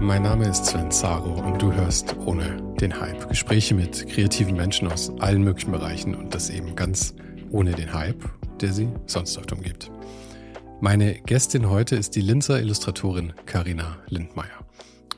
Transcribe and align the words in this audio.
Mein 0.00 0.22
Name 0.22 0.48
ist 0.48 0.64
Sven 0.66 0.92
Zaro 0.92 1.32
und 1.44 1.60
du 1.60 1.72
hörst 1.72 2.16
ohne 2.18 2.56
den 2.80 3.00
Hype 3.00 3.28
Gespräche 3.28 3.74
mit 3.74 4.08
kreativen 4.08 4.54
Menschen 4.54 4.86
aus 4.86 5.10
allen 5.18 5.42
möglichen 5.42 5.72
Bereichen 5.72 6.14
und 6.14 6.34
das 6.34 6.50
eben 6.50 6.76
ganz 6.76 7.16
ohne 7.50 7.72
den 7.72 7.92
Hype, 7.92 8.24
der 8.60 8.72
sie 8.72 8.88
sonst 9.06 9.36
oft 9.36 9.50
umgibt. 9.52 9.90
Meine 10.80 11.14
Gästin 11.22 11.68
heute 11.68 11.96
ist 11.96 12.14
die 12.14 12.20
Linzer 12.20 12.60
Illustratorin 12.60 13.32
Karina 13.44 13.98
Lindmeier. 14.06 14.64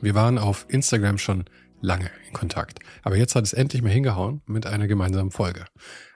Wir 0.01 0.15
waren 0.15 0.39
auf 0.39 0.65
Instagram 0.67 1.19
schon 1.19 1.45
lange 1.79 2.09
in 2.27 2.33
Kontakt, 2.33 2.79
aber 3.03 3.17
jetzt 3.17 3.35
hat 3.35 3.43
es 3.43 3.53
endlich 3.53 3.83
mal 3.83 3.91
hingehauen 3.91 4.41
mit 4.47 4.65
einer 4.65 4.87
gemeinsamen 4.87 5.29
Folge. 5.29 5.65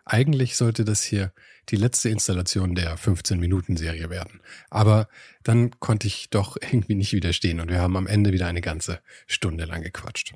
Eigentlich 0.06 0.58
sollte 0.58 0.86
das 0.86 1.04
hier 1.04 1.32
die 1.70 1.76
letzte 1.76 2.10
Installation 2.10 2.76
der 2.76 2.98
15-Minuten-Serie 2.98 4.10
werden. 4.10 4.42
Aber 4.70 5.08
dann 5.44 5.80
konnte 5.80 6.08
ich 6.08 6.30
doch 6.30 6.58
irgendwie 6.62 6.96
nicht 6.96 7.14
widerstehen 7.14 7.60
und 7.60 7.70
wir 7.70 7.80
haben 7.80 7.98
am 7.98 8.08
Ende 8.08 8.34
wieder 8.34 8.48
eine 8.48 8.62
ganze 8.62 9.00
Stunde 9.28 9.66
lang 9.66 9.82
gequatscht. 9.82 10.34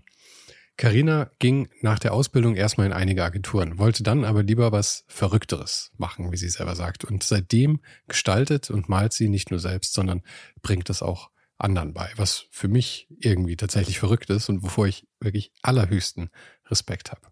Carina 0.79 1.29
ging 1.39 1.67
nach 1.81 1.99
der 1.99 2.13
Ausbildung 2.13 2.55
erstmal 2.55 2.87
in 2.87 2.93
einige 2.93 3.25
Agenturen, 3.25 3.79
wollte 3.79 4.01
dann 4.01 4.23
aber 4.23 4.43
lieber 4.43 4.71
was 4.71 5.03
Verrückteres 5.09 5.91
machen, 5.97 6.31
wie 6.31 6.37
sie 6.37 6.47
selber 6.47 6.73
sagt. 6.73 7.03
Und 7.03 7.21
seitdem 7.21 7.81
gestaltet 8.07 8.69
und 8.69 8.87
malt 8.87 9.11
sie 9.11 9.27
nicht 9.27 9.51
nur 9.51 9.59
selbst, 9.59 9.93
sondern 9.93 10.21
bringt 10.61 10.89
es 10.89 11.01
auch 11.01 11.31
anderen 11.57 11.93
bei, 11.93 12.09
was 12.15 12.45
für 12.49 12.69
mich 12.69 13.09
irgendwie 13.19 13.57
tatsächlich 13.57 13.99
verrückt 13.99 14.29
ist 14.29 14.47
und 14.47 14.63
wovor 14.63 14.87
ich 14.87 15.05
wirklich 15.19 15.51
allerhöchsten 15.61 16.29
Respekt 16.67 17.11
habe. 17.11 17.27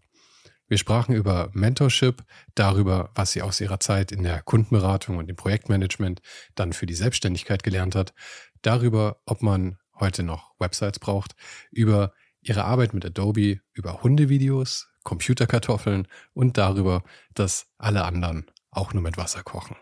Wir 0.68 0.76
sprachen 0.76 1.14
über 1.14 1.50
Mentorship, 1.54 2.22
darüber, 2.54 3.10
was 3.14 3.32
sie 3.32 3.40
aus 3.40 3.60
ihrer 3.60 3.80
Zeit 3.80 4.12
in 4.12 4.22
der 4.22 4.42
Kundenberatung 4.42 5.16
und 5.16 5.30
im 5.30 5.36
Projektmanagement 5.36 6.20
dann 6.54 6.74
für 6.74 6.84
die 6.84 6.94
Selbstständigkeit 6.94 7.62
gelernt 7.62 7.94
hat, 7.94 8.12
darüber, 8.60 9.20
ob 9.24 9.42
man 9.42 9.78
heute 9.98 10.22
noch 10.22 10.52
Websites 10.58 10.98
braucht, 10.98 11.34
über 11.70 12.12
ihre 12.42 12.64
Arbeit 12.64 12.92
mit 12.92 13.04
Adobe, 13.04 13.60
über 13.72 14.02
Hundevideos, 14.02 14.88
Computerkartoffeln 15.04 16.06
und 16.34 16.58
darüber, 16.58 17.02
dass 17.32 17.66
alle 17.78 18.04
anderen 18.04 18.50
auch 18.70 18.92
nur 18.92 19.02
mit 19.02 19.16
Wasser 19.16 19.42
kochen. 19.42 19.76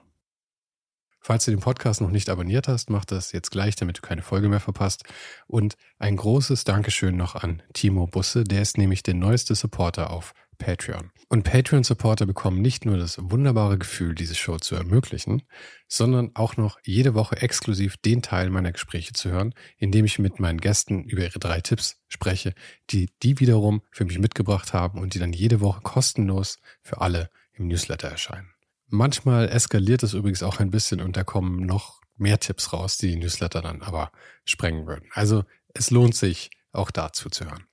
Falls 1.26 1.44
du 1.44 1.50
den 1.50 1.58
Podcast 1.58 2.00
noch 2.00 2.12
nicht 2.12 2.30
abonniert 2.30 2.68
hast, 2.68 2.88
mach 2.88 3.04
das 3.04 3.32
jetzt 3.32 3.50
gleich, 3.50 3.74
damit 3.74 3.98
du 3.98 4.00
keine 4.00 4.22
Folge 4.22 4.48
mehr 4.48 4.60
verpasst. 4.60 5.02
Und 5.48 5.74
ein 5.98 6.14
großes 6.14 6.62
Dankeschön 6.62 7.16
noch 7.16 7.34
an 7.34 7.64
Timo 7.72 8.06
Busse, 8.06 8.44
der 8.44 8.62
ist 8.62 8.78
nämlich 8.78 9.02
der 9.02 9.14
neueste 9.14 9.56
Supporter 9.56 10.10
auf 10.10 10.34
Patreon. 10.58 11.10
Und 11.28 11.42
Patreon-Supporter 11.42 12.26
bekommen 12.26 12.62
nicht 12.62 12.84
nur 12.84 12.96
das 12.96 13.18
wunderbare 13.20 13.78
Gefühl, 13.78 14.14
diese 14.14 14.34
Show 14.34 14.58
zu 14.58 14.76
ermöglichen, 14.76 15.42
sondern 15.88 16.30
auch 16.34 16.56
noch 16.56 16.78
jede 16.84 17.14
Woche 17.14 17.36
exklusiv 17.36 17.96
den 17.96 18.22
Teil 18.22 18.50
meiner 18.50 18.72
Gespräche 18.72 19.12
zu 19.12 19.30
hören, 19.30 19.54
in 19.76 19.90
dem 19.90 20.04
ich 20.04 20.18
mit 20.18 20.38
meinen 20.38 20.60
Gästen 20.60 21.04
über 21.04 21.22
ihre 21.22 21.38
drei 21.38 21.60
Tipps 21.60 21.96
spreche, 22.08 22.54
die 22.90 23.10
die 23.22 23.40
wiederum 23.40 23.82
für 23.90 24.04
mich 24.04 24.18
mitgebracht 24.18 24.72
haben 24.72 25.00
und 25.00 25.14
die 25.14 25.18
dann 25.18 25.32
jede 25.32 25.60
Woche 25.60 25.80
kostenlos 25.82 26.58
für 26.82 27.00
alle 27.00 27.30
im 27.54 27.68
Newsletter 27.68 28.08
erscheinen. 28.08 28.52
Manchmal 28.88 29.48
eskaliert 29.48 30.02
es 30.02 30.14
übrigens 30.14 30.42
auch 30.42 30.60
ein 30.60 30.70
bisschen 30.70 31.00
und 31.00 31.16
da 31.16 31.24
kommen 31.24 31.66
noch 31.66 32.00
mehr 32.16 32.38
Tipps 32.38 32.72
raus, 32.72 32.98
die 32.98 33.08
die 33.08 33.16
Newsletter 33.16 33.62
dann 33.62 33.82
aber 33.82 34.12
sprengen 34.44 34.86
würden. 34.86 35.08
Also 35.12 35.44
es 35.74 35.90
lohnt 35.90 36.14
sich, 36.14 36.50
auch 36.72 36.90
dazu 36.90 37.30
zu 37.30 37.46
hören. 37.46 37.64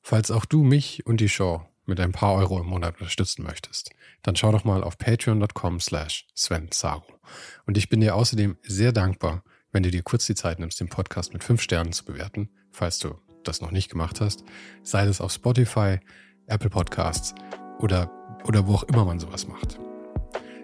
Falls 0.00 0.30
auch 0.30 0.44
du 0.44 0.62
mich 0.62 1.06
und 1.06 1.20
die 1.20 1.28
Show 1.28 1.66
mit 1.86 2.00
ein 2.00 2.12
paar 2.12 2.34
Euro 2.34 2.60
im 2.60 2.66
Monat 2.66 3.00
unterstützen 3.00 3.42
möchtest, 3.42 3.90
dann 4.22 4.36
schau 4.36 4.52
doch 4.52 4.64
mal 4.64 4.82
auf 4.82 4.98
patreon.com 4.98 5.80
slash 5.80 6.26
Sven. 6.34 6.70
Und 7.66 7.76
ich 7.76 7.88
bin 7.88 8.00
dir 8.00 8.14
außerdem 8.14 8.56
sehr 8.62 8.92
dankbar, 8.92 9.42
wenn 9.72 9.82
du 9.82 9.90
dir 9.90 10.02
kurz 10.02 10.26
die 10.26 10.34
Zeit 10.34 10.58
nimmst, 10.58 10.80
den 10.80 10.88
Podcast 10.88 11.32
mit 11.32 11.44
fünf 11.44 11.60
Sternen 11.60 11.92
zu 11.92 12.04
bewerten, 12.04 12.48
falls 12.70 12.98
du 12.98 13.14
das 13.42 13.60
noch 13.60 13.70
nicht 13.70 13.90
gemacht 13.90 14.20
hast, 14.20 14.44
sei 14.82 15.04
es 15.04 15.20
auf 15.20 15.32
Spotify, 15.32 15.98
Apple 16.46 16.70
Podcasts 16.70 17.34
oder, 17.80 18.10
oder 18.46 18.66
wo 18.66 18.74
auch 18.74 18.84
immer 18.84 19.04
man 19.04 19.20
sowas 19.20 19.46
macht. 19.46 19.78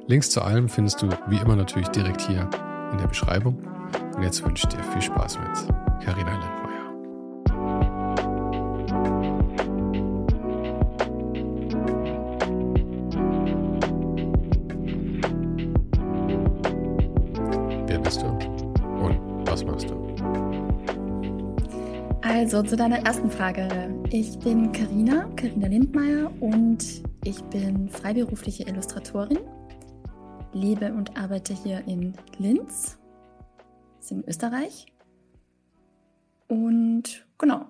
Links 0.06 0.30
zu 0.30 0.42
allem 0.42 0.68
findest 0.68 1.02
du 1.02 1.08
wie 1.28 1.38
immer 1.38 1.56
natürlich 1.56 1.88
direkt 1.88 2.22
hier 2.22 2.48
in 2.92 2.98
der 2.98 3.06
Beschreibung. 3.06 3.64
Und 4.16 4.22
jetzt 4.22 4.44
wünsche 4.44 4.66
ich 4.68 4.76
dir 4.76 4.82
viel 4.92 5.02
Spaß 5.02 5.38
mit 5.38 6.04
Carina 6.04 6.32
Lind. 6.32 6.59
Also 22.52 22.64
zu 22.64 22.74
deiner 22.74 23.06
ersten 23.06 23.30
Frage. 23.30 23.68
Ich 24.10 24.36
bin 24.40 24.72
Karina, 24.72 25.30
Karina 25.36 25.68
Lindmeier 25.68 26.32
und 26.42 26.84
ich 27.22 27.40
bin 27.44 27.88
freiberufliche 27.88 28.64
Illustratorin, 28.64 29.38
lebe 30.52 30.92
und 30.92 31.16
arbeite 31.16 31.54
hier 31.54 31.86
in 31.86 32.12
Linz, 32.38 32.98
ist 34.00 34.10
in 34.10 34.24
Österreich. 34.26 34.86
Und 36.48 37.24
genau, 37.38 37.66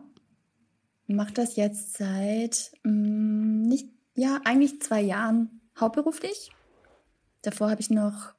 mache 1.09 1.35
das 1.35 1.57
jetzt 1.57 1.99
seit 1.99 2.73
mh, 2.83 2.91
mm, 2.91 3.63
nicht, 3.69 3.91
ja, 4.15 4.41
eigentlich 4.47 4.81
zwei 4.81 5.03
Jahren 5.03 5.61
hauptberuflich. 5.79 6.53
Davor 7.43 7.69
habe 7.69 7.83
ich 7.83 7.91
noch 7.91 8.33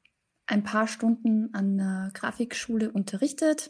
ein 0.46 0.64
paar 0.64 0.88
Stunden 0.88 1.54
an 1.54 1.78
einer 1.78 2.10
Grafikschule 2.12 2.90
unterrichtet 2.90 3.68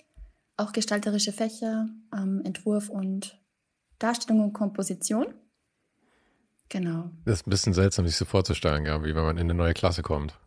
auch 0.63 0.73
gestalterische 0.73 1.33
Fächer, 1.33 1.89
ähm, 2.15 2.43
Entwurf 2.45 2.89
und 2.89 3.39
Darstellung 3.99 4.45
und 4.45 4.53
Komposition. 4.53 5.27
Genau. 6.69 7.11
Das 7.25 7.41
ist 7.41 7.47
ein 7.47 7.51
bisschen 7.51 7.75
seltsam, 7.75 8.07
sich 8.07 8.17
so 8.17 8.25
vorzustellen, 8.25 8.87
ja, 8.87 9.05
wie 9.05 9.15
wenn 9.15 9.25
man 9.25 9.37
in 9.37 9.45
eine 9.45 9.55
neue 9.55 9.75
Klasse 9.75 10.03
kommt. 10.03 10.39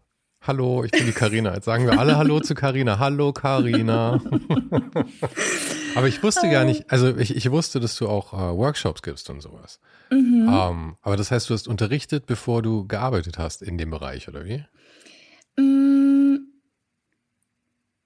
Hallo, 0.42 0.84
ich 0.84 0.92
bin 0.92 1.06
die 1.06 1.12
Karina. 1.12 1.54
Jetzt 1.54 1.66
sagen 1.66 1.86
wir 1.86 2.00
alle 2.00 2.18
Hallo 2.18 2.40
zu 2.42 2.56
Karina. 2.56 3.00
Hallo 3.00 3.34
Karina. 3.34 4.22
aber 5.96 6.08
ich 6.08 6.22
wusste 6.22 6.50
gar 6.50 6.66
nicht, 6.66 6.92
also 6.92 7.16
ich, 7.18 7.36
ich 7.36 7.50
wusste, 7.52 7.80
dass 7.80 7.96
du 7.96 8.08
auch 8.08 8.34
äh, 8.34 8.56
Workshops 8.56 9.02
gibst 9.02 9.30
und 9.30 9.42
sowas. 9.42 9.80
Mhm. 10.12 10.48
Ähm, 10.52 10.98
aber 11.02 11.18
das 11.18 11.32
heißt, 11.32 11.50
du 11.50 11.54
hast 11.54 11.68
unterrichtet, 11.68 12.26
bevor 12.26 12.62
du 12.62 12.88
gearbeitet 12.88 13.38
hast 13.40 13.62
in 13.62 13.78
dem 13.78 13.90
Bereich, 13.90 14.28
oder 14.28 14.46
wie? 14.46 14.64
Mm, 15.58 15.95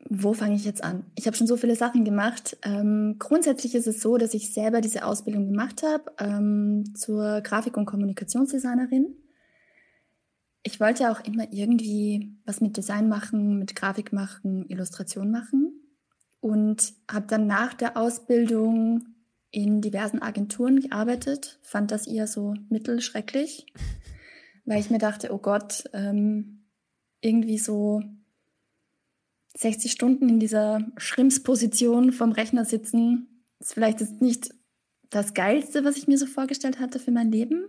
wo 0.10 0.34
fange 0.34 0.56
ich 0.56 0.66
jetzt 0.66 0.84
an? 0.84 1.06
Ich 1.16 1.28
habe 1.28 1.38
schon 1.38 1.46
so 1.46 1.56
viele 1.56 1.76
Sachen 1.76 2.04
gemacht. 2.04 2.58
Ähm, 2.64 3.18
grundsätzlich 3.20 3.76
ist 3.76 3.86
es 3.88 4.02
so, 4.02 4.18
dass 4.18 4.34
ich 4.34 4.52
selber 4.54 4.82
diese 4.82 5.06
Ausbildung 5.06 5.48
gemacht 5.48 5.84
habe 5.84 6.12
ähm, 6.18 6.96
zur 6.96 7.42
Grafik- 7.42 7.78
und 7.78 7.86
Kommunikationsdesignerin. 7.86 9.16
ich 10.64 10.80
wollte 10.80 11.12
auch 11.12 11.24
immer 11.24 11.54
irgendwie 11.54 12.36
was 12.46 12.60
mit 12.60 12.76
Design 12.76 13.08
machen, 13.08 13.60
mit 13.60 13.76
Grafik 13.76 14.12
machen, 14.12 14.66
Illustration 14.68 15.32
machen 15.32 15.80
und 16.42 16.94
habe 17.10 17.28
dann 17.28 17.48
nach 17.48 17.74
der 17.76 17.96
Ausbildung 17.96 19.06
in 19.52 19.82
diversen 19.82 20.22
Agenturen 20.22 20.80
gearbeitet, 20.80 21.60
fand 21.62 21.92
das 21.92 22.08
eher 22.08 22.28
so 22.28 22.56
mittelschrecklich, 22.70 23.68
weil 24.66 24.80
ich 24.80 24.90
mir 24.90 25.00
dachte, 25.00 25.34
oh 25.34 25.40
Gott, 25.40 25.86
ähm, 25.94 26.66
irgendwie 27.22 27.58
so 27.58 28.02
60 29.60 29.92
Stunden 29.92 30.30
in 30.30 30.40
dieser 30.40 30.80
Schrimpsposition 30.96 32.14
vom 32.14 32.32
Rechner 32.32 32.64
sitzen, 32.64 33.44
ist 33.60 33.74
vielleicht 33.74 34.00
jetzt 34.00 34.22
nicht 34.22 34.52
das 35.10 35.34
Geilste, 35.34 35.84
was 35.84 35.98
ich 35.98 36.08
mir 36.08 36.18
so 36.18 36.28
vorgestellt 36.28 36.80
hatte 36.80 36.98
für 36.98 37.12
mein 37.12 37.30
Leben. 37.30 37.66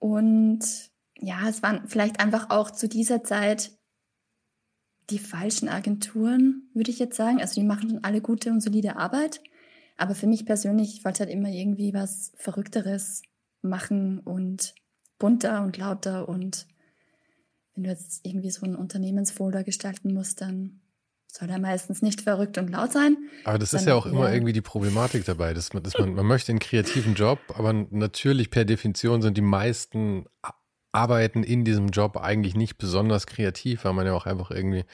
Und 0.00 0.90
ja, 1.18 1.48
es 1.48 1.62
waren 1.62 1.86
vielleicht 1.86 2.18
einfach 2.18 2.50
auch 2.50 2.72
zu 2.72 2.88
dieser 2.88 3.22
Zeit 3.22 3.78
die 5.08 5.20
falschen 5.20 5.68
Agenturen, 5.68 6.68
würde 6.74 6.90
ich 6.90 6.98
jetzt 6.98 7.16
sagen. 7.16 7.40
Also 7.40 7.60
die 7.60 7.66
machen 7.66 7.88
schon 7.88 8.04
alle 8.04 8.20
gute 8.20 8.50
und 8.50 8.60
solide 8.60 8.96
Arbeit. 8.96 9.40
Aber 9.96 10.16
für 10.16 10.26
mich 10.26 10.46
persönlich, 10.46 10.96
ich 10.96 11.04
wollte 11.04 11.20
halt 11.20 11.30
immer 11.30 11.48
irgendwie 11.48 11.94
was 11.94 12.32
Verrückteres 12.34 13.22
machen 13.62 14.18
und 14.18 14.74
bunter 15.20 15.62
und 15.62 15.76
lauter. 15.76 16.28
Und 16.28 16.66
wenn 17.76 17.84
du 17.84 17.90
jetzt 17.90 18.26
irgendwie 18.26 18.50
so 18.50 18.64
einen 18.64 18.74
Unternehmensfolder 18.74 19.62
gestalten 19.62 20.12
musst, 20.14 20.40
dann 20.40 20.80
soll 21.28 21.50
er 21.50 21.58
meistens 21.58 22.00
nicht 22.00 22.22
verrückt 22.22 22.56
und 22.56 22.70
laut 22.70 22.92
sein. 22.92 23.16
Aber 23.44 23.58
das 23.58 23.74
ist 23.74 23.86
ja 23.86 23.94
auch 23.94 24.06
immer 24.06 24.32
irgendwie 24.32 24.54
die 24.54 24.62
Problematik 24.62 25.26
dabei, 25.26 25.52
dass 25.52 25.74
man, 25.74 25.82
dass 25.82 25.98
man, 25.98 26.14
man 26.14 26.24
möchte 26.24 26.50
einen 26.50 26.58
kreativen 26.58 27.14
Job, 27.14 27.38
aber 27.54 27.72
natürlich 27.72 28.50
per 28.50 28.64
Definition 28.64 29.20
sind 29.20 29.36
die 29.36 29.42
meisten 29.42 30.24
Arbeiten 30.92 31.42
in 31.42 31.64
diesem 31.64 31.88
Job 31.88 32.16
eigentlich 32.16 32.54
nicht 32.54 32.78
besonders 32.78 33.26
kreativ, 33.26 33.84
weil 33.84 33.92
man 33.92 34.06
ja 34.06 34.14
auch 34.14 34.24
einfach 34.24 34.50
irgendwie 34.50 34.84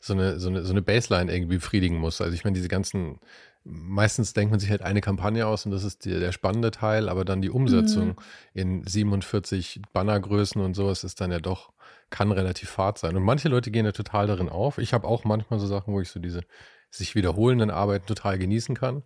so 0.00 0.14
eine, 0.14 0.40
so 0.40 0.48
eine, 0.48 0.64
so 0.64 0.72
eine 0.72 0.80
Baseline 0.80 1.30
irgendwie 1.30 1.56
befriedigen 1.56 1.98
muss. 1.98 2.22
Also 2.22 2.32
ich 2.32 2.44
meine, 2.44 2.54
diese 2.54 2.68
ganzen, 2.68 3.20
meistens 3.64 4.32
denkt 4.32 4.52
man 4.52 4.60
sich 4.60 4.70
halt 4.70 4.80
eine 4.80 5.02
Kampagne 5.02 5.46
aus 5.46 5.66
und 5.66 5.72
das 5.72 5.84
ist 5.84 6.06
die, 6.06 6.18
der 6.18 6.32
spannende 6.32 6.70
Teil, 6.70 7.10
aber 7.10 7.26
dann 7.26 7.42
die 7.42 7.50
Umsetzung 7.50 8.08
mhm. 8.08 8.14
in 8.54 8.86
47 8.86 9.82
Bannergrößen 9.92 10.62
und 10.62 10.72
sowas 10.72 11.04
ist 11.04 11.20
dann 11.20 11.30
ja 11.30 11.40
doch, 11.40 11.72
kann 12.10 12.32
relativ 12.32 12.70
fad 12.70 12.98
sein. 12.98 13.16
Und 13.16 13.22
manche 13.22 13.48
Leute 13.48 13.70
gehen 13.70 13.86
ja 13.86 13.92
total 13.92 14.26
darin 14.26 14.48
auf. 14.48 14.78
Ich 14.78 14.92
habe 14.92 15.06
auch 15.06 15.24
manchmal 15.24 15.60
so 15.60 15.66
Sachen, 15.66 15.94
wo 15.94 16.00
ich 16.00 16.10
so 16.10 16.20
diese 16.20 16.42
sich 16.90 17.14
wiederholenden 17.14 17.70
Arbeiten 17.70 18.06
total 18.06 18.38
genießen 18.38 18.74
kann. 18.74 19.04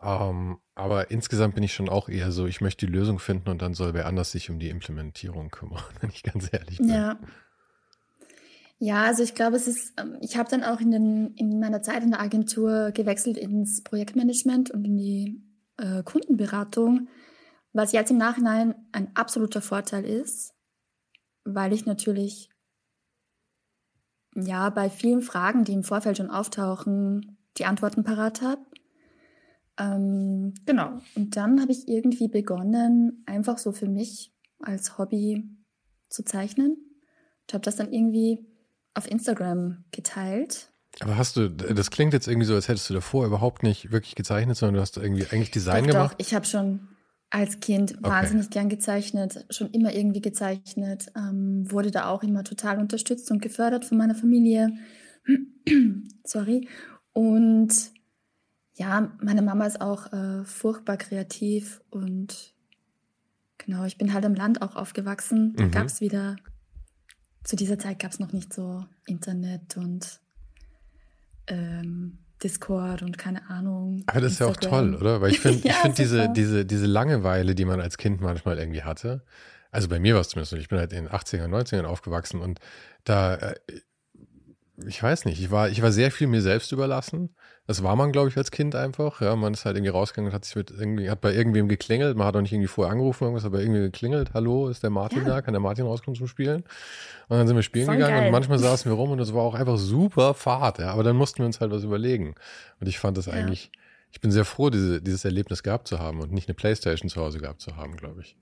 Ähm, 0.00 0.58
aber 0.74 1.10
insgesamt 1.10 1.54
bin 1.54 1.64
ich 1.64 1.74
schon 1.74 1.88
auch 1.88 2.08
eher 2.08 2.30
so, 2.30 2.46
ich 2.46 2.60
möchte 2.60 2.86
die 2.86 2.92
Lösung 2.92 3.18
finden 3.18 3.50
und 3.50 3.62
dann 3.62 3.74
soll 3.74 3.94
wer 3.94 4.06
anders 4.06 4.30
sich 4.30 4.50
um 4.50 4.58
die 4.58 4.68
Implementierung 4.68 5.50
kümmern, 5.50 5.82
wenn 6.00 6.10
ich 6.10 6.22
ganz 6.22 6.48
ehrlich 6.52 6.78
bin. 6.78 6.90
Ja. 6.90 7.18
Ja, 8.80 9.02
also 9.02 9.24
ich 9.24 9.34
glaube, 9.34 9.56
es 9.56 9.66
ist, 9.66 9.92
ähm, 9.98 10.16
ich 10.20 10.36
habe 10.36 10.48
dann 10.48 10.62
auch 10.62 10.80
in, 10.80 10.92
den, 10.92 11.34
in 11.34 11.58
meiner 11.58 11.82
Zeit 11.82 12.04
in 12.04 12.12
der 12.12 12.20
Agentur 12.20 12.92
gewechselt 12.92 13.36
ins 13.36 13.82
Projektmanagement 13.82 14.70
und 14.70 14.84
in 14.84 14.96
die 14.96 15.42
äh, 15.78 16.04
Kundenberatung, 16.04 17.08
was 17.72 17.90
jetzt 17.90 18.12
im 18.12 18.18
Nachhinein 18.18 18.76
ein 18.92 19.10
absoluter 19.16 19.62
Vorteil 19.62 20.04
ist, 20.04 20.54
weil 21.54 21.72
ich 21.72 21.86
natürlich 21.86 22.50
ja 24.34 24.70
bei 24.70 24.90
vielen 24.90 25.22
Fragen, 25.22 25.64
die 25.64 25.72
im 25.72 25.84
Vorfeld 25.84 26.16
schon 26.16 26.30
auftauchen, 26.30 27.38
die 27.56 27.64
Antworten 27.64 28.04
parat 28.04 28.42
habe 28.42 28.60
ähm, 29.78 30.54
genau. 30.66 31.00
Und 31.14 31.36
dann 31.36 31.60
habe 31.60 31.72
ich 31.72 31.88
irgendwie 31.88 32.28
begonnen, 32.28 33.22
einfach 33.26 33.58
so 33.58 33.72
für 33.72 33.88
mich 33.88 34.32
als 34.60 34.98
Hobby 34.98 35.48
zu 36.08 36.24
zeichnen. 36.24 36.72
Und 36.72 37.54
habe 37.54 37.64
das 37.64 37.76
dann 37.76 37.92
irgendwie 37.92 38.44
auf 38.94 39.10
Instagram 39.10 39.84
geteilt. 39.92 40.72
Aber 41.00 41.16
hast 41.16 41.36
du, 41.36 41.48
das 41.48 41.90
klingt 41.90 42.12
jetzt 42.12 42.26
irgendwie 42.26 42.46
so, 42.46 42.54
als 42.54 42.66
hättest 42.66 42.90
du 42.90 42.94
davor 42.94 43.24
überhaupt 43.24 43.62
nicht 43.62 43.92
wirklich 43.92 44.16
gezeichnet, 44.16 44.56
sondern 44.56 44.74
du 44.74 44.80
hast 44.80 44.96
irgendwie 44.96 45.26
eigentlich 45.26 45.52
Design 45.52 45.84
doch, 45.84 45.92
gemacht. 45.92 46.12
Doch, 46.14 46.18
ich 46.18 46.34
habe 46.34 46.44
schon 46.44 46.88
als 47.30 47.60
Kind 47.60 47.92
okay. 47.98 48.08
wahnsinnig 48.08 48.50
gern 48.50 48.68
gezeichnet, 48.68 49.44
schon 49.50 49.70
immer 49.70 49.94
irgendwie 49.94 50.20
gezeichnet, 50.20 51.12
ähm, 51.16 51.70
wurde 51.70 51.90
da 51.90 52.08
auch 52.08 52.22
immer 52.22 52.42
total 52.42 52.78
unterstützt 52.78 53.30
und 53.30 53.42
gefördert 53.42 53.84
von 53.84 53.98
meiner 53.98 54.14
Familie. 54.14 54.72
Sorry. 56.24 56.68
Und 57.12 57.74
ja, 58.74 59.12
meine 59.20 59.42
Mama 59.42 59.66
ist 59.66 59.80
auch 59.80 60.12
äh, 60.12 60.44
furchtbar 60.44 60.96
kreativ 60.96 61.82
und 61.90 62.54
genau, 63.58 63.84
ich 63.84 63.98
bin 63.98 64.14
halt 64.14 64.24
im 64.24 64.34
Land 64.34 64.62
auch 64.62 64.76
aufgewachsen. 64.76 65.54
Da 65.56 65.64
mhm. 65.64 65.70
gab 65.72 65.86
es 65.86 66.00
wieder, 66.00 66.36
zu 67.44 67.56
dieser 67.56 67.78
Zeit 67.78 67.98
gab 67.98 68.12
es 68.12 68.20
noch 68.20 68.32
nicht 68.32 68.54
so 68.54 68.84
Internet 69.06 69.76
und 69.76 70.20
ähm, 71.48 72.18
Discord 72.38 73.02
und 73.02 73.18
keine 73.18 73.48
Ahnung. 73.50 74.02
Aber 74.06 74.20
das 74.20 74.32
Instagram. 74.32 74.52
ist 74.52 74.62
ja 74.62 74.68
auch 74.68 74.70
toll, 74.70 74.94
oder? 74.94 75.20
Weil 75.20 75.30
ich 75.32 75.40
finde 75.40 75.58
ja, 75.68 75.74
ich 75.74 75.76
find 75.78 75.98
diese, 75.98 76.28
diese, 76.32 76.64
diese 76.64 76.86
Langeweile, 76.86 77.54
die 77.54 77.64
man 77.64 77.80
als 77.80 77.98
Kind 77.98 78.20
manchmal 78.20 78.58
irgendwie 78.58 78.82
hatte, 78.82 79.22
also 79.70 79.88
bei 79.88 79.98
mir 79.98 80.14
war 80.14 80.22
es 80.22 80.30
zumindest 80.30 80.50
so, 80.50 80.56
ich 80.56 80.68
bin 80.68 80.78
halt 80.78 80.92
in 80.92 81.04
den 81.04 81.12
80er, 81.12 81.46
90ern 81.46 81.84
aufgewachsen 81.84 82.40
und 82.40 82.58
da, 83.04 83.34
äh, 83.34 83.54
ich 84.86 85.02
weiß 85.02 85.24
nicht, 85.24 85.40
ich 85.40 85.50
war, 85.50 85.68
ich 85.68 85.82
war 85.82 85.90
sehr 85.90 86.10
viel 86.10 86.26
mir 86.26 86.40
selbst 86.40 86.70
überlassen. 86.72 87.34
Das 87.66 87.82
war 87.82 87.96
man, 87.96 88.12
glaube 88.12 88.28
ich, 88.28 88.36
als 88.36 88.50
Kind 88.50 88.74
einfach. 88.74 89.20
Ja, 89.20 89.34
man 89.34 89.52
ist 89.52 89.64
halt 89.64 89.76
irgendwie 89.76 89.90
rausgegangen 89.90 90.30
und 90.30 90.34
hat 90.34 90.44
sich 90.44 90.54
mit 90.54 90.70
irgendwie, 90.70 91.10
hat 91.10 91.20
bei 91.20 91.34
irgendwem 91.34 91.68
geklingelt. 91.68 92.16
Man 92.16 92.26
hat 92.26 92.36
auch 92.36 92.40
nicht 92.40 92.52
irgendwie 92.52 92.68
vorher 92.68 92.92
angerufen, 92.92 93.24
irgendwas, 93.24 93.44
aber 93.44 93.60
irgendwie 93.60 93.80
geklingelt. 93.80 94.34
Hallo, 94.34 94.68
ist 94.68 94.82
der 94.82 94.90
Martin 94.90 95.22
ja. 95.22 95.28
da? 95.28 95.42
Kann 95.42 95.52
der 95.52 95.60
Martin 95.60 95.84
rauskommen 95.84 96.16
zum 96.16 96.28
Spielen? 96.28 96.62
Und 97.28 97.38
dann 97.38 97.46
sind 97.46 97.56
wir 97.56 97.62
spielen 97.62 97.86
Voll 97.86 97.96
gegangen 97.96 98.16
geil. 98.16 98.26
und 98.26 98.32
manchmal 98.32 98.58
saßen 98.60 98.90
wir 98.90 98.96
rum 98.96 99.10
und 99.10 99.18
das 99.18 99.34
war 99.34 99.42
auch 99.42 99.54
einfach 99.54 99.78
super 99.78 100.34
Fahrt. 100.34 100.78
Ja, 100.78 100.92
aber 100.92 101.02
dann 101.02 101.16
mussten 101.16 101.38
wir 101.38 101.46
uns 101.46 101.60
halt 101.60 101.72
was 101.72 101.82
überlegen. 101.82 102.34
Und 102.80 102.86
ich 102.86 102.98
fand 102.98 103.16
das 103.18 103.26
ja. 103.26 103.32
eigentlich, 103.32 103.72
ich 104.12 104.20
bin 104.20 104.30
sehr 104.30 104.44
froh, 104.44 104.70
diese, 104.70 105.02
dieses 105.02 105.24
Erlebnis 105.24 105.62
gehabt 105.62 105.88
zu 105.88 105.98
haben 105.98 106.20
und 106.20 106.32
nicht 106.32 106.48
eine 106.48 106.54
Playstation 106.54 107.10
zu 107.10 107.20
Hause 107.20 107.40
gehabt 107.40 107.60
zu 107.60 107.76
haben, 107.76 107.96
glaube 107.96 108.20
ich. 108.20 108.36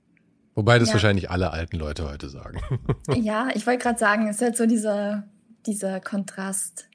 Wobei 0.54 0.78
das 0.78 0.88
ja. 0.88 0.94
wahrscheinlich 0.94 1.30
alle 1.30 1.50
alten 1.50 1.76
Leute 1.76 2.08
heute 2.08 2.28
sagen. 2.28 2.60
Ja, 3.14 3.48
ich 3.54 3.66
wollte 3.66 3.82
gerade 3.82 3.98
sagen, 3.98 4.28
es 4.28 4.36
ist 4.36 4.42
halt 4.42 4.56
so 4.56 4.66
dieser, 4.66 5.24
dieser 5.66 6.00
Kontrast 6.00 6.88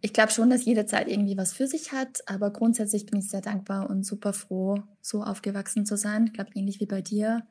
ich 0.00 0.12
glaube 0.12 0.30
schon, 0.30 0.50
dass 0.50 0.64
jede 0.64 0.86
Zeit 0.86 1.08
irgendwie 1.08 1.36
was 1.36 1.52
für 1.52 1.66
sich 1.66 1.92
hat, 1.92 2.22
aber 2.26 2.52
grundsätzlich 2.52 3.06
bin 3.06 3.18
ich 3.18 3.30
sehr 3.30 3.40
dankbar 3.40 3.90
und 3.90 4.04
super 4.04 4.32
froh, 4.32 4.82
so 5.00 5.22
aufgewachsen 5.22 5.86
zu 5.86 5.96
sein. 5.96 6.26
Ich 6.26 6.32
glaube, 6.32 6.50
ähnlich 6.54 6.80
wie 6.80 6.86
bei 6.86 7.02
dir. 7.02 7.42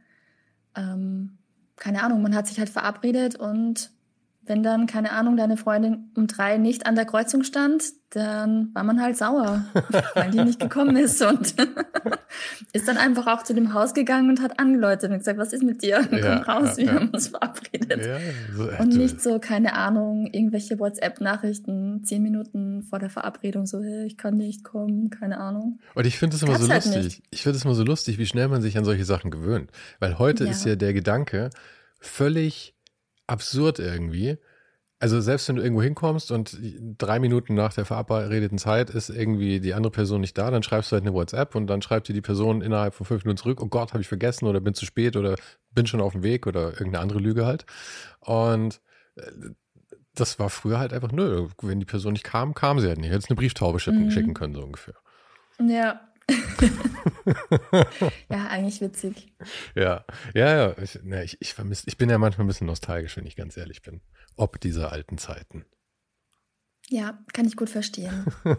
Ähm, 0.75 1.39
keine 1.75 2.03
Ahnung, 2.03 2.21
man 2.21 2.35
hat 2.35 2.47
sich 2.47 2.57
halt 2.57 2.69
verabredet 2.69 3.35
und 3.35 3.91
wenn 4.47 4.63
dann, 4.63 4.87
keine 4.87 5.11
Ahnung, 5.11 5.37
deine 5.37 5.57
Freundin 5.57 6.11
um 6.15 6.27
drei 6.27 6.57
nicht 6.57 6.85
an 6.85 6.95
der 6.95 7.05
Kreuzung 7.05 7.43
stand, 7.43 7.83
dann 8.11 8.73
war 8.73 8.83
man 8.83 9.01
halt 9.01 9.17
sauer, 9.17 9.65
weil 10.15 10.31
die 10.31 10.41
nicht 10.41 10.59
gekommen 10.59 10.95
ist 10.95 11.21
und 11.21 11.55
ist 12.73 12.87
dann 12.87 12.97
einfach 12.97 13.27
auch 13.27 13.43
zu 13.43 13.53
dem 13.53 13.73
Haus 13.73 13.93
gegangen 13.93 14.29
und 14.29 14.41
hat 14.41 14.59
angeläutet 14.59 15.11
und 15.11 15.17
gesagt, 15.17 15.37
was 15.37 15.51
ist 15.51 15.63
mit 15.63 15.83
dir? 15.83 16.05
Komm 16.09 16.19
ja, 16.19 16.41
raus, 16.41 16.77
ja, 16.77 16.77
wir 16.77 16.85
ja. 16.85 16.93
haben 16.93 17.09
uns 17.09 17.27
verabredet. 17.27 18.09
So, 18.55 18.69
und 18.79 18.95
nicht 18.95 19.21
so, 19.21 19.39
keine 19.39 19.73
Ahnung, 19.73 20.29
irgendwelche 20.31 20.79
WhatsApp-Nachrichten 20.79 22.03
zehn 22.05 22.23
Minuten 22.23 22.83
vor 22.83 22.99
der 22.99 23.09
Verabredung, 23.09 23.65
so, 23.65 23.81
hey, 23.81 24.05
ich 24.05 24.17
kann 24.17 24.35
nicht 24.35 24.63
kommen, 24.63 25.09
keine 25.09 25.39
Ahnung. 25.39 25.79
Und 25.93 26.07
ich 26.07 26.17
finde 26.17 26.37
es 26.37 26.43
immer 26.43 26.57
so 26.57 26.69
halt 26.69 26.85
lustig. 26.85 27.03
Nicht. 27.03 27.23
Ich 27.31 27.43
finde 27.43 27.57
es 27.57 27.65
immer 27.65 27.75
so 27.75 27.83
lustig, 27.83 28.17
wie 28.17 28.25
schnell 28.25 28.47
man 28.47 28.61
sich 28.61 28.77
an 28.77 28.85
solche 28.85 29.05
Sachen 29.05 29.31
gewöhnt. 29.31 29.71
Weil 29.99 30.17
heute 30.17 30.45
ist 30.45 30.65
ja 30.65 30.75
der 30.75 30.93
Gedanke 30.93 31.49
völlig 31.99 32.76
absurd 33.27 33.79
irgendwie. 33.79 34.37
Also 34.99 35.21
selbst 35.21 35.47
wenn 35.47 35.57
du 35.57 35.61
irgendwo 35.61 35.83
hinkommst 35.83 36.31
und 36.31 36.57
drei 36.97 37.19
Minuten 37.19 37.53
nach 37.53 37.71
der 37.71 37.85
verabredeten 37.85 38.57
Zeit 38.57 38.89
ist 38.89 39.09
irgendwie 39.09 39.59
die 39.59 39.75
andere 39.75 39.91
Person 39.91 40.21
nicht 40.21 40.35
da, 40.37 40.49
dann 40.49 40.63
schreibst 40.63 40.91
du 40.91 40.95
halt 40.95 41.03
eine 41.05 41.13
WhatsApp 41.13 41.53
und 41.53 41.67
dann 41.67 41.83
schreibt 41.83 42.07
dir 42.07 42.13
die 42.13 42.21
Person 42.21 42.63
innerhalb 42.63 42.95
von 42.95 43.05
fünf 43.05 43.23
Minuten 43.23 43.37
zurück, 43.37 43.61
oh 43.61 43.67
Gott, 43.67 43.93
habe 43.93 44.01
ich 44.01 44.07
vergessen 44.07 44.47
oder 44.47 44.59
bin 44.59 44.73
zu 44.73 44.85
spät 44.85 45.15
oder 45.15 45.35
bin 45.71 45.85
schon 45.85 46.01
auf 46.01 46.13
dem 46.13 46.23
Weg 46.23 46.47
oder 46.47 46.71
irgendeine 46.71 46.99
andere 46.99 47.19
Lüge 47.19 47.45
halt. 47.45 47.67
Und 48.21 48.81
äh, 49.17 49.31
das 50.15 50.39
war 50.39 50.49
früher 50.49 50.79
halt 50.79 50.93
einfach, 50.93 51.11
nö, 51.11 51.47
wenn 51.61 51.79
die 51.79 51.85
Person 51.85 52.13
nicht 52.13 52.23
kam, 52.23 52.55
kam 52.55 52.79
sie 52.79 52.87
halt 52.87 52.97
nicht. 52.97 53.11
Hättest 53.11 53.29
eine 53.29 53.37
Brieftaube 53.37 53.79
schicken, 53.79 54.05
mhm. 54.05 54.11
schicken 54.11 54.33
können, 54.33 54.55
so 54.55 54.63
ungefähr. 54.63 54.95
Ja, 55.59 56.01
ja, 58.29 58.47
eigentlich 58.47 58.81
witzig. 58.81 59.33
Ja, 59.75 60.05
ja, 60.33 60.55
ja. 60.55 60.77
Ich, 60.81 61.01
ne, 61.03 61.23
ich, 61.23 61.37
ich, 61.41 61.53
vermiss, 61.53 61.83
ich 61.85 61.97
bin 61.97 62.09
ja 62.09 62.17
manchmal 62.17 62.45
ein 62.45 62.47
bisschen 62.47 62.67
nostalgisch, 62.67 63.17
wenn 63.17 63.25
ich 63.25 63.35
ganz 63.35 63.57
ehrlich 63.57 63.81
bin. 63.81 64.01
Ob 64.35 64.59
dieser 64.59 64.91
alten 64.91 65.17
Zeiten. 65.17 65.65
Ja, 66.89 67.19
kann 67.33 67.45
ich 67.45 67.57
gut 67.57 67.69
verstehen. 67.69 68.25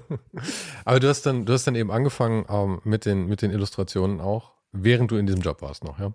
Aber 0.84 1.00
du 1.00 1.08
hast 1.08 1.24
dann, 1.24 1.46
du 1.46 1.52
hast 1.52 1.66
dann 1.66 1.74
eben 1.74 1.90
angefangen 1.90 2.44
ähm, 2.48 2.80
mit, 2.84 3.06
den, 3.06 3.26
mit 3.26 3.42
den 3.42 3.50
Illustrationen 3.50 4.20
auch, 4.20 4.52
während 4.72 5.10
du 5.10 5.16
in 5.16 5.26
diesem 5.26 5.40
Job 5.40 5.62
warst 5.62 5.84
noch, 5.84 5.98
ja? 5.98 6.12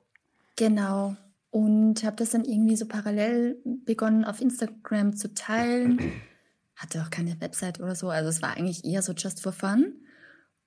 Genau. 0.56 1.16
Und 1.50 2.04
habe 2.04 2.16
das 2.16 2.32
dann 2.32 2.46
irgendwie 2.46 2.76
so 2.76 2.88
parallel 2.88 3.58
begonnen 3.86 4.26
auf 4.26 4.42
Instagram 4.42 5.16
zu 5.16 5.34
teilen. 5.34 6.00
Hatte 6.76 7.02
auch 7.02 7.10
keine 7.10 7.40
Website 7.42 7.80
oder 7.80 7.96
so. 7.96 8.10
Also 8.10 8.30
es 8.30 8.42
war 8.42 8.58
eigentlich 8.58 8.86
eher 8.86 9.02
so 9.02 9.14
just 9.14 9.42
for 9.42 9.52
fun. 9.52 9.94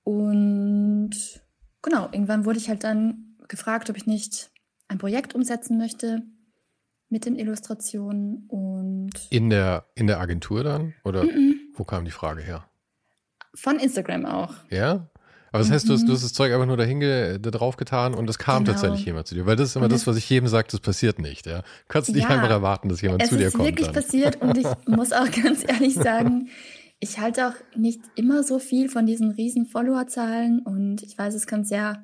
Und 0.07 1.11
genau, 1.81 2.07
irgendwann 2.13 2.45
wurde 2.45 2.59
ich 2.59 2.69
halt 2.69 2.85
dann 2.85 3.35
gefragt, 3.49 3.89
ob 3.89 3.97
ich 3.97 4.05
nicht 4.05 4.51
ein 4.87 4.99
Projekt 4.99 5.35
umsetzen 5.35 5.77
möchte. 5.77 6.23
mit 7.09 7.25
den 7.25 7.35
Illustrationen 7.35 8.45
und. 8.47 9.11
In 9.29 9.49
der, 9.49 9.85
in 9.95 10.07
der 10.07 10.21
Agentur 10.21 10.63
dann? 10.63 10.93
Oder 11.03 11.23
mm 11.23 11.27
-mm. 11.27 11.53
wo 11.73 11.83
kam 11.83 12.05
die 12.05 12.11
Frage 12.11 12.41
her? 12.41 12.65
Von 13.53 13.79
Instagram 13.79 14.25
auch. 14.25 14.53
Ja? 14.69 15.09
Aber 15.51 15.59
das 15.59 15.71
heißt, 15.71 15.85
mhm. 15.85 15.89
du, 15.89 15.93
hast, 15.95 16.07
du 16.07 16.13
hast 16.13 16.23
das 16.23 16.33
Zeug 16.33 16.53
einfach 16.53 16.67
nur 16.67 16.77
dahin 16.77 17.01
da 17.01 17.51
drauf 17.51 17.75
getan 17.75 18.13
und 18.13 18.29
es 18.29 18.37
kam 18.37 18.63
genau. 18.63 18.73
tatsächlich 18.73 19.05
jemand 19.05 19.27
zu 19.27 19.35
dir. 19.35 19.45
Weil 19.45 19.57
das 19.57 19.69
ist 19.69 19.75
immer 19.75 19.85
und 19.85 19.91
das, 19.91 20.07
was 20.07 20.15
ich 20.15 20.29
jedem 20.29 20.47
sage, 20.47 20.69
das 20.71 20.79
passiert 20.79 21.19
nicht. 21.19 21.47
Ja? 21.47 21.59
Du 21.59 21.65
kannst 21.89 22.13
nicht 22.13 22.23
ja, 22.23 22.29
einfach 22.29 22.49
erwarten, 22.49 22.87
dass 22.87 23.01
jemand 23.01 23.25
zu 23.25 23.37
dir 23.37 23.51
kommt. 23.51 23.55
Es 23.55 23.59
ist 23.59 23.65
wirklich 23.65 23.87
dann. 23.87 23.95
passiert 23.95 24.41
und 24.41 24.57
ich 24.57 24.67
muss 24.87 25.11
auch 25.11 25.29
ganz 25.43 25.63
ehrlich 25.67 25.95
sagen, 25.95 26.49
ich 26.99 27.19
halte 27.19 27.47
auch 27.47 27.75
nicht 27.75 28.01
immer 28.15 28.43
so 28.43 28.59
viel 28.59 28.89
von 28.89 29.05
diesen 29.05 29.31
riesen 29.31 29.65
Followerzahlen 29.65 30.59
und 30.59 31.03
ich 31.03 31.17
weiß, 31.17 31.33
es 31.35 31.47
kann 31.47 31.63
sehr 31.63 32.03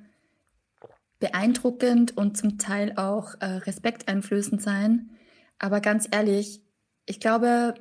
beeindruckend 1.20 2.16
und 2.18 2.38
zum 2.38 2.58
Teil 2.58 2.98
auch 2.98 3.36
äh, 3.40 3.46
respekteinflößend 3.46 4.62
sein. 4.62 5.10
Aber 5.58 5.80
ganz 5.80 6.08
ehrlich, 6.12 6.62
ich 7.06 7.20
glaube, 7.20 7.76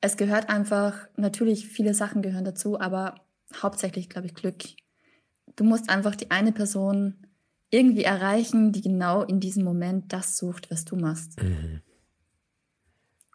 es 0.00 0.16
gehört 0.16 0.48
einfach, 0.48 1.08
natürlich 1.16 1.66
viele 1.66 1.94
Sachen 1.94 2.20
gehören 2.20 2.44
dazu, 2.44 2.78
aber 2.78 3.14
hauptsächlich, 3.62 4.08
glaube 4.08 4.26
ich, 4.26 4.34
Glück. 4.34 4.64
Du 5.56 5.64
musst 5.64 5.88
einfach 5.88 6.16
die 6.16 6.30
eine 6.30 6.52
Person 6.52 7.26
irgendwie 7.70 8.04
erreichen, 8.04 8.72
die 8.72 8.82
genau 8.82 9.22
in 9.22 9.40
diesem 9.40 9.64
Moment 9.64 10.12
das 10.12 10.36
sucht, 10.36 10.70
was 10.70 10.84
du 10.84 10.96
machst. 10.96 11.40
Mhm. 11.42 11.80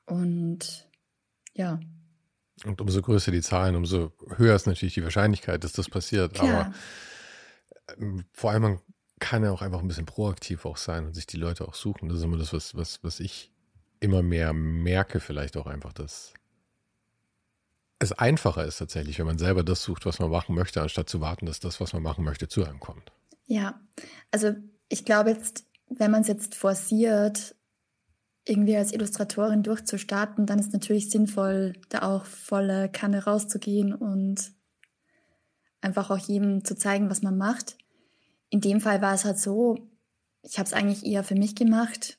Und 0.06 0.88
ja. 1.54 1.80
Und 2.66 2.82
umso 2.82 3.01
größer 3.01 3.32
die 3.32 3.42
Zahlen, 3.42 3.75
umso 3.75 4.12
höher 4.38 4.56
ist 4.56 4.68
natürlich 4.68 4.94
die 4.94 5.04
Wahrscheinlichkeit, 5.04 5.63
dass 5.63 5.74
das 5.74 5.89
passiert. 5.89 6.34
Klar. 6.34 6.66
Aber 6.66 6.74
ähm, 7.98 8.25
vor 8.34 8.51
allem, 8.51 8.62
man 8.62 8.80
kann 9.20 9.44
ja 9.44 9.51
auch 9.51 9.62
einfach 9.62 9.80
ein 9.80 9.88
bisschen 9.88 10.06
proaktiv 10.06 10.66
auch 10.66 10.78
sein 10.78 11.06
und 11.06 11.13
sich 11.13 11.28
die 11.28 11.38
Leute 11.38 11.68
auch 11.68 11.75
suchen. 11.75 12.10
Das 12.10 12.20
ist 12.20 12.24
immer 12.24 12.38
das, 12.38 12.54
was, 12.54 12.75
was, 12.75 13.04
was 13.04 13.20
ich 13.20 13.51
immer 14.00 14.22
mehr 14.22 14.54
merke, 14.54 15.20
vielleicht 15.20 15.58
auch 15.58 15.68
einfach, 15.68 15.94
dass 15.94 16.34
es 18.00 18.13
einfacher 18.13 18.66
ist 18.66 18.78
tatsächlich, 18.78 19.20
wenn 19.20 19.25
man 19.25 19.38
selber 19.38 19.63
das 19.63 19.84
sucht, 19.84 20.06
was 20.06 20.20
man 20.20 20.32
machen 20.32 20.56
möchte, 20.56 20.82
anstatt 20.82 21.10
zu 21.10 21.20
warten, 21.20 21.46
dass 21.46 21.60
das, 21.60 21.82
was 21.82 21.92
man 21.92 22.01
machen 22.01 22.24
möchte, 22.24 22.48
zu 22.48 22.63
einem 22.63 22.80
kommt. 22.80 23.12
Ja, 23.46 23.80
also 24.32 24.54
ich 24.88 25.04
glaube 25.04 25.32
jetzt, 25.32 25.66
wenn 25.89 26.12
man 26.12 26.22
es 26.22 26.28
jetzt 26.28 26.56
forciert, 26.56 27.56
irgendwie 28.46 28.75
als 28.75 28.93
Illustratorin 28.93 29.63
durchzustarten, 29.63 30.46
dann 30.46 30.60
ist 30.60 30.74
natürlich 30.74 31.10
sinnvoll, 31.10 31.74
da 31.89 32.03
auch 32.03 32.25
volle 32.25 32.89
Kanne 32.89 33.25
rauszugehen 33.25 33.93
und 33.93 34.51
einfach 35.81 36.10
auch 36.10 36.17
jedem 36.17 36.63
zu 36.65 36.75
zeigen, 36.75 37.10
was 37.10 37.22
man 37.22 37.38
macht 37.38 37.77
in 38.50 38.62
dem 38.62 38.81
Fall 38.81 39.01
war 39.01 39.13
es 39.13 39.25
halt 39.25 39.39
so, 39.39 39.77
ich 40.41 40.58
habe 40.58 40.67
es 40.67 40.74
eigentlich 40.74 41.05
eher 41.05 41.24
für 41.24 41.36
mich 41.36 41.55
gemacht 41.55 42.17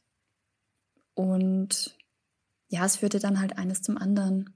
und 1.14 1.96
ja, 2.68 2.84
es 2.84 2.96
führte 2.96 3.18
dann 3.18 3.40
halt 3.40 3.58
eines 3.58 3.82
zum 3.82 3.98
anderen. 3.98 4.54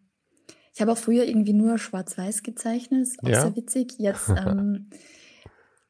Ich 0.72 0.80
habe 0.80 0.92
auch 0.92 0.98
früher 0.98 1.24
irgendwie 1.24 1.52
nur 1.52 1.78
schwarz-weiß 1.78 2.42
gezeichnet, 2.42 3.08
auch 3.22 3.28
ja. 3.28 3.40
sehr 3.40 3.56
witzig. 3.56 3.94
Jetzt, 3.98 4.28
ähm, 4.36 4.90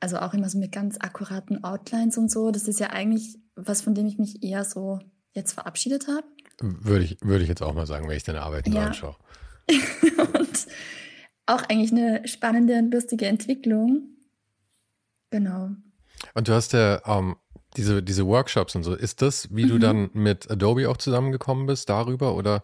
also 0.01 0.19
auch 0.19 0.35
immer 0.35 0.49
so 0.49 0.59
mit 0.59 0.73
ganz 0.73 0.97
akkuraten 0.99 1.65
Outlines 1.65 2.17
und 2.17 2.31
so. 2.31 2.51
Das 2.51 2.69
ist 2.69 2.81
ja 2.81 2.91
eigentlich 2.91 3.39
was, 3.57 3.83
von 3.83 3.95
dem 3.95 4.07
ich 4.07 4.19
mich 4.19 4.43
eher 4.43 4.65
so 4.65 5.01
jetzt 5.35 5.53
verabschiedet 5.53 6.09
habe. 6.09 6.27
Würde 6.61 7.05
ich, 7.05 7.19
würde 7.21 7.43
ich 7.43 7.49
jetzt 7.49 7.63
auch 7.63 7.75
mal 7.75 7.87
sagen, 7.87 8.09
wenn 8.09 8.17
ich 8.17 8.23
deine 8.23 8.43
Arbeit 8.43 8.69
ja. 8.69 8.87
anschaue. 8.87 9.17
und 9.69 10.67
auch 11.47 11.63
eigentlich 11.69 11.93
eine 11.93 12.27
spannende 12.27 12.79
und 12.79 12.93
lustige 12.93 13.27
Entwicklung. 13.27 14.09
Genau. 15.31 15.71
Und 16.35 16.49
du 16.49 16.53
hast 16.53 16.73
ja 16.73 17.03
ähm, 17.07 17.37
diese, 17.77 18.03
diese 18.03 18.27
Workshops 18.27 18.75
und 18.75 18.85
so. 18.85 18.95
Ist 18.95 19.21
das, 19.21 19.55
wie 19.55 19.65
mhm. 19.65 19.69
du 19.69 19.79
dann 19.79 20.11
mit 20.13 20.51
Adobe 20.51 20.89
auch 20.89 20.97
zusammengekommen 20.97 21.67
bist, 21.67 21.89
darüber? 21.89 22.37
Oder 22.37 22.63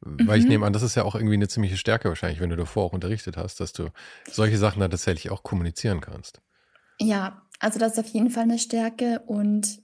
weil 0.00 0.38
mhm. 0.38 0.44
ich 0.44 0.48
nehme 0.48 0.66
an, 0.66 0.72
das 0.72 0.82
ist 0.82 0.94
ja 0.94 1.04
auch 1.04 1.14
irgendwie 1.14 1.34
eine 1.34 1.48
ziemliche 1.48 1.76
Stärke 1.76 2.08
wahrscheinlich, 2.08 2.40
wenn 2.40 2.50
du 2.50 2.56
davor 2.56 2.84
auch 2.84 2.92
unterrichtet 2.92 3.36
hast, 3.36 3.60
dass 3.60 3.72
du 3.72 3.88
solche 4.30 4.58
Sachen 4.58 4.80
dann 4.80 4.90
tatsächlich 4.90 5.30
auch 5.30 5.42
kommunizieren 5.42 6.00
kannst. 6.00 6.40
Ja, 7.00 7.42
also 7.58 7.78
das 7.78 7.92
ist 7.92 7.98
auf 7.98 8.08
jeden 8.08 8.30
Fall 8.30 8.44
eine 8.44 8.58
Stärke 8.58 9.22
und 9.26 9.80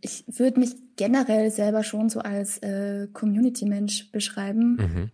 ich 0.00 0.24
würde 0.26 0.58
mich 0.58 0.74
generell 0.96 1.50
selber 1.52 1.84
schon 1.84 2.08
so 2.08 2.20
als 2.20 2.58
äh, 2.58 3.06
Community-Mensch 3.12 4.10
beschreiben. 4.10 5.10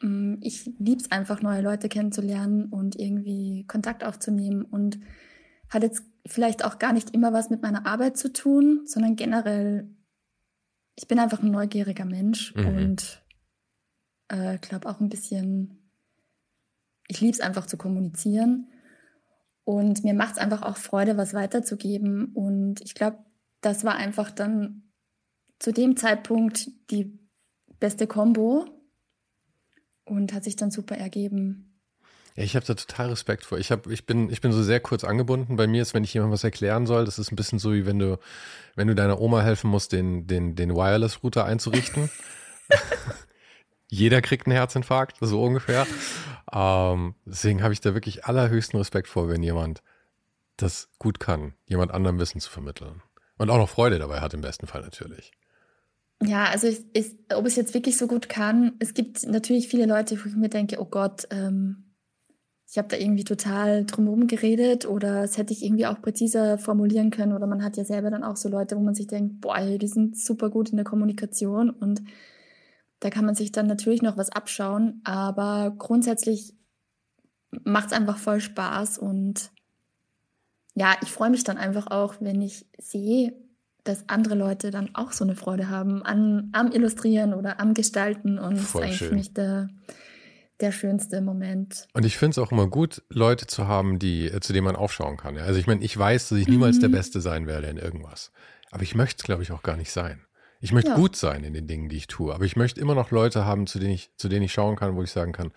Mhm. 0.00 0.08
Mm, 0.08 0.38
ich 0.40 0.66
liebe 0.78 1.00
es 1.00 1.10
einfach, 1.10 1.42
neue 1.42 1.60
Leute 1.60 1.88
kennenzulernen 1.88 2.66
und 2.66 2.94
irgendwie 2.94 3.66
Kontakt 3.66 4.04
aufzunehmen 4.04 4.62
und 4.62 5.00
hat 5.68 5.82
jetzt 5.82 6.04
vielleicht 6.26 6.64
auch 6.64 6.78
gar 6.78 6.92
nicht 6.92 7.10
immer 7.10 7.32
was 7.32 7.50
mit 7.50 7.60
meiner 7.62 7.86
Arbeit 7.86 8.16
zu 8.16 8.32
tun, 8.32 8.82
sondern 8.84 9.16
generell, 9.16 9.88
ich 10.94 11.08
bin 11.08 11.18
einfach 11.18 11.42
ein 11.42 11.50
neugieriger 11.50 12.04
Mensch 12.04 12.54
mhm. 12.54 12.66
und 12.66 13.22
äh, 14.28 14.58
glaube 14.58 14.88
auch 14.88 15.00
ein 15.00 15.08
bisschen, 15.08 15.90
ich 17.08 17.20
liebe 17.20 17.32
es 17.32 17.40
einfach 17.40 17.66
zu 17.66 17.76
kommunizieren 17.76 18.68
und 19.64 20.04
mir 20.04 20.14
macht 20.14 20.34
es 20.34 20.38
einfach 20.38 20.62
auch 20.62 20.76
Freude, 20.76 21.16
was 21.16 21.34
weiterzugeben 21.34 22.26
und 22.32 22.80
ich 22.82 22.94
glaube, 22.94 23.18
das 23.60 23.84
war 23.84 23.96
einfach 23.96 24.30
dann 24.30 24.90
zu 25.58 25.72
dem 25.72 25.96
Zeitpunkt 25.96 26.68
die 26.90 27.18
beste 27.78 28.06
Kombo 28.06 28.66
und 30.04 30.32
hat 30.32 30.44
sich 30.44 30.56
dann 30.56 30.70
super 30.70 30.96
ergeben. 30.96 31.70
Ich 32.36 32.56
habe 32.56 32.64
da 32.64 32.74
total 32.74 33.10
Respekt 33.10 33.44
vor. 33.44 33.58
Ich, 33.58 33.70
hab, 33.70 33.86
ich, 33.88 34.06
bin, 34.06 34.30
ich 34.30 34.40
bin 34.40 34.52
so 34.52 34.62
sehr 34.62 34.80
kurz 34.80 35.04
angebunden. 35.04 35.56
Bei 35.56 35.66
mir 35.66 35.82
ist, 35.82 35.94
wenn 35.94 36.04
ich 36.04 36.14
jemandem 36.14 36.32
was 36.32 36.44
erklären 36.44 36.86
soll, 36.86 37.04
das 37.04 37.18
ist 37.18 37.32
ein 37.32 37.36
bisschen 37.36 37.58
so, 37.58 37.72
wie 37.72 37.86
wenn 37.86 37.98
du, 37.98 38.18
wenn 38.76 38.88
du 38.88 38.94
deiner 38.94 39.20
Oma 39.20 39.42
helfen 39.42 39.70
musst, 39.70 39.92
den, 39.92 40.26
den, 40.26 40.54
den 40.54 40.74
Wireless-Router 40.74 41.44
einzurichten. 41.44 42.10
Jeder 43.88 44.22
kriegt 44.22 44.46
einen 44.46 44.56
Herzinfarkt, 44.56 45.16
so 45.20 45.42
ungefähr. 45.42 45.86
Ähm, 46.52 47.14
deswegen 47.24 47.62
habe 47.62 47.72
ich 47.72 47.80
da 47.80 47.94
wirklich 47.94 48.24
allerhöchsten 48.24 48.78
Respekt 48.78 49.08
vor, 49.08 49.28
wenn 49.28 49.42
jemand 49.42 49.82
das 50.56 50.88
gut 50.98 51.20
kann, 51.20 51.54
jemand 51.66 51.90
anderem 51.90 52.18
Wissen 52.18 52.40
zu 52.40 52.50
vermitteln. 52.50 53.02
Und 53.40 53.48
auch 53.48 53.56
noch 53.56 53.70
Freude 53.70 53.98
dabei 53.98 54.20
hat, 54.20 54.34
im 54.34 54.42
besten 54.42 54.66
Fall 54.66 54.82
natürlich. 54.82 55.32
Ja, 56.22 56.44
also 56.50 56.66
ich, 56.66 56.84
ich, 56.92 57.16
ob 57.32 57.46
ich 57.46 57.52
es 57.52 57.56
jetzt 57.56 57.72
wirklich 57.72 57.96
so 57.96 58.06
gut 58.06 58.28
kann, 58.28 58.74
es 58.80 58.92
gibt 58.92 59.26
natürlich 59.26 59.66
viele 59.66 59.86
Leute, 59.86 60.22
wo 60.22 60.28
ich 60.28 60.36
mir 60.36 60.50
denke, 60.50 60.78
oh 60.78 60.84
Gott, 60.84 61.26
ähm, 61.30 61.94
ich 62.70 62.76
habe 62.76 62.88
da 62.88 62.98
irgendwie 62.98 63.24
total 63.24 63.86
drumherum 63.86 64.26
geredet 64.26 64.84
oder 64.84 65.24
es 65.24 65.38
hätte 65.38 65.54
ich 65.54 65.64
irgendwie 65.64 65.86
auch 65.86 66.02
präziser 66.02 66.58
formulieren 66.58 67.10
können 67.10 67.32
oder 67.32 67.46
man 67.46 67.64
hat 67.64 67.78
ja 67.78 67.84
selber 67.84 68.10
dann 68.10 68.24
auch 68.24 68.36
so 68.36 68.50
Leute, 68.50 68.76
wo 68.76 68.80
man 68.80 68.94
sich 68.94 69.06
denkt, 69.06 69.40
boah, 69.40 69.58
die 69.58 69.88
sind 69.88 70.18
super 70.18 70.50
gut 70.50 70.68
in 70.68 70.76
der 70.76 70.84
Kommunikation 70.84 71.70
und 71.70 72.02
da 72.98 73.08
kann 73.08 73.24
man 73.24 73.34
sich 73.34 73.52
dann 73.52 73.66
natürlich 73.66 74.02
noch 74.02 74.18
was 74.18 74.28
abschauen, 74.28 75.00
aber 75.04 75.74
grundsätzlich 75.78 76.52
macht 77.64 77.86
es 77.86 77.92
einfach 77.94 78.18
voll 78.18 78.42
Spaß 78.42 78.98
und 78.98 79.50
ja, 80.74 80.96
ich 81.02 81.10
freue 81.10 81.30
mich 81.30 81.44
dann 81.44 81.58
einfach 81.58 81.88
auch, 81.88 82.14
wenn 82.20 82.40
ich 82.40 82.66
sehe, 82.78 83.34
dass 83.84 84.08
andere 84.08 84.34
Leute 84.34 84.70
dann 84.70 84.94
auch 84.94 85.12
so 85.12 85.24
eine 85.24 85.36
Freude 85.36 85.68
haben 85.68 86.02
an, 86.02 86.50
am 86.52 86.70
Illustrieren 86.70 87.34
oder 87.34 87.60
am 87.60 87.74
Gestalten. 87.74 88.38
Und 88.38 88.56
das 88.56 88.64
ist 88.64 88.76
eigentlich 88.76 88.96
schön. 88.96 89.08
für 89.08 89.14
mich 89.14 89.34
der, 89.34 89.68
der 90.60 90.72
schönste 90.72 91.20
Moment. 91.20 91.88
Und 91.94 92.04
ich 92.04 92.16
finde 92.16 92.32
es 92.32 92.38
auch 92.38 92.52
immer 92.52 92.68
gut, 92.68 93.02
Leute 93.08 93.46
zu 93.46 93.66
haben, 93.66 93.98
die, 93.98 94.26
äh, 94.26 94.40
zu 94.40 94.52
denen 94.52 94.66
man 94.66 94.76
aufschauen 94.76 95.16
kann. 95.16 95.36
Also 95.38 95.58
ich 95.58 95.66
meine, 95.66 95.82
ich 95.82 95.96
weiß, 95.96 96.28
dass 96.28 96.38
ich 96.38 96.48
niemals 96.48 96.76
mhm. 96.76 96.82
der 96.82 96.88
Beste 96.88 97.20
sein 97.20 97.46
werde 97.46 97.68
in 97.68 97.78
irgendwas. 97.78 98.32
Aber 98.70 98.82
ich 98.82 98.94
möchte 98.94 99.20
es, 99.20 99.24
glaube 99.24 99.42
ich, 99.42 99.52
auch 99.52 99.62
gar 99.62 99.76
nicht 99.76 99.90
sein. 99.90 100.20
Ich 100.60 100.72
möchte 100.72 100.90
ja. 100.90 100.96
gut 100.96 101.16
sein 101.16 101.42
in 101.42 101.54
den 101.54 101.66
Dingen, 101.66 101.88
die 101.88 101.96
ich 101.96 102.06
tue. 102.06 102.34
Aber 102.34 102.44
ich 102.44 102.54
möchte 102.54 102.80
immer 102.80 102.94
noch 102.94 103.10
Leute 103.10 103.46
haben, 103.46 103.66
zu 103.66 103.78
denen 103.78 103.94
ich, 103.94 104.10
zu 104.16 104.28
denen 104.28 104.42
ich 104.42 104.52
schauen 104.52 104.76
kann, 104.76 104.94
wo 104.94 105.02
ich 105.02 105.10
sagen 105.10 105.32
kann, 105.32 105.52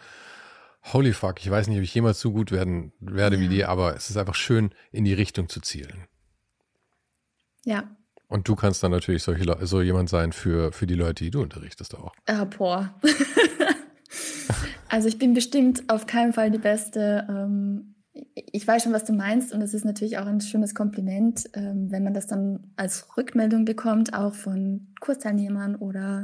holy 0.92 1.14
fuck, 1.14 1.40
ich 1.40 1.50
weiß 1.50 1.68
nicht, 1.68 1.78
ob 1.78 1.84
ich 1.84 1.94
jemals 1.94 2.20
so 2.20 2.32
gut 2.32 2.52
werden 2.52 2.92
werde 3.00 3.38
ja. 3.38 3.42
wie 3.42 3.48
die, 3.48 3.66
aber 3.66 3.96
es 3.96 4.10
ist 4.10 4.18
einfach 4.18 4.36
schön, 4.36 4.74
in 4.92 5.06
die 5.06 5.14
Richtung 5.14 5.48
zu 5.50 5.62
zielen. 5.62 6.08
Ja, 7.66 7.96
und 8.34 8.48
du 8.48 8.56
kannst 8.56 8.82
dann 8.82 8.90
natürlich 8.90 9.22
solche, 9.22 9.46
so 9.68 9.84
jemand 9.84 10.10
sein 10.10 10.32
für, 10.32 10.72
für 10.72 10.88
die 10.88 10.96
Leute, 10.96 11.24
die 11.24 11.30
du 11.30 11.44
unterrichtest 11.44 11.96
auch. 11.96 12.14
Ah, 12.26 12.46
boah. 12.46 12.96
also 14.90 15.08
ich 15.08 15.20
bin 15.20 15.36
bestimmt 15.36 15.84
auf 15.88 16.08
keinen 16.08 16.34
Fall 16.34 16.50
die 16.50 16.58
Beste. 16.58 17.28
Ähm, 17.30 17.94
ich 18.34 18.68
weiß 18.68 18.82
schon, 18.82 18.92
was 18.92 19.06
du 19.06 19.14
meinst 19.14 19.54
und 19.54 19.62
es 19.62 19.76
ist 19.76 19.86
natürlich 19.86 20.18
auch 20.18 20.26
ein 20.26 20.42
schönes 20.42 20.74
Kompliment, 20.74 21.48
ähm, 21.54 21.92
wenn 21.92 22.04
man 22.04 22.16
das 22.16 22.26
dann 22.26 22.72
als 22.76 23.06
Rückmeldung 23.18 23.66
bekommt, 23.66 24.16
auch 24.16 24.34
von 24.34 24.88
Kursteilnehmern 25.00 25.76
oder 25.76 26.24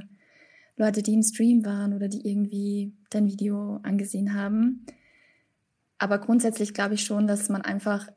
Leute, 0.79 1.03
die 1.03 1.13
im 1.13 1.23
Stream 1.23 1.65
waren 1.65 1.93
oder 1.93 2.07
die 2.07 2.27
irgendwie 2.27 2.93
dein 3.09 3.27
Video 3.27 3.79
angesehen 3.83 4.33
haben. 4.33 4.85
Aber 5.97 6.17
grundsätzlich 6.17 6.73
glaube 6.73 6.95
ich 6.95 7.03
schon, 7.03 7.27
dass 7.27 7.49
man 7.49 7.61
einfach 7.61 8.07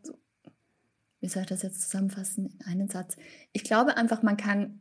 wie 1.22 1.28
soll 1.28 1.42
ich 1.42 1.48
das 1.48 1.62
jetzt 1.62 1.80
zusammenfassen 1.82 2.46
in 2.46 2.66
einen 2.66 2.88
Satz? 2.88 3.16
Ich 3.52 3.62
glaube 3.62 3.96
einfach, 3.96 4.22
man 4.22 4.36
kann 4.36 4.80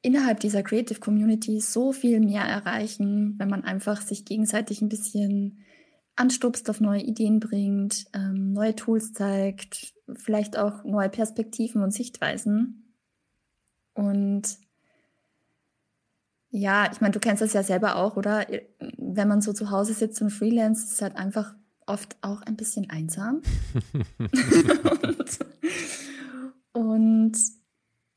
innerhalb 0.00 0.40
dieser 0.40 0.62
Creative 0.62 0.98
Community 0.98 1.60
so 1.60 1.92
viel 1.92 2.20
mehr 2.20 2.42
erreichen, 2.42 3.34
wenn 3.38 3.50
man 3.50 3.62
einfach 3.62 4.00
sich 4.00 4.24
gegenseitig 4.24 4.80
ein 4.80 4.88
bisschen 4.88 5.58
anstupst, 6.16 6.70
auf 6.70 6.80
neue 6.80 7.02
Ideen 7.02 7.38
bringt, 7.38 8.06
ähm, 8.14 8.54
neue 8.54 8.74
Tools 8.74 9.12
zeigt, 9.12 9.92
vielleicht 10.14 10.56
auch 10.56 10.84
neue 10.84 11.10
Perspektiven 11.10 11.82
und 11.82 11.92
Sichtweisen. 11.92 12.94
Und 13.92 14.56
ja, 16.56 16.90
ich 16.90 17.00
meine, 17.02 17.12
du 17.12 17.20
kennst 17.20 17.42
das 17.42 17.52
ja 17.52 17.62
selber 17.62 17.96
auch, 17.96 18.16
oder? 18.16 18.46
Wenn 18.96 19.28
man 19.28 19.42
so 19.42 19.52
zu 19.52 19.70
Hause 19.70 19.92
sitzt 19.92 20.22
und 20.22 20.30
freelance, 20.30 20.84
ist 20.84 20.92
es 20.94 21.02
halt 21.02 21.16
einfach 21.16 21.54
oft 21.86 22.16
auch 22.22 22.40
ein 22.42 22.56
bisschen 22.56 22.88
einsam. 22.88 23.42
und, 24.92 25.38
und 26.72 27.36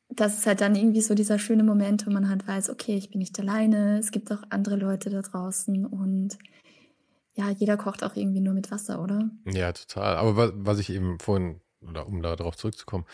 das 0.08 0.38
ist 0.38 0.48
halt 0.48 0.62
dann 0.62 0.76
irgendwie 0.76 1.02
so 1.02 1.16
dieser 1.16 1.38
schöne 1.38 1.64
Moment, 1.64 2.08
wo 2.08 2.12
man 2.12 2.30
halt 2.30 2.48
weiß, 2.48 2.70
okay, 2.70 2.96
ich 2.96 3.12
bin 3.12 3.20
nicht 3.20 3.38
alleine, 3.40 4.00
es 4.00 4.12
gibt 4.12 4.32
auch 4.32 4.44
andere 4.50 4.78
Leute 4.78 5.10
da 5.10 5.22
draußen 5.22 5.86
und 5.86 6.38
ja, 7.34 7.50
jeder 7.50 7.78
kocht 7.78 8.04
auch 8.04 8.16
irgendwie 8.16 8.42
nur 8.42 8.54
mit 8.54 8.72
Wasser, 8.72 9.02
oder? 9.04 9.30
Ja, 9.46 9.72
total. 9.74 10.16
Aber 10.16 10.36
was, 10.38 10.52
was 10.56 10.80
ich 10.80 10.90
eben 10.92 11.20
vorhin, 11.20 11.60
oder 11.82 12.08
um 12.08 12.22
da 12.22 12.36
drauf 12.36 12.56
zurückzukommen, 12.56 13.06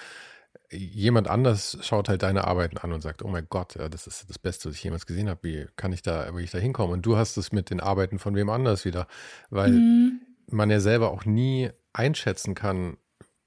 jemand 0.72 1.28
anders 1.28 1.78
schaut 1.82 2.10
halt 2.10 2.24
deine 2.24 2.46
Arbeiten 2.46 2.78
an 2.78 2.94
und 2.94 3.02
sagt, 3.02 3.24
oh 3.24 3.28
mein 3.28 3.48
Gott, 3.50 3.76
ja, 3.76 3.90
das 3.90 4.08
ist 4.08 4.30
das 4.30 4.40
Beste, 4.40 4.70
was 4.70 4.76
ich 4.76 4.84
jemals 4.84 5.06
gesehen 5.06 5.30
habe. 5.30 5.40
Wie 5.44 5.68
kann 5.76 5.94
ich 5.94 6.02
da, 6.02 6.36
wie 6.36 6.44
ich 6.44 6.52
da 6.52 6.58
hinkommen? 6.58 6.94
Und 6.94 7.06
du 7.06 7.18
hast 7.18 7.38
es 7.38 7.52
mit 7.52 7.70
den 7.70 7.80
Arbeiten 7.80 8.20
von 8.20 8.36
wem 8.36 8.50
anders 8.50 8.86
wieder, 8.86 9.08
weil 9.50 9.72
mhm. 9.72 10.22
man 10.48 10.70
ja 10.70 10.80
selber 10.80 11.12
auch 11.12 11.26
nie 11.26 11.70
einschätzen 11.94 12.56
kann, 12.56 12.98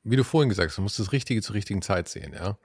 wie 0.03 0.17
du 0.17 0.25
vorhin 0.25 0.49
gesagt 0.49 0.71
hast, 0.71 0.79
du 0.79 0.83
musst 0.83 0.99
das 0.99 1.13
Richtige 1.13 1.43
zur 1.43 1.55
richtigen 1.55 1.83
Zeit 1.83 2.09
sehen, 2.09 2.33
ja. 2.35 2.59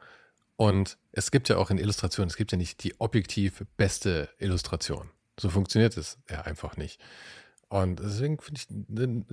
Und 0.55 0.97
es 1.11 1.31
gibt 1.31 1.49
ja 1.49 1.57
auch 1.57 1.71
in 1.71 1.77
Illustrationen, 1.77 2.29
es 2.29 2.37
gibt 2.37 2.51
ja 2.51 2.57
nicht 2.57 2.83
die 2.83 2.99
objektiv 2.99 3.65
beste 3.75 4.29
Illustration. 4.37 5.09
So 5.39 5.49
funktioniert 5.49 5.97
es 5.97 6.19
ja 6.29 6.41
einfach 6.41 6.77
nicht. 6.77 7.01
Und 7.73 7.99
deswegen 7.99 8.37
finde 8.39 8.61
ich, 8.61 8.67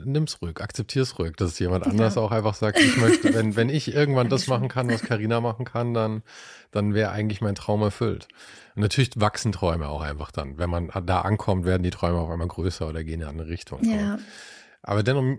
nimm's 0.07 0.41
ruhig, 0.41 0.63
akzeptier's 0.63 1.19
ruhig, 1.19 1.37
dass 1.37 1.59
jemand 1.59 1.87
anders 1.87 2.15
ja. 2.15 2.23
auch 2.23 2.31
einfach 2.31 2.55
sagt, 2.55 2.81
ich 2.81 2.97
möchte, 2.97 3.35
wenn, 3.35 3.55
wenn 3.57 3.69
ich 3.69 3.95
irgendwann 3.95 4.31
das 4.31 4.47
machen 4.47 4.69
kann, 4.69 4.89
was 4.89 5.03
Karina 5.03 5.43
machen 5.43 5.67
kann, 5.67 5.93
dann, 5.93 6.23
dann 6.71 6.95
wäre 6.95 7.11
eigentlich 7.11 7.43
mein 7.43 7.55
Traum 7.55 7.83
erfüllt. 7.83 8.29
Und 8.77 8.81
natürlich 8.81 9.11
wachsen 9.17 9.53
Träume 9.53 9.91
auch 9.91 10.01
einfach 10.01 10.31
dann. 10.31 10.57
Wenn 10.57 10.71
man 10.71 10.91
da 11.05 11.21
ankommt, 11.21 11.67
werden 11.67 11.83
die 11.83 11.91
Träume 11.91 12.19
auf 12.19 12.31
einmal 12.31 12.49
größer 12.49 12.89
oder 12.89 13.05
gehen 13.05 13.21
in 13.21 13.25
eine 13.25 13.29
andere 13.29 13.49
Richtung. 13.49 13.85
Ja. 13.85 14.15
Aber, 14.15 14.23
aber 14.85 15.03
dennoch, 15.03 15.37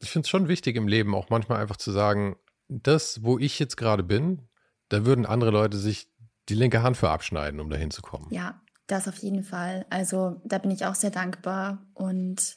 ich 0.00 0.08
finde 0.08 0.24
es 0.24 0.30
schon 0.30 0.48
wichtig 0.48 0.76
im 0.76 0.88
Leben 0.88 1.14
auch 1.14 1.28
manchmal 1.28 1.60
einfach 1.60 1.76
zu 1.76 1.92
sagen, 1.92 2.36
das, 2.68 3.22
wo 3.22 3.38
ich 3.38 3.58
jetzt 3.58 3.76
gerade 3.76 4.02
bin, 4.02 4.48
da 4.88 5.04
würden 5.04 5.26
andere 5.26 5.50
Leute 5.50 5.76
sich 5.76 6.08
die 6.48 6.54
linke 6.54 6.82
Hand 6.82 6.96
für 6.96 7.10
abschneiden, 7.10 7.60
um 7.60 7.68
dahin 7.68 7.90
zu 7.90 8.00
kommen. 8.00 8.28
Ja, 8.30 8.62
das 8.86 9.08
auf 9.08 9.16
jeden 9.16 9.44
Fall. 9.44 9.86
Also 9.90 10.40
da 10.44 10.58
bin 10.58 10.70
ich 10.70 10.84
auch 10.84 10.94
sehr 10.94 11.10
dankbar 11.10 11.82
und 11.94 12.54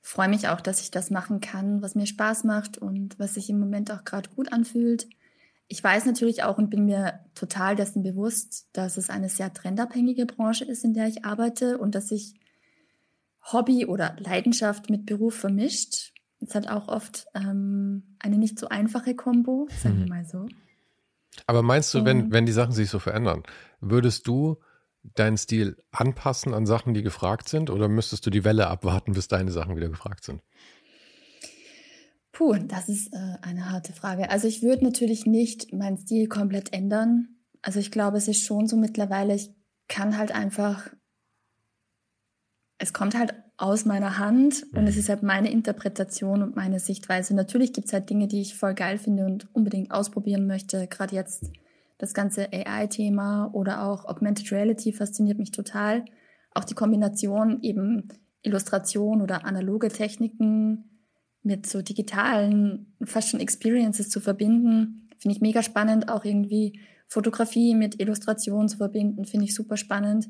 freue 0.00 0.28
mich 0.28 0.48
auch, 0.48 0.60
dass 0.60 0.80
ich 0.80 0.90
das 0.90 1.10
machen 1.10 1.40
kann, 1.40 1.80
was 1.80 1.94
mir 1.94 2.06
Spaß 2.06 2.44
macht 2.44 2.78
und 2.78 3.18
was 3.18 3.34
sich 3.34 3.48
im 3.48 3.60
Moment 3.60 3.90
auch 3.90 4.04
gerade 4.04 4.30
gut 4.30 4.52
anfühlt. 4.52 5.08
Ich 5.68 5.82
weiß 5.82 6.06
natürlich 6.06 6.42
auch 6.42 6.58
und 6.58 6.70
bin 6.70 6.84
mir 6.84 7.20
total 7.34 7.76
dessen 7.76 8.02
bewusst, 8.02 8.68
dass 8.72 8.96
es 8.96 9.10
eine 9.10 9.28
sehr 9.28 9.54
trendabhängige 9.54 10.26
Branche 10.26 10.64
ist, 10.64 10.84
in 10.84 10.92
der 10.92 11.06
ich 11.06 11.24
arbeite 11.24 11.78
und 11.78 11.94
dass 11.94 12.08
sich 12.08 12.34
Hobby 13.44 13.86
oder 13.86 14.16
Leidenschaft 14.18 14.90
mit 14.90 15.06
Beruf 15.06 15.36
vermischt. 15.36 16.12
Es 16.40 16.54
hat 16.54 16.68
auch 16.68 16.88
oft 16.88 17.26
ähm, 17.34 18.02
eine 18.18 18.38
nicht 18.38 18.58
so 18.58 18.68
einfache 18.68 19.14
Kombo, 19.14 19.68
sagen 19.82 19.98
wir 19.98 20.04
mhm. 20.04 20.08
mal 20.08 20.24
so. 20.26 20.46
Aber 21.46 21.62
meinst 21.62 21.94
du, 21.94 22.04
wenn, 22.04 22.30
wenn 22.32 22.44
die 22.44 22.52
Sachen 22.52 22.72
sich 22.72 22.90
so 22.90 22.98
verändern, 22.98 23.42
würdest 23.80 24.26
du 24.26 24.58
deinen 25.02 25.36
Stil 25.36 25.76
anpassen 25.90 26.54
an 26.54 26.66
Sachen, 26.66 26.94
die 26.94 27.02
gefragt 27.02 27.48
sind, 27.48 27.70
oder 27.70 27.88
müsstest 27.88 28.24
du 28.26 28.30
die 28.30 28.44
Welle 28.44 28.68
abwarten, 28.68 29.12
bis 29.12 29.28
deine 29.28 29.50
Sachen 29.50 29.76
wieder 29.76 29.88
gefragt 29.88 30.24
sind? 30.24 30.42
Puh, 32.32 32.54
das 32.54 32.88
ist 32.88 33.12
äh, 33.12 33.36
eine 33.42 33.70
harte 33.70 33.92
Frage. 33.92 34.30
Also 34.30 34.48
ich 34.48 34.62
würde 34.62 34.84
natürlich 34.84 35.26
nicht 35.26 35.72
meinen 35.72 35.98
Stil 35.98 36.28
komplett 36.28 36.72
ändern. 36.72 37.28
Also 37.60 37.78
ich 37.78 37.90
glaube, 37.90 38.16
es 38.16 38.26
ist 38.26 38.44
schon 38.44 38.66
so 38.66 38.76
mittlerweile, 38.76 39.34
ich 39.34 39.54
kann 39.88 40.16
halt 40.16 40.32
einfach, 40.32 40.88
es 42.78 42.92
kommt 42.92 43.16
halt 43.16 43.34
aus 43.58 43.84
meiner 43.84 44.18
Hand 44.18 44.64
und 44.74 44.86
es 44.86 44.94
mhm. 44.94 45.00
ist 45.00 45.08
halt 45.08 45.22
meine 45.22 45.52
Interpretation 45.52 46.42
und 46.42 46.56
meine 46.56 46.80
Sichtweise. 46.80 47.34
Natürlich 47.34 47.72
gibt 47.72 47.88
es 47.88 47.92
halt 47.92 48.08
Dinge, 48.08 48.28
die 48.28 48.40
ich 48.40 48.56
voll 48.56 48.74
geil 48.74 48.98
finde 48.98 49.26
und 49.26 49.54
unbedingt 49.54 49.92
ausprobieren 49.92 50.46
möchte. 50.46 50.86
Gerade 50.88 51.14
jetzt 51.14 51.44
das 52.02 52.14
ganze 52.14 52.52
AI-Thema 52.52 53.50
oder 53.52 53.84
auch 53.86 54.06
Augmented 54.06 54.50
Reality 54.50 54.92
fasziniert 54.92 55.38
mich 55.38 55.52
total. 55.52 56.04
Auch 56.52 56.64
die 56.64 56.74
Kombination 56.74 57.62
eben 57.62 58.08
Illustration 58.42 59.22
oder 59.22 59.44
analoge 59.44 59.88
Techniken 59.88 60.98
mit 61.44 61.64
so 61.66 61.80
digitalen, 61.80 62.92
fast 63.04 63.28
schon 63.28 63.38
Experiences 63.38 64.10
zu 64.10 64.18
verbinden, 64.18 65.10
finde 65.16 65.36
ich 65.36 65.40
mega 65.40 65.62
spannend. 65.62 66.08
Auch 66.08 66.24
irgendwie 66.24 66.80
Fotografie 67.06 67.76
mit 67.76 68.00
Illustration 68.00 68.68
zu 68.68 68.78
verbinden, 68.78 69.24
finde 69.24 69.44
ich 69.44 69.54
super 69.54 69.76
spannend. 69.76 70.28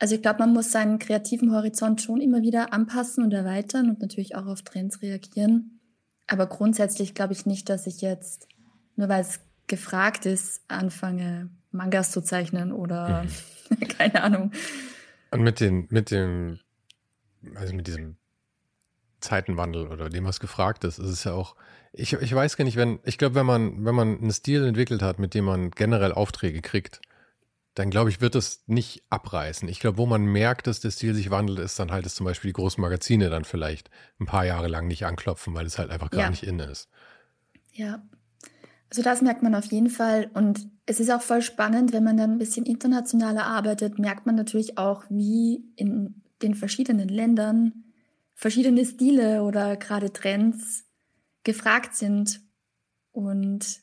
Also 0.00 0.16
ich 0.16 0.22
glaube, 0.22 0.40
man 0.40 0.52
muss 0.52 0.72
seinen 0.72 0.98
kreativen 0.98 1.52
Horizont 1.52 2.02
schon 2.02 2.20
immer 2.20 2.42
wieder 2.42 2.72
anpassen 2.72 3.22
und 3.22 3.32
erweitern 3.32 3.90
und 3.90 4.00
natürlich 4.00 4.34
auch 4.34 4.46
auf 4.46 4.62
Trends 4.62 5.02
reagieren. 5.02 5.78
Aber 6.26 6.48
grundsätzlich 6.48 7.14
glaube 7.14 7.34
ich 7.34 7.46
nicht, 7.46 7.68
dass 7.68 7.86
ich 7.86 8.00
jetzt, 8.00 8.48
nur 8.96 9.08
weil 9.08 9.20
es 9.20 9.38
gefragt 9.70 10.26
ist, 10.26 10.60
anfange, 10.68 11.48
Mangas 11.70 12.10
zu 12.10 12.20
zeichnen 12.20 12.72
oder 12.72 13.24
mhm. 13.24 13.88
keine 13.98 14.22
Ahnung. 14.22 14.52
Und 15.30 15.42
mit 15.42 15.60
den, 15.60 15.86
mit 15.90 16.10
dem, 16.10 16.58
also 17.54 17.72
mit 17.74 17.86
diesem 17.86 18.16
Zeitenwandel 19.20 19.86
oder 19.86 20.10
dem, 20.10 20.24
was 20.24 20.40
gefragt 20.40 20.84
ist, 20.84 20.98
ist 20.98 21.08
es 21.08 21.24
ja 21.24 21.32
auch, 21.32 21.56
ich, 21.92 22.12
ich 22.12 22.34
weiß 22.34 22.56
gar 22.56 22.64
nicht, 22.64 22.76
wenn, 22.76 22.98
ich 23.04 23.16
glaube, 23.16 23.34
wenn 23.34 23.46
man, 23.46 23.84
wenn 23.84 23.94
man 23.94 24.18
einen 24.18 24.32
Stil 24.32 24.66
entwickelt 24.66 25.02
hat, 25.02 25.18
mit 25.18 25.34
dem 25.34 25.44
man 25.44 25.70
generell 25.70 26.12
Aufträge 26.12 26.60
kriegt, 26.60 27.00
dann 27.74 27.90
glaube 27.90 28.10
ich, 28.10 28.20
wird 28.20 28.34
es 28.34 28.64
nicht 28.66 29.04
abreißen. 29.10 29.68
Ich 29.68 29.78
glaube, 29.78 29.98
wo 29.98 30.06
man 30.06 30.24
merkt, 30.24 30.66
dass 30.66 30.80
der 30.80 30.90
Stil 30.90 31.14
sich 31.14 31.30
wandelt, 31.30 31.60
ist 31.60 31.78
dann 31.78 31.92
halt, 31.92 32.04
dass 32.04 32.16
zum 32.16 32.26
Beispiel 32.26 32.48
die 32.48 32.54
großen 32.54 32.80
Magazine 32.80 33.30
dann 33.30 33.44
vielleicht 33.44 33.90
ein 34.18 34.26
paar 34.26 34.44
Jahre 34.44 34.66
lang 34.66 34.88
nicht 34.88 35.06
anklopfen, 35.06 35.54
weil 35.54 35.66
es 35.66 35.78
halt 35.78 35.90
einfach 35.90 36.10
gar 36.10 36.22
ja. 36.22 36.30
nicht 36.30 36.42
in 36.42 36.58
ist. 36.58 36.88
Ja. 37.72 38.02
Also 38.90 39.02
das 39.02 39.22
merkt 39.22 39.42
man 39.42 39.54
auf 39.54 39.66
jeden 39.66 39.88
Fall. 39.88 40.30
Und 40.34 40.68
es 40.84 40.98
ist 40.98 41.10
auch 41.10 41.22
voll 41.22 41.42
spannend, 41.42 41.92
wenn 41.92 42.04
man 42.04 42.16
dann 42.16 42.32
ein 42.32 42.38
bisschen 42.38 42.66
internationaler 42.66 43.44
arbeitet, 43.44 43.98
merkt 43.98 44.26
man 44.26 44.34
natürlich 44.34 44.76
auch, 44.78 45.04
wie 45.08 45.64
in 45.76 46.22
den 46.42 46.54
verschiedenen 46.54 47.08
Ländern 47.08 47.84
verschiedene 48.34 48.84
Stile 48.84 49.44
oder 49.44 49.76
gerade 49.76 50.12
Trends 50.12 50.84
gefragt 51.44 51.94
sind. 51.94 52.40
Und 53.12 53.80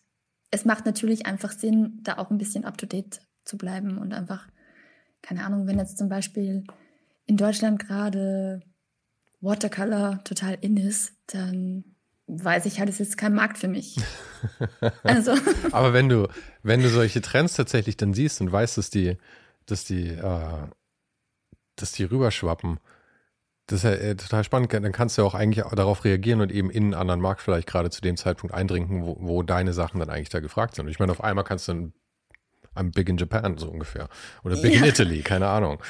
es 0.51 0.65
macht 0.65 0.85
natürlich 0.85 1.25
einfach 1.25 1.51
Sinn, 1.51 1.99
da 2.01 2.17
auch 2.17 2.29
ein 2.29 2.37
bisschen 2.37 2.65
up-to-date 2.65 3.21
zu 3.45 3.57
bleiben 3.57 3.97
und 3.97 4.13
einfach, 4.13 4.47
keine 5.21 5.45
Ahnung, 5.45 5.67
wenn 5.67 5.77
jetzt 5.77 5.97
zum 5.97 6.09
Beispiel 6.09 6.65
in 7.25 7.37
Deutschland 7.37 7.79
gerade 7.79 8.61
Watercolor 9.39 10.23
total 10.23 10.57
in 10.61 10.77
ist, 10.77 11.13
dann 11.27 11.83
weiß 12.27 12.65
ich 12.65 12.79
halt, 12.79 12.89
es 12.89 12.99
ist 12.99 13.17
kein 13.17 13.33
Markt 13.33 13.57
für 13.57 13.67
mich. 13.67 13.97
also. 15.03 15.33
Aber 15.71 15.93
wenn 15.93 16.09
du, 16.09 16.27
wenn 16.63 16.81
du 16.81 16.89
solche 16.89 17.21
Trends 17.21 17.55
tatsächlich 17.55 17.97
dann 17.97 18.13
siehst 18.13 18.41
und 18.41 18.51
weißt, 18.51 18.77
dass 18.77 18.89
die, 18.89 19.17
dass 19.65 19.85
die, 19.85 20.09
äh, 20.09 20.67
dass 21.75 21.91
die 21.93 22.03
rüberschwappen, 22.03 22.79
das 23.67 23.79
ist 23.79 23.83
ja 23.83 23.91
äh, 23.91 24.15
total 24.15 24.43
spannend. 24.43 24.71
Dann 24.73 24.91
kannst 24.91 25.17
du 25.17 25.21
ja 25.21 25.27
auch 25.27 25.35
eigentlich 25.35 25.65
darauf 25.65 26.05
reagieren 26.05 26.41
und 26.41 26.51
eben 26.51 26.69
in 26.69 26.85
einen 26.85 26.93
anderen 26.93 27.21
Markt 27.21 27.41
vielleicht 27.41 27.67
gerade 27.67 27.89
zu 27.89 28.01
dem 28.01 28.15
Zeitpunkt 28.15 28.53
eindringen, 28.55 29.03
wo, 29.03 29.17
wo 29.19 29.43
deine 29.43 29.73
Sachen 29.73 29.99
dann 29.99 30.09
eigentlich 30.09 30.29
da 30.29 30.39
gefragt 30.39 30.75
sind. 30.75 30.85
Und 30.85 30.91
ich 30.91 30.99
meine, 30.99 31.11
auf 31.11 31.23
einmal 31.23 31.43
kannst 31.43 31.67
du 31.67 31.73
ein 31.73 31.93
I'm 32.77 32.93
big 32.93 33.09
in 33.09 33.17
Japan, 33.17 33.57
so 33.57 33.69
ungefähr. 33.69 34.07
Oder 34.43 34.55
big 34.55 34.73
ja. 34.73 34.81
in 34.81 34.85
Italy, 34.85 35.21
keine 35.21 35.47
Ahnung. 35.47 35.81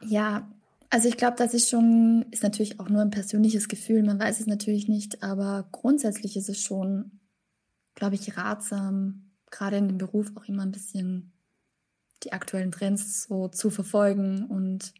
Ja, 0.00 0.46
also 0.94 1.08
ich 1.08 1.16
glaube, 1.16 1.34
das 1.36 1.54
ist 1.54 1.68
schon, 1.68 2.24
ist 2.30 2.44
natürlich 2.44 2.78
auch 2.78 2.88
nur 2.88 3.02
ein 3.02 3.10
persönliches 3.10 3.66
Gefühl, 3.66 4.04
man 4.04 4.20
weiß 4.20 4.38
es 4.38 4.46
natürlich 4.46 4.86
nicht, 4.86 5.24
aber 5.24 5.68
grundsätzlich 5.72 6.36
ist 6.36 6.48
es 6.48 6.62
schon, 6.62 7.18
glaube 7.96 8.14
ich, 8.14 8.36
ratsam, 8.36 9.32
gerade 9.50 9.76
in 9.76 9.88
dem 9.88 9.98
Beruf 9.98 10.30
auch 10.36 10.44
immer 10.44 10.62
ein 10.62 10.70
bisschen 10.70 11.32
die 12.22 12.32
aktuellen 12.32 12.70
Trends 12.70 13.24
so 13.24 13.48
zu 13.48 13.70
verfolgen 13.70 14.46
und 14.46 14.94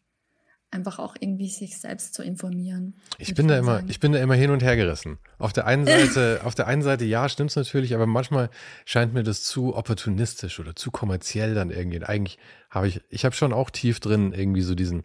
einfach 0.72 0.98
auch 0.98 1.14
irgendwie 1.20 1.48
sich 1.48 1.78
selbst 1.78 2.12
zu 2.14 2.24
informieren. 2.24 2.96
Ich 3.18 3.32
bin 3.34 3.46
da 3.46 3.56
immer, 3.56 3.76
sagen. 3.76 3.88
ich 3.88 4.00
bin 4.00 4.10
da 4.10 4.18
immer 4.18 4.34
hin 4.34 4.50
und 4.50 4.64
her 4.64 4.74
gerissen. 4.74 5.18
Auf 5.38 5.52
der 5.52 5.64
einen 5.64 5.86
Seite, 5.86 6.40
auf 6.42 6.56
der 6.56 6.66
einen 6.66 6.82
Seite 6.82 7.04
ja, 7.04 7.28
stimmt's 7.28 7.54
natürlich, 7.54 7.94
aber 7.94 8.06
manchmal 8.06 8.50
scheint 8.84 9.14
mir 9.14 9.22
das 9.22 9.44
zu 9.44 9.76
opportunistisch 9.76 10.58
oder 10.58 10.74
zu 10.74 10.90
kommerziell 10.90 11.54
dann 11.54 11.70
irgendwie. 11.70 12.02
Eigentlich 12.02 12.38
habe 12.68 12.88
ich, 12.88 13.00
ich 13.10 13.24
habe 13.24 13.36
schon 13.36 13.52
auch 13.52 13.70
tief 13.70 14.00
drin 14.00 14.32
irgendwie 14.32 14.62
so 14.62 14.74
diesen, 14.74 15.04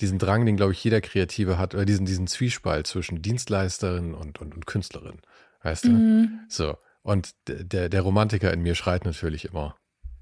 diesen 0.00 0.18
Drang, 0.18 0.46
den 0.46 0.56
glaube 0.56 0.72
ich 0.72 0.82
jeder 0.82 1.00
Kreative 1.00 1.58
hat, 1.58 1.74
oder 1.74 1.84
diesen, 1.84 2.06
diesen 2.06 2.26
Zwiespalt 2.26 2.86
zwischen 2.86 3.22
Dienstleisterin 3.22 4.14
und, 4.14 4.40
und, 4.40 4.54
und 4.54 4.66
Künstlerin. 4.66 5.20
Weißt 5.62 5.84
du? 5.84 5.90
Mhm. 5.90 6.40
So. 6.48 6.76
Und 7.02 7.34
der, 7.48 7.88
der 7.88 8.00
Romantiker 8.02 8.52
in 8.52 8.62
mir 8.62 8.74
schreit 8.74 9.04
natürlich 9.04 9.46
immer, 9.46 9.76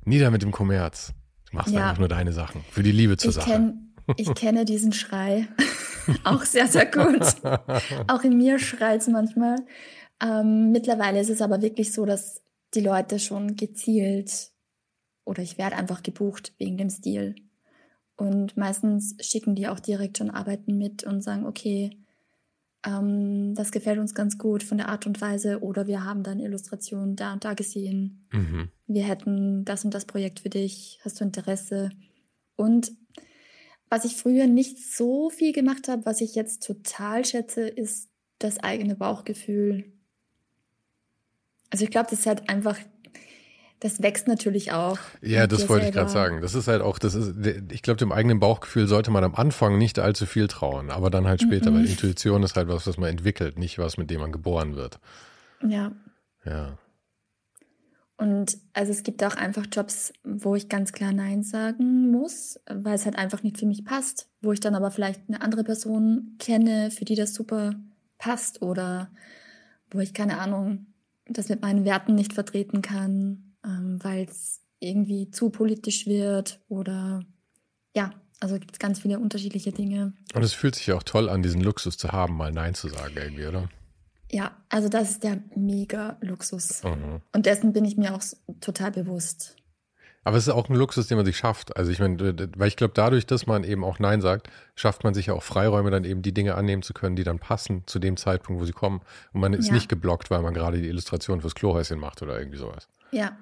nieder 0.05 0.31
mit 0.31 0.43
dem 0.43 0.53
Kommerz. 0.53 1.13
Du 1.51 1.57
machst 1.57 1.75
ja. 1.75 1.89
einfach 1.89 1.99
nur 1.99 2.09
deine 2.09 2.33
Sachen. 2.33 2.63
Für 2.71 2.83
die 2.83 2.93
Liebe 2.93 3.17
zur 3.17 3.31
ich 3.31 3.37
Sache. 3.37 3.51
Kenn, 3.51 3.95
ich 4.17 4.35
kenne 4.35 4.65
diesen 4.65 4.93
Schrei 4.93 5.49
auch 6.25 6.43
sehr, 6.43 6.69
sehr 6.69 6.87
gut. 6.87 7.23
auch 8.07 8.23
in 8.23 8.37
mir 8.37 8.59
schreit 8.59 9.01
es 9.01 9.09
manchmal. 9.09 9.57
Ähm, 10.23 10.71
mittlerweile 10.73 11.21
ist 11.21 11.31
es 11.31 11.43
aber 11.43 11.61
wirklich 11.61 11.93
so, 11.93 12.07
dass 12.07 12.43
die 12.75 12.81
Leute 12.81 13.19
schon 13.19 13.57
gezielt 13.57 14.51
oder 15.25 15.43
ich 15.43 15.59
werde 15.59 15.77
einfach 15.77 16.03
gebucht 16.03 16.55
wegen 16.59 16.79
dem 16.79 16.91
Stil. 16.91 17.35
Und 18.17 18.57
meistens 18.57 19.15
schicken 19.21 19.55
die 19.55 19.69
auch 19.69 19.81
direkt 19.81 20.19
schon 20.19 20.31
Arbeiten 20.31 20.79
mit 20.79 21.05
und 21.05 21.23
sagen, 21.23 21.47
okay, 21.47 21.91
ähm, 22.85 23.55
das 23.55 23.73
gefällt 23.73 23.99
uns 23.99 24.15
ganz 24.15 24.39
gut 24.39 24.63
von 24.63 24.79
der 24.79 24.89
Art 24.89 25.07
und 25.07 25.21
Weise 25.21 25.61
oder 25.61 25.87
wir 25.87 26.05
haben 26.05 26.23
deine 26.23 26.45
Illustration 26.45 27.17
da 27.17 27.35
und 27.35 27.45
da 27.45 27.55
gesehen. 27.55 28.27
Mhm. 28.33 28.71
Wir 28.87 29.05
hätten 29.05 29.65
das 29.65 29.85
und 29.85 29.93
das 29.93 30.07
Projekt 30.07 30.41
für 30.41 30.51
dich. 30.51 30.99
Hast 31.05 31.21
du 31.21 31.25
Interesse? 31.25 31.91
Und 32.55 32.93
was 33.91 34.05
ich 34.05 34.17
früher 34.17 34.47
nicht 34.47 34.79
so 34.79 35.31
viel 35.31 35.53
gemacht 35.53 35.89
habe, 35.89 36.07
was 36.07 36.21
ich 36.21 36.35
jetzt 36.35 36.65
total 36.65 37.25
schätze, 37.25 37.69
ist 37.69 38.09
das 38.39 38.59
eigene 38.59 38.97
Bauchgefühl. 38.97 39.93
Also 41.71 41.85
ich 41.85 41.91
glaube, 41.91 42.09
das 42.11 42.21
ist 42.21 42.27
halt 42.27 42.49
einfach 42.49 42.79
das 43.81 44.03
wächst 44.03 44.27
natürlich 44.27 44.73
auch. 44.73 44.99
Ja, 45.21 45.47
das 45.47 45.69
wollte 45.69 45.85
selber. 45.85 45.89
ich 45.89 45.95
gerade 45.95 46.11
sagen. 46.11 46.41
Das 46.41 46.55
ist 46.55 46.67
halt 46.67 46.81
auch, 46.81 46.99
das 46.99 47.15
ist, 47.15 47.35
ich 47.71 47.83
glaube, 47.83 47.99
dem 47.99 48.11
eigenen 48.11 48.41
Bauchgefühl 48.41 48.87
sollte 48.87 49.11
man 49.11 49.23
am 49.23 49.35
Anfang 49.35 49.77
nicht 49.77 49.99
allzu 49.99 50.25
viel 50.25 50.49
trauen, 50.49 50.91
aber 50.91 51.11
dann 51.11 51.27
halt 51.27 51.43
später, 51.43 51.71
mhm. 51.71 51.77
weil 51.77 51.87
Intuition 51.87 52.43
ist 52.43 52.57
halt 52.57 52.69
was, 52.69 52.87
was 52.87 52.97
man 52.97 53.11
entwickelt, 53.11 53.59
nicht 53.59 53.79
was, 53.79 53.99
mit 53.99 54.11
dem 54.11 54.21
man 54.21 54.33
geboren 54.33 54.77
wird. 54.77 54.99
Ja. 55.67 55.93
Ja. 56.45 56.79
Und 58.17 58.57
also 58.73 58.93
es 58.93 59.03
gibt 59.03 59.23
auch 59.23 59.37
einfach 59.37 59.67
Jobs, 59.71 60.15
wo 60.25 60.55
ich 60.55 60.71
ganz 60.71 60.93
klar 60.93 61.13
Nein 61.13 61.43
sagen 61.43 62.11
muss, 62.11 62.59
weil 62.67 62.95
es 62.95 63.05
halt 63.05 63.19
einfach 63.19 63.43
nicht 63.43 63.59
für 63.59 63.67
mich 63.67 63.85
passt, 63.85 64.31
wo 64.41 64.53
ich 64.53 64.61
dann 64.61 64.75
aber 64.75 64.91
vielleicht 64.91 65.21
eine 65.29 65.43
andere 65.43 65.65
Person 65.65 66.37
kenne, 66.39 66.91
für 66.91 67.05
die 67.05 67.15
das 67.15 67.35
super 67.35 67.75
passt 68.17 68.63
oder 68.63 69.11
wo 69.91 69.99
ich 70.01 70.15
keine 70.15 70.39
Ahnung, 70.39 70.87
das 71.27 71.51
mit 71.51 71.61
meinen 71.61 71.85
Werten 71.85 72.15
nicht 72.15 72.33
vertreten 72.33 72.81
kann 72.81 73.46
ähm, 73.67 73.99
weil 74.03 74.25
es 74.25 74.61
irgendwie 74.79 75.31
zu 75.31 75.51
politisch 75.51 76.07
wird 76.07 76.61
oder 76.69 77.25
ja, 77.95 78.13
also 78.41 78.59
gibt 78.59 78.73
es 78.73 78.79
ganz 78.79 79.01
viele 79.01 79.19
unterschiedliche 79.19 79.73
Dinge. 79.73 80.13
Und 80.35 80.43
es 80.43 80.53
fühlt 80.53 80.75
sich 80.75 80.87
ja 80.87 80.97
auch 80.97 81.03
toll 81.03 81.29
an, 81.29 81.43
diesen 81.43 81.63
Luxus 81.63 81.97
zu 81.97 82.13
haben, 82.13 82.37
mal 82.37 82.53
Nein 82.53 82.75
zu 82.75 82.89
sagen 82.89 83.15
irgendwie, 83.17 83.47
oder? 83.47 83.69
Ja, 84.31 84.57
also 84.69 84.89
das 84.89 85.11
ist 85.11 85.25
der 85.25 85.39
mega 85.55 86.19
Luxus. 86.21 86.83
Mhm. 86.83 87.23
Und 87.33 87.47
dessen 87.47 87.73
bin 87.73 87.85
ich 87.85 87.97
mir 87.97 88.15
auch 88.15 88.23
total 88.61 88.91
bewusst. 88.91 89.57
Aber 90.25 90.37
es 90.37 90.49
ist 90.49 90.53
auch 90.53 90.69
ein 90.69 90.75
Luxus, 90.75 91.07
den 91.07 91.19
man 91.19 91.25
sich 91.25 91.37
schafft. 91.37 91.77
Also 91.77 91.93
ich 91.93 92.01
meine, 92.01 92.19
weil 92.57 92.67
ich 92.67 92.75
glaube, 92.75 92.93
dadurch, 92.95 93.27
dass 93.27 93.47
man 93.47 93.63
eben 93.63 93.85
auch 93.85 94.01
Nein 94.01 94.21
sagt, 94.21 94.51
schafft 94.75 95.05
man 95.05 95.15
sich 95.15 95.27
ja 95.27 95.35
auch 95.35 95.45
Freiräume, 95.45 95.93
dann 95.93 96.05
eben 96.05 96.21
die 96.23 96.35
Dinge 96.35 96.57
annehmen 96.57 96.83
zu 96.83 96.95
können, 96.95 97.15
die 97.15 97.23
dann 97.23 97.39
passen 97.39 97.85
zu 97.87 98.01
dem 98.01 98.17
Zeitpunkt, 98.17 98.61
wo 98.61 98.65
sie 98.65 98.73
kommen. 98.73 99.03
Und 99.33 99.41
man 99.41 99.53
ist 99.53 99.69
ja. 99.69 99.75
nicht 99.75 99.89
geblockt, 99.89 100.33
weil 100.33 100.43
man 100.43 100.53
gerade 100.53 100.83
die 100.83 100.89
Illustration 100.89 101.41
fürs 101.41 101.55
Klohäuschen 101.55 102.01
macht 102.01 102.23
oder 102.23 102.37
irgendwie 102.37 102.59
sowas. 102.59 102.89
Ja, 103.13 103.37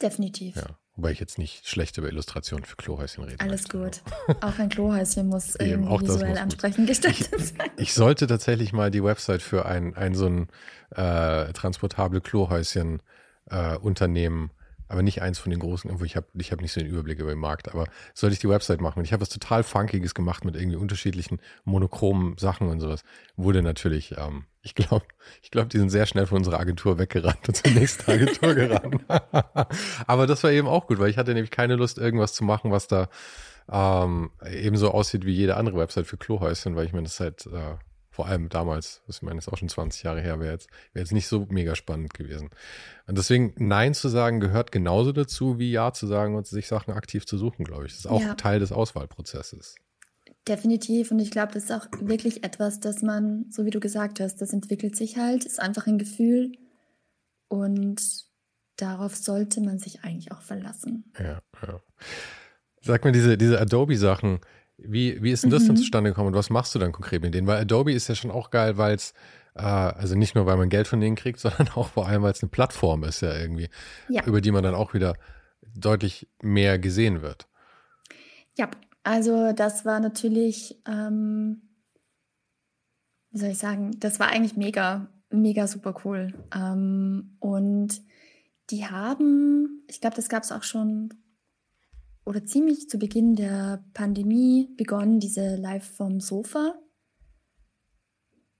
Definitiv. 0.00 0.56
Ja, 0.56 0.78
wobei 0.94 1.12
ich 1.12 1.20
jetzt 1.20 1.38
nicht 1.38 1.66
schlecht 1.66 1.96
über 1.96 2.08
Illustrationen 2.08 2.64
für 2.64 2.76
Klohäuschen 2.76 3.24
rede. 3.24 3.40
Alles 3.40 3.68
gut. 3.68 4.02
Auch 4.40 4.58
ein 4.58 4.68
Klohäuschen 4.68 5.28
muss 5.28 5.56
Eben, 5.60 5.84
irgendwie 5.84 6.08
visuell 6.08 6.38
ansprechend 6.38 6.86
gestaltet 6.86 7.40
sein. 7.40 7.70
Ich 7.76 7.94
sollte 7.94 8.26
tatsächlich 8.26 8.72
mal 8.72 8.90
die 8.90 9.02
Website 9.02 9.42
für 9.42 9.66
ein, 9.66 9.94
ein 9.94 10.14
so 10.14 10.26
ein 10.26 10.48
äh, 10.90 11.52
transportable 11.52 12.20
Klohäuschen 12.20 13.02
äh, 13.50 13.76
Unternehmen 13.76 14.50
aber 14.88 15.02
nicht 15.02 15.22
eins 15.22 15.38
von 15.38 15.50
den 15.50 15.60
großen, 15.60 15.88
irgendwo, 15.88 16.04
ich 16.04 16.16
habe 16.16 16.26
ich 16.34 16.52
hab 16.52 16.60
nicht 16.60 16.72
so 16.72 16.80
den 16.80 16.88
Überblick 16.88 17.18
über 17.18 17.30
den 17.30 17.38
Markt, 17.38 17.72
aber 17.72 17.86
sollte 18.14 18.34
ich 18.34 18.40
die 18.40 18.48
Website 18.48 18.80
machen. 18.80 18.98
Und 18.98 19.04
ich 19.04 19.12
habe 19.12 19.20
was 19.20 19.28
total 19.28 19.62
Funkiges 19.62 20.14
gemacht 20.14 20.44
mit 20.44 20.56
irgendwie 20.56 20.76
unterschiedlichen 20.76 21.40
monochromen 21.64 22.38
Sachen 22.38 22.68
und 22.68 22.80
sowas. 22.80 23.02
Wurde 23.36 23.62
natürlich, 23.62 24.16
ähm, 24.16 24.44
ich 24.62 24.74
glaube, 24.74 25.06
ich 25.42 25.50
glaube, 25.50 25.68
die 25.68 25.78
sind 25.78 25.90
sehr 25.90 26.06
schnell 26.06 26.26
von 26.26 26.38
unserer 26.38 26.60
Agentur 26.60 26.98
weggerannt 26.98 27.48
und 27.48 27.54
zur 27.56 27.72
nächsten 27.72 28.10
Agentur 28.10 28.54
gerannt. 28.54 29.04
aber 30.06 30.26
das 30.26 30.42
war 30.44 30.50
eben 30.50 30.68
auch 30.68 30.86
gut, 30.86 30.98
weil 30.98 31.10
ich 31.10 31.18
hatte 31.18 31.34
nämlich 31.34 31.50
keine 31.50 31.76
Lust, 31.76 31.98
irgendwas 31.98 32.34
zu 32.34 32.44
machen, 32.44 32.70
was 32.70 32.88
da 32.88 33.08
ähm, 33.70 34.30
ebenso 34.48 34.92
aussieht 34.92 35.24
wie 35.24 35.32
jede 35.32 35.56
andere 35.56 35.76
Website 35.78 36.06
für 36.06 36.16
Klohäuschen, 36.16 36.76
weil 36.76 36.86
ich 36.86 36.92
mir 36.92 37.02
das 37.02 37.18
halt 37.18 37.46
äh, 37.46 37.76
vor 38.16 38.26
allem 38.28 38.48
damals, 38.48 39.02
ich 39.08 39.20
meine, 39.20 39.36
das 39.36 39.46
ist 39.46 39.52
auch 39.52 39.58
schon 39.58 39.68
20 39.68 40.02
Jahre 40.02 40.22
her, 40.22 40.40
wäre 40.40 40.52
jetzt, 40.52 40.70
wäre 40.94 41.04
jetzt 41.04 41.12
nicht 41.12 41.28
so 41.28 41.46
mega 41.50 41.76
spannend 41.76 42.14
gewesen. 42.14 42.48
Und 43.06 43.18
deswegen 43.18 43.52
Nein 43.58 43.92
zu 43.92 44.08
sagen 44.08 44.40
gehört 44.40 44.72
genauso 44.72 45.12
dazu, 45.12 45.58
wie 45.58 45.70
Ja 45.70 45.92
zu 45.92 46.06
sagen 46.06 46.34
und 46.34 46.46
sich 46.46 46.66
Sachen 46.66 46.94
aktiv 46.94 47.26
zu 47.26 47.36
suchen, 47.36 47.66
glaube 47.66 47.84
ich. 47.84 47.92
Das 47.92 48.00
ist 48.00 48.06
auch 48.06 48.22
ja. 48.22 48.34
Teil 48.34 48.58
des 48.58 48.72
Auswahlprozesses. 48.72 49.74
Definitiv. 50.48 51.10
Und 51.10 51.18
ich 51.18 51.30
glaube, 51.30 51.52
das 51.52 51.64
ist 51.64 51.72
auch 51.72 51.86
wirklich 52.00 52.42
etwas, 52.42 52.80
dass 52.80 53.02
man, 53.02 53.50
so 53.50 53.66
wie 53.66 53.70
du 53.70 53.80
gesagt 53.80 54.18
hast, 54.18 54.40
das 54.40 54.54
entwickelt 54.54 54.96
sich 54.96 55.18
halt, 55.18 55.44
ist 55.44 55.60
einfach 55.60 55.86
ein 55.86 55.98
Gefühl. 55.98 56.52
Und 57.48 58.00
darauf 58.76 59.14
sollte 59.14 59.60
man 59.60 59.78
sich 59.78 60.04
eigentlich 60.04 60.32
auch 60.32 60.40
verlassen. 60.40 61.12
Ja, 61.18 61.42
ja. 61.66 61.82
Sag 62.80 63.04
mir, 63.04 63.12
diese, 63.12 63.36
diese 63.36 63.60
Adobe-Sachen, 63.60 64.40
wie, 64.78 65.22
wie 65.22 65.30
ist 65.30 65.42
denn 65.42 65.50
das 65.50 65.62
mhm. 65.64 65.68
denn 65.68 65.76
zustande 65.78 66.10
gekommen 66.10 66.28
und 66.28 66.34
was 66.34 66.50
machst 66.50 66.74
du 66.74 66.78
dann 66.78 66.92
konkret 66.92 67.22
mit 67.22 67.34
denen? 67.34 67.46
Weil 67.46 67.60
Adobe 67.60 67.92
ist 67.92 68.08
ja 68.08 68.14
schon 68.14 68.30
auch 68.30 68.50
geil, 68.50 68.76
weil 68.76 68.94
es, 68.94 69.14
äh, 69.54 69.62
also 69.62 70.14
nicht 70.14 70.34
nur, 70.34 70.46
weil 70.46 70.56
man 70.56 70.68
Geld 70.68 70.86
von 70.86 71.00
denen 71.00 71.16
kriegt, 71.16 71.40
sondern 71.40 71.68
auch 71.68 71.88
vor 71.88 72.06
allem, 72.06 72.22
weil 72.22 72.32
es 72.32 72.42
eine 72.42 72.50
Plattform 72.50 73.04
ist 73.04 73.22
ja 73.22 73.34
irgendwie, 73.34 73.68
ja. 74.08 74.24
über 74.24 74.40
die 74.40 74.50
man 74.50 74.62
dann 74.62 74.74
auch 74.74 74.94
wieder 74.94 75.16
deutlich 75.74 76.28
mehr 76.42 76.78
gesehen 76.78 77.22
wird. 77.22 77.48
Ja, 78.56 78.70
also 79.02 79.52
das 79.52 79.84
war 79.84 80.00
natürlich, 80.00 80.80
ähm, 80.86 81.62
wie 83.30 83.38
soll 83.38 83.50
ich 83.50 83.58
sagen, 83.58 83.92
das 84.00 84.18
war 84.18 84.28
eigentlich 84.28 84.56
mega, 84.56 85.08
mega 85.30 85.66
super 85.66 85.94
cool. 86.04 86.32
Ähm, 86.54 87.36
und 87.38 88.00
die 88.70 88.86
haben, 88.86 89.84
ich 89.88 90.00
glaube, 90.00 90.16
das 90.16 90.28
gab 90.28 90.42
es 90.42 90.52
auch 90.52 90.62
schon 90.62 91.12
oder 92.26 92.44
ziemlich 92.44 92.90
zu 92.90 92.98
Beginn 92.98 93.36
der 93.36 93.84
Pandemie 93.94 94.68
begonnen, 94.76 95.20
diese 95.20 95.56
Live 95.56 95.88
vom 95.96 96.20
Sofa 96.20 96.74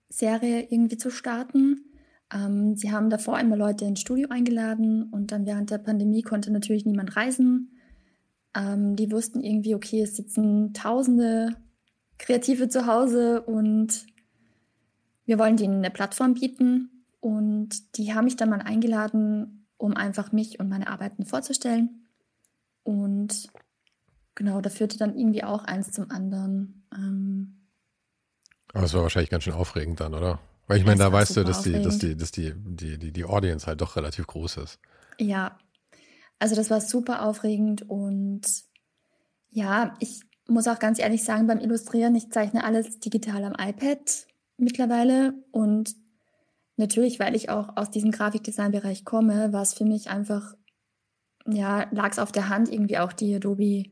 Serie 0.08 0.68
irgendwie 0.70 0.96
zu 0.96 1.10
starten. 1.10 1.80
Ähm, 2.32 2.76
sie 2.76 2.92
haben 2.92 3.10
davor 3.10 3.36
einmal 3.36 3.58
Leute 3.58 3.84
ins 3.84 4.00
Studio 4.00 4.28
eingeladen 4.30 5.10
und 5.10 5.32
dann 5.32 5.46
während 5.46 5.70
der 5.70 5.78
Pandemie 5.78 6.22
konnte 6.22 6.52
natürlich 6.52 6.86
niemand 6.86 7.16
reisen. 7.16 7.72
Ähm, 8.54 8.94
die 8.94 9.10
wussten 9.10 9.42
irgendwie, 9.42 9.74
okay, 9.74 10.02
es 10.02 10.16
sitzen 10.16 10.72
tausende 10.72 11.56
Kreative 12.18 12.68
zu 12.68 12.86
Hause 12.86 13.42
und 13.42 14.06
wir 15.24 15.38
wollen 15.40 15.56
denen 15.56 15.78
eine 15.78 15.90
Plattform 15.90 16.34
bieten. 16.34 17.04
Und 17.20 17.96
die 17.96 18.14
haben 18.14 18.26
mich 18.26 18.36
dann 18.36 18.50
mal 18.50 18.62
eingeladen, 18.62 19.66
um 19.76 19.94
einfach 19.94 20.30
mich 20.30 20.60
und 20.60 20.68
meine 20.68 20.86
Arbeiten 20.86 21.26
vorzustellen. 21.26 22.05
Und 22.86 23.48
genau, 24.36 24.60
da 24.60 24.70
führte 24.70 24.96
dann 24.96 25.18
irgendwie 25.18 25.42
auch 25.42 25.64
eins 25.64 25.90
zum 25.90 26.08
anderen. 26.12 26.86
Ähm, 26.94 27.66
Aber 28.72 28.84
es 28.84 28.94
war 28.94 29.02
wahrscheinlich 29.02 29.30
ganz 29.30 29.42
schön 29.42 29.54
aufregend 29.54 29.98
dann, 29.98 30.14
oder? 30.14 30.38
Weil 30.68 30.78
ich 30.78 30.86
meine, 30.86 31.00
da 31.00 31.10
weißt 31.12 31.36
du, 31.36 31.42
dass 31.42 31.62
die, 31.62 31.82
dass 31.82 31.98
die, 31.98 32.16
dass 32.16 32.30
die, 32.30 32.54
die, 32.54 32.96
die, 32.96 33.12
die 33.12 33.24
Audience 33.24 33.66
halt 33.66 33.80
doch 33.80 33.96
relativ 33.96 34.28
groß 34.28 34.58
ist. 34.58 34.78
Ja, 35.18 35.58
also 36.38 36.54
das 36.54 36.70
war 36.70 36.80
super 36.80 37.24
aufregend 37.24 37.88
und 37.88 38.42
ja, 39.50 39.94
ich 39.98 40.20
muss 40.46 40.68
auch 40.68 40.78
ganz 40.78 41.00
ehrlich 41.00 41.24
sagen, 41.24 41.48
beim 41.48 41.58
Illustrieren, 41.58 42.14
ich 42.14 42.30
zeichne 42.30 42.62
alles 42.62 43.00
digital 43.00 43.42
am 43.44 43.54
iPad 43.58 44.26
mittlerweile 44.58 45.34
und 45.50 45.96
natürlich, 46.76 47.18
weil 47.18 47.34
ich 47.34 47.48
auch 47.48 47.76
aus 47.76 47.90
diesem 47.90 48.12
Grafikdesign-Bereich 48.12 49.04
komme, 49.04 49.52
war 49.52 49.62
es 49.62 49.74
für 49.74 49.84
mich 49.84 50.08
einfach 50.08 50.54
ja, 51.46 51.86
lag 51.90 52.10
es 52.12 52.18
auf 52.18 52.32
der 52.32 52.48
Hand, 52.48 52.72
irgendwie 52.72 52.98
auch 52.98 53.12
die 53.12 53.34
Adobe 53.34 53.84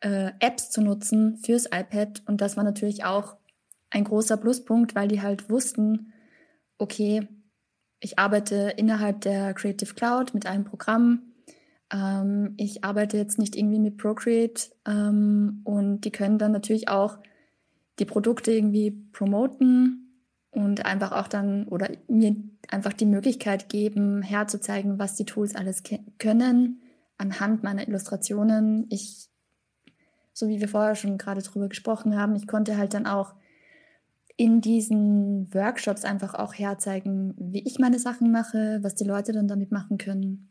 äh, 0.00 0.32
Apps 0.40 0.70
zu 0.70 0.80
nutzen 0.80 1.38
fürs 1.38 1.66
iPad. 1.66 2.22
Und 2.26 2.40
das 2.40 2.56
war 2.56 2.64
natürlich 2.64 3.04
auch 3.04 3.36
ein 3.90 4.04
großer 4.04 4.36
Pluspunkt, 4.36 4.94
weil 4.94 5.08
die 5.08 5.22
halt 5.22 5.50
wussten, 5.50 6.12
okay, 6.78 7.26
ich 8.00 8.18
arbeite 8.18 8.74
innerhalb 8.76 9.22
der 9.22 9.54
Creative 9.54 9.94
Cloud 9.94 10.34
mit 10.34 10.46
einem 10.46 10.64
Programm. 10.64 11.22
Ähm, 11.92 12.54
ich 12.56 12.84
arbeite 12.84 13.16
jetzt 13.16 13.38
nicht 13.38 13.56
irgendwie 13.56 13.78
mit 13.78 13.96
Procreate 13.96 14.70
ähm, 14.86 15.62
und 15.64 16.02
die 16.02 16.10
können 16.10 16.38
dann 16.38 16.52
natürlich 16.52 16.88
auch 16.88 17.18
die 17.98 18.04
Produkte 18.04 18.52
irgendwie 18.52 18.90
promoten 18.90 20.20
und 20.50 20.84
einfach 20.84 21.12
auch 21.12 21.28
dann 21.28 21.66
oder 21.68 21.88
mir 22.08 22.36
einfach 22.68 22.92
die 22.92 23.06
Möglichkeit 23.06 23.68
geben, 23.68 24.22
herzuzeigen, 24.22 24.98
was 24.98 25.14
die 25.14 25.24
Tools 25.24 25.54
alles 25.54 25.82
können 26.18 26.80
anhand 27.24 27.62
meiner 27.62 27.88
Illustrationen, 27.88 28.86
ich, 28.90 29.28
so 30.32 30.48
wie 30.48 30.60
wir 30.60 30.68
vorher 30.68 30.94
schon 30.94 31.18
gerade 31.18 31.42
drüber 31.42 31.68
gesprochen 31.68 32.16
haben, 32.16 32.36
ich 32.36 32.46
konnte 32.46 32.76
halt 32.76 32.94
dann 32.94 33.06
auch 33.06 33.34
in 34.36 34.60
diesen 34.60 35.52
Workshops 35.54 36.04
einfach 36.04 36.34
auch 36.34 36.54
herzeigen, 36.54 37.34
wie 37.38 37.64
ich 37.64 37.78
meine 37.78 37.98
Sachen 37.98 38.32
mache, 38.32 38.80
was 38.82 38.94
die 38.94 39.04
Leute 39.04 39.32
dann 39.32 39.48
damit 39.48 39.70
machen 39.70 39.96
können. 39.96 40.48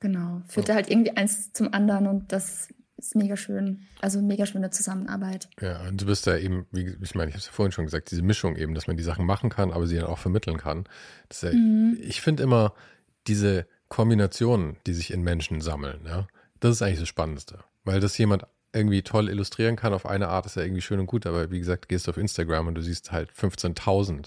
Genau. 0.00 0.42
Führte 0.46 0.74
halt 0.74 0.88
irgendwie 0.88 1.16
eins 1.16 1.52
zum 1.52 1.72
anderen 1.72 2.06
und 2.06 2.32
das 2.32 2.68
ist 2.96 3.16
mega 3.16 3.36
schön. 3.36 3.82
Also 4.00 4.22
mega 4.22 4.46
schöne 4.46 4.70
Zusammenarbeit. 4.70 5.48
Ja, 5.60 5.86
und 5.88 6.00
du 6.00 6.06
bist 6.06 6.26
ja 6.26 6.36
eben, 6.36 6.66
wie 6.70 6.96
ich 7.02 7.14
meine, 7.14 7.28
ich 7.28 7.34
habe 7.34 7.40
es 7.40 7.46
ja 7.46 7.52
vorhin 7.52 7.72
schon 7.72 7.86
gesagt, 7.86 8.10
diese 8.10 8.22
Mischung 8.22 8.56
eben, 8.56 8.74
dass 8.74 8.86
man 8.86 8.96
die 8.96 9.02
Sachen 9.02 9.26
machen 9.26 9.50
kann, 9.50 9.72
aber 9.72 9.86
sie 9.86 9.96
dann 9.96 10.06
auch 10.06 10.18
vermitteln 10.18 10.58
kann. 10.58 10.84
Ja, 11.42 11.52
mhm. 11.52 11.98
Ich 12.00 12.20
finde 12.20 12.44
immer 12.44 12.72
diese 13.26 13.66
Kombinationen, 13.88 14.76
die 14.86 14.94
sich 14.94 15.12
in 15.12 15.22
Menschen 15.22 15.60
sammeln. 15.60 16.00
Ja? 16.06 16.26
Das 16.60 16.72
ist 16.72 16.82
eigentlich 16.82 17.00
das 17.00 17.08
Spannendste. 17.08 17.60
Weil 17.84 18.00
das 18.00 18.18
jemand 18.18 18.46
irgendwie 18.72 19.02
toll 19.02 19.28
illustrieren 19.28 19.76
kann 19.76 19.94
auf 19.94 20.06
eine 20.06 20.28
Art, 20.28 20.46
ist 20.46 20.56
ja 20.56 20.62
irgendwie 20.62 20.82
schön 20.82 21.00
und 21.00 21.06
gut. 21.06 21.26
Aber 21.26 21.50
wie 21.50 21.58
gesagt, 21.58 21.88
gehst 21.88 22.06
du 22.06 22.10
auf 22.10 22.16
Instagram 22.16 22.66
und 22.66 22.74
du 22.74 22.82
siehst 22.82 23.12
halt 23.12 23.30
15.000, 23.32 24.26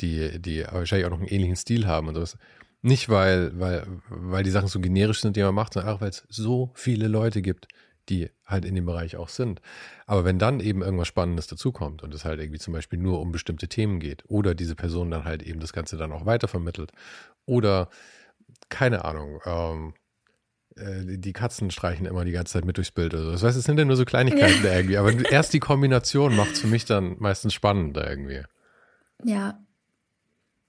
die, 0.00 0.40
die 0.40 0.64
wahrscheinlich 0.70 1.06
auch 1.06 1.10
noch 1.10 1.18
einen 1.18 1.28
ähnlichen 1.28 1.56
Stil 1.56 1.86
haben 1.86 2.08
und 2.08 2.14
sowas. 2.14 2.38
Nicht, 2.82 3.08
weil, 3.08 3.58
weil, 3.58 3.86
weil 4.08 4.42
die 4.42 4.50
Sachen 4.50 4.68
so 4.68 4.80
generisch 4.80 5.20
sind, 5.20 5.36
die 5.36 5.42
man 5.42 5.54
macht, 5.54 5.74
sondern 5.74 5.94
auch, 5.94 6.00
weil 6.00 6.10
es 6.10 6.24
so 6.28 6.70
viele 6.74 7.08
Leute 7.08 7.42
gibt, 7.42 7.68
die 8.08 8.30
halt 8.46 8.64
in 8.64 8.74
dem 8.74 8.86
Bereich 8.86 9.16
auch 9.16 9.28
sind. 9.28 9.60
Aber 10.06 10.24
wenn 10.24 10.38
dann 10.38 10.60
eben 10.60 10.82
irgendwas 10.82 11.08
Spannendes 11.08 11.46
dazukommt 11.46 12.02
und 12.02 12.14
es 12.14 12.24
halt 12.24 12.40
irgendwie 12.40 12.58
zum 12.58 12.72
Beispiel 12.72 12.98
nur 12.98 13.20
um 13.20 13.32
bestimmte 13.32 13.68
Themen 13.68 14.00
geht 14.00 14.24
oder 14.28 14.54
diese 14.54 14.74
Person 14.74 15.10
dann 15.10 15.24
halt 15.24 15.42
eben 15.42 15.60
das 15.60 15.72
Ganze 15.72 15.96
dann 15.96 16.12
auch 16.12 16.26
weitervermittelt 16.26 16.92
oder 17.44 17.88
keine 18.70 19.04
Ahnung, 19.04 19.40
ähm, 19.44 19.94
äh, 20.76 21.18
die 21.18 21.32
Katzen 21.32 21.70
streichen 21.70 22.06
immer 22.06 22.24
die 22.24 22.32
ganze 22.32 22.54
Zeit 22.54 22.64
mit 22.64 22.76
durchs 22.76 22.92
Bild. 22.92 23.14
Also, 23.14 23.30
das 23.30 23.42
heißt, 23.42 23.58
es 23.58 23.64
sind 23.64 23.78
ja 23.78 23.84
nur 23.84 23.96
so 23.96 24.04
Kleinigkeiten 24.04 24.64
ja. 24.64 24.76
irgendwie. 24.76 24.96
Aber 24.96 25.12
erst 25.30 25.52
die 25.52 25.60
Kombination 25.60 26.34
macht 26.36 26.52
es 26.52 26.60
für 26.60 26.66
mich 26.66 26.84
dann 26.84 27.16
meistens 27.18 27.52
spannender 27.52 28.08
irgendwie. 28.08 28.42
Ja. 29.24 29.58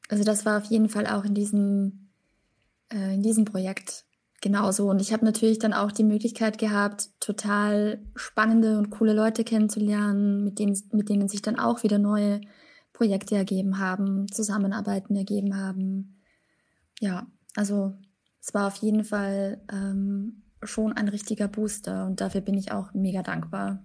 Also 0.09 0.25
das 0.25 0.45
war 0.45 0.57
auf 0.57 0.65
jeden 0.65 0.89
Fall 0.89 1.07
auch 1.07 1.23
in 1.23 1.33
diesem, 1.33 2.09
äh, 2.91 3.13
in 3.13 3.23
diesem 3.23 3.45
Projekt 3.45 4.03
genauso. 4.41 4.89
Und 4.89 4.99
ich 4.99 5.13
habe 5.13 5.23
natürlich 5.23 5.59
dann 5.59 5.73
auch 5.73 5.91
die 5.91 6.03
Möglichkeit 6.03 6.57
gehabt, 6.57 7.09
total 7.21 8.01
spannende 8.15 8.77
und 8.77 8.89
coole 8.89 9.13
Leute 9.13 9.45
kennenzulernen, 9.45 10.43
mit 10.43 10.59
denen, 10.59 10.77
mit 10.91 11.07
denen 11.07 11.29
sich 11.29 11.41
dann 11.41 11.57
auch 11.57 11.83
wieder 11.83 11.97
neue 11.97 12.41
Projekte 12.91 13.35
ergeben 13.35 13.79
haben, 13.79 14.29
Zusammenarbeiten 14.29 15.15
ergeben 15.15 15.55
haben. 15.55 16.21
Ja, 16.99 17.27
also 17.55 17.93
es 18.41 18.53
war 18.53 18.67
auf 18.67 18.77
jeden 18.77 19.03
Fall 19.03 19.61
ähm, 19.71 20.43
schon 20.63 20.93
ein 20.93 21.07
richtiger 21.07 21.47
Booster 21.47 22.05
und 22.05 22.21
dafür 22.21 22.41
bin 22.41 22.55
ich 22.55 22.71
auch 22.71 22.93
mega 22.93 23.21
dankbar. 23.21 23.83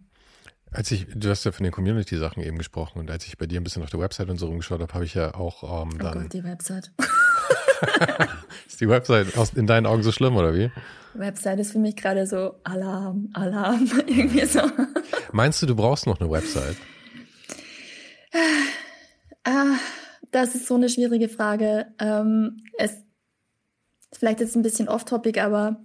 Als 0.72 0.90
ich, 0.90 1.06
du 1.14 1.30
hast 1.30 1.44
ja 1.44 1.52
von 1.52 1.64
den 1.64 1.72
Community-Sachen 1.72 2.42
eben 2.42 2.58
gesprochen 2.58 2.98
und 2.98 3.10
als 3.10 3.26
ich 3.26 3.38
bei 3.38 3.46
dir 3.46 3.60
ein 3.60 3.64
bisschen 3.64 3.82
auf 3.82 3.90
der 3.90 4.00
Website 4.00 4.28
und 4.28 4.36
so 4.38 4.46
rumgeschaut 4.46 4.80
habe, 4.80 4.92
habe 4.92 5.04
ich 5.04 5.14
ja 5.14 5.34
auch 5.34 5.62
ähm, 5.62 5.90
oh 5.94 5.98
dann. 5.98 6.18
Oh 6.18 6.20
Gott, 6.22 6.32
die 6.32 6.44
Website. 6.44 6.90
ist 8.66 8.80
die 8.80 8.88
Website 8.88 9.36
aus, 9.36 9.52
in 9.54 9.66
deinen 9.66 9.86
Augen 9.86 10.02
so 10.02 10.12
schlimm 10.12 10.36
oder 10.36 10.54
wie? 10.54 10.70
Website 11.14 11.60
ist 11.60 11.72
für 11.72 11.78
mich 11.78 11.96
gerade 11.96 12.26
so 12.26 12.56
Alarm, 12.64 13.30
Alarm, 13.32 13.88
irgendwie 14.06 14.44
so. 14.44 14.60
Meinst 15.32 15.62
du, 15.62 15.66
du 15.66 15.76
brauchst 15.76 16.06
noch 16.06 16.20
eine 16.20 16.30
Website? 16.30 16.76
Ah, 19.44 19.76
das 20.32 20.54
ist 20.54 20.66
so 20.66 20.74
eine 20.74 20.88
schwierige 20.88 21.28
Frage. 21.28 21.86
Ähm, 21.98 22.64
es 22.78 23.05
Vielleicht 24.18 24.40
jetzt 24.40 24.56
ein 24.56 24.62
bisschen 24.62 24.88
off-topic, 24.88 25.40
aber 25.40 25.80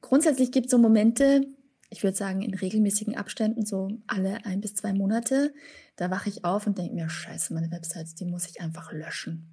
grundsätzlich 0.00 0.52
gibt 0.52 0.66
es 0.66 0.72
so 0.72 0.78
Momente, 0.78 1.46
ich 1.90 2.02
würde 2.02 2.16
sagen 2.16 2.42
in 2.42 2.54
regelmäßigen 2.54 3.16
Abständen, 3.16 3.64
so 3.64 3.88
alle 4.06 4.44
ein 4.44 4.60
bis 4.60 4.74
zwei 4.74 4.92
Monate, 4.92 5.52
da 5.96 6.10
wache 6.10 6.28
ich 6.28 6.44
auf 6.44 6.66
und 6.66 6.78
denke 6.78 6.94
mir, 6.94 7.08
scheiße, 7.08 7.54
meine 7.54 7.70
Websites, 7.70 8.14
die 8.14 8.24
muss 8.24 8.48
ich 8.48 8.60
einfach 8.60 8.92
löschen. 8.92 9.48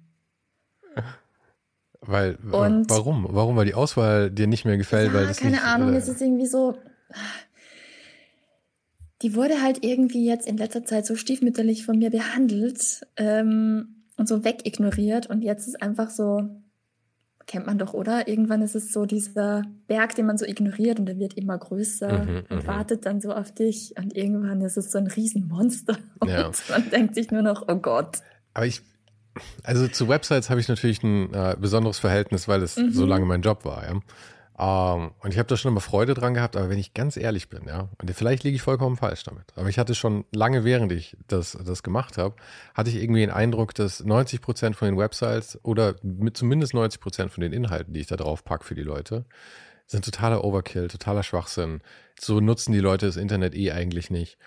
Weil, 2.06 2.36
und, 2.52 2.90
warum? 2.90 3.26
Warum? 3.30 3.56
Weil 3.56 3.64
die 3.64 3.74
Auswahl 3.74 4.30
dir 4.30 4.46
nicht 4.46 4.66
mehr 4.66 4.76
gefällt? 4.76 5.08
Ja, 5.08 5.14
weil 5.14 5.26
das 5.26 5.38
keine 5.38 5.52
nicht, 5.52 5.64
Ahnung, 5.64 5.88
oder? 5.88 5.96
es 5.96 6.06
ist 6.06 6.20
irgendwie 6.20 6.46
so, 6.46 6.76
die 9.22 9.34
wurde 9.34 9.62
halt 9.62 9.82
irgendwie 9.82 10.26
jetzt 10.26 10.46
in 10.46 10.58
letzter 10.58 10.84
Zeit 10.84 11.06
so 11.06 11.16
stiefmütterlich 11.16 11.86
von 11.86 11.98
mir 11.98 12.10
behandelt 12.10 13.06
ähm, 13.16 14.04
und 14.18 14.28
so 14.28 14.44
wegignoriert 14.44 15.28
und 15.28 15.40
jetzt 15.40 15.66
ist 15.66 15.80
einfach 15.80 16.10
so, 16.10 16.46
kennt 17.46 17.66
man 17.66 17.78
doch, 17.78 17.94
oder? 17.94 18.28
Irgendwann 18.28 18.62
ist 18.62 18.74
es 18.74 18.92
so 18.92 19.06
dieser 19.06 19.62
Berg, 19.86 20.14
den 20.14 20.26
man 20.26 20.38
so 20.38 20.46
ignoriert 20.46 20.98
und 20.98 21.06
der 21.06 21.18
wird 21.18 21.34
immer 21.34 21.58
größer 21.58 22.24
mhm, 22.24 22.42
und 22.48 22.62
mhm. 22.62 22.66
wartet 22.66 23.06
dann 23.06 23.20
so 23.20 23.32
auf 23.32 23.52
dich 23.52 23.94
und 23.96 24.16
irgendwann 24.16 24.60
ist 24.60 24.76
es 24.76 24.90
so 24.90 24.98
ein 24.98 25.06
Riesenmonster 25.06 25.96
und 26.20 26.30
ja. 26.30 26.50
man 26.70 26.90
denkt 26.90 27.14
sich 27.14 27.30
nur 27.30 27.42
noch, 27.42 27.64
oh 27.68 27.76
Gott. 27.76 28.18
Aber 28.54 28.66
ich, 28.66 28.82
also 29.62 29.88
zu 29.88 30.08
Websites 30.08 30.50
habe 30.50 30.60
ich 30.60 30.68
natürlich 30.68 31.02
ein 31.02 31.32
äh, 31.34 31.56
besonderes 31.58 31.98
Verhältnis, 31.98 32.48
weil 32.48 32.62
es 32.62 32.76
mhm. 32.76 32.92
so 32.92 33.04
lange 33.04 33.26
mein 33.26 33.42
Job 33.42 33.64
war, 33.64 33.84
ja. 33.84 34.00
Ähm, 34.56 35.10
und 35.18 35.32
ich 35.32 35.38
habe 35.38 35.48
da 35.48 35.56
schon 35.56 35.72
immer 35.72 35.80
Freude 35.80 36.14
dran 36.14 36.34
gehabt, 36.34 36.56
aber 36.56 36.68
wenn 36.68 36.78
ich 36.78 36.94
ganz 36.94 37.16
ehrlich 37.16 37.48
bin, 37.48 37.66
ja, 37.66 37.88
und 38.00 38.10
vielleicht 38.12 38.44
liege 38.44 38.54
ich 38.54 38.62
vollkommen 38.62 38.96
falsch 38.96 39.24
damit, 39.24 39.52
aber 39.56 39.68
ich 39.68 39.78
hatte 39.78 39.94
schon 39.94 40.24
lange, 40.32 40.64
während 40.64 40.92
ich 40.92 41.16
das, 41.26 41.58
das 41.64 41.82
gemacht 41.82 42.18
habe, 42.18 42.36
hatte 42.74 42.90
ich 42.90 42.96
irgendwie 42.96 43.20
den 43.20 43.30
Eindruck, 43.30 43.74
dass 43.74 44.04
90 44.04 44.40
Prozent 44.40 44.76
von 44.76 44.86
den 44.86 44.96
Websites 44.96 45.58
oder 45.64 45.96
mit 46.02 46.36
zumindest 46.36 46.74
90 46.74 47.00
Prozent 47.00 47.32
von 47.32 47.42
den 47.42 47.52
Inhalten, 47.52 47.94
die 47.94 48.00
ich 48.00 48.06
da 48.06 48.16
drauf 48.16 48.44
packe 48.44 48.64
für 48.64 48.76
die 48.76 48.82
Leute, 48.82 49.24
sind 49.86 50.04
totaler 50.04 50.44
Overkill, 50.44 50.88
totaler 50.88 51.22
Schwachsinn. 51.22 51.80
So 52.18 52.40
nutzen 52.40 52.72
die 52.72 52.80
Leute 52.80 53.06
das 53.06 53.16
Internet 53.16 53.54
eh 53.54 53.72
eigentlich 53.72 54.08
nicht. 54.08 54.38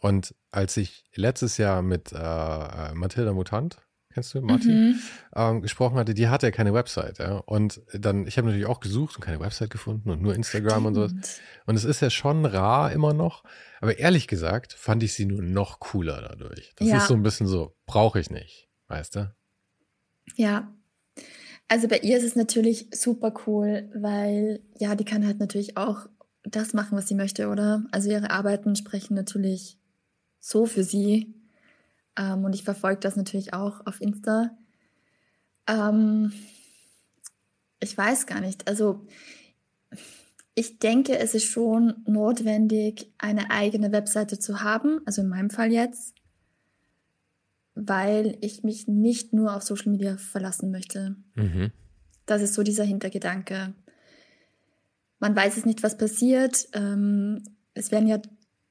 Und 0.00 0.34
als 0.50 0.76
ich 0.78 1.04
letztes 1.14 1.58
Jahr 1.58 1.82
mit 1.82 2.12
äh, 2.12 2.16
äh 2.16 2.94
Mathilda 2.94 3.32
Mutant, 3.32 3.76
kennst 4.12 4.34
du, 4.34 4.40
Martin, 4.40 4.90
mhm. 4.90 5.00
ähm, 5.34 5.62
gesprochen 5.62 5.96
hatte, 5.96 6.14
die 6.14 6.28
hatte 6.28 6.46
ja 6.46 6.50
keine 6.50 6.74
Website. 6.74 7.18
Ja? 7.18 7.38
Und 7.38 7.80
dann, 7.92 8.26
ich 8.26 8.36
habe 8.36 8.48
natürlich 8.48 8.66
auch 8.66 8.80
gesucht 8.80 9.16
und 9.16 9.22
keine 9.22 9.40
Website 9.40 9.70
gefunden 9.70 10.10
und 10.10 10.20
nur 10.20 10.34
Instagram 10.34 10.82
Stimmt. 10.82 10.86
und 10.86 10.94
sowas. 10.94 11.40
Und 11.66 11.76
es 11.76 11.84
ist 11.84 12.00
ja 12.00 12.10
schon 12.10 12.44
rar 12.44 12.92
immer 12.92 13.14
noch. 13.14 13.44
Aber 13.80 13.98
ehrlich 13.98 14.26
gesagt 14.26 14.72
fand 14.72 15.02
ich 15.02 15.14
sie 15.14 15.26
nur 15.26 15.42
noch 15.42 15.80
cooler 15.80 16.20
dadurch. 16.20 16.72
Das 16.76 16.88
ja. 16.88 16.98
ist 16.98 17.08
so 17.08 17.14
ein 17.14 17.22
bisschen 17.22 17.46
so, 17.46 17.76
brauche 17.86 18.20
ich 18.20 18.30
nicht, 18.30 18.68
weißt 18.88 19.16
du? 19.16 19.34
Ja. 20.36 20.72
Also 21.68 21.86
bei 21.86 21.98
ihr 21.98 22.18
ist 22.18 22.24
es 22.24 22.34
natürlich 22.34 22.88
super 22.92 23.32
cool, 23.46 23.90
weil 23.94 24.60
ja, 24.78 24.96
die 24.96 25.04
kann 25.04 25.24
halt 25.24 25.38
natürlich 25.38 25.76
auch 25.76 26.06
das 26.42 26.72
machen, 26.72 26.96
was 26.96 27.06
sie 27.06 27.14
möchte, 27.14 27.48
oder? 27.48 27.84
Also 27.92 28.10
ihre 28.10 28.30
Arbeiten 28.30 28.74
sprechen 28.74 29.14
natürlich 29.14 29.78
so 30.40 30.66
für 30.66 30.82
sie, 30.82 31.39
ähm, 32.20 32.44
und 32.44 32.54
ich 32.54 32.62
verfolge 32.62 33.00
das 33.00 33.16
natürlich 33.16 33.54
auch 33.54 33.86
auf 33.86 34.00
Insta. 34.00 34.50
Ähm, 35.66 36.32
ich 37.80 37.96
weiß 37.96 38.26
gar 38.26 38.40
nicht. 38.40 38.68
Also 38.68 39.06
ich 40.54 40.78
denke, 40.78 41.18
es 41.18 41.34
ist 41.34 41.46
schon 41.46 42.02
notwendig, 42.06 43.10
eine 43.16 43.50
eigene 43.50 43.90
Webseite 43.92 44.38
zu 44.38 44.62
haben, 44.62 45.00
also 45.06 45.22
in 45.22 45.28
meinem 45.28 45.48
Fall 45.48 45.72
jetzt, 45.72 46.14
weil 47.74 48.36
ich 48.42 48.62
mich 48.64 48.86
nicht 48.86 49.32
nur 49.32 49.56
auf 49.56 49.62
Social 49.62 49.90
Media 49.90 50.18
verlassen 50.18 50.70
möchte. 50.70 51.16
Mhm. 51.34 51.72
Das 52.26 52.42
ist 52.42 52.52
so 52.52 52.62
dieser 52.62 52.84
Hintergedanke. 52.84 53.72
Man 55.20 55.34
weiß 55.34 55.56
es 55.56 55.64
nicht, 55.64 55.82
was 55.82 55.96
passiert. 55.96 56.68
Ähm, 56.74 57.42
es 57.72 57.90
werden 57.90 58.08
ja 58.08 58.20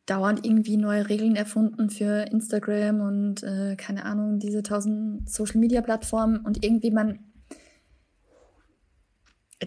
dauernd 0.10 0.46
irgendwie 0.46 0.78
neue 0.78 1.08
Regeln 1.10 1.36
erfunden 1.36 1.90
für 1.90 2.26
Instagram 2.32 3.02
und 3.02 3.44
äh, 3.44 3.76
keine 3.76 4.06
Ahnung, 4.06 4.40
diese 4.40 4.64
tausend 4.64 5.30
Social-Media-Plattformen 5.30 6.38
und 6.38 6.64
irgendwie 6.64 6.92
man 6.92 7.20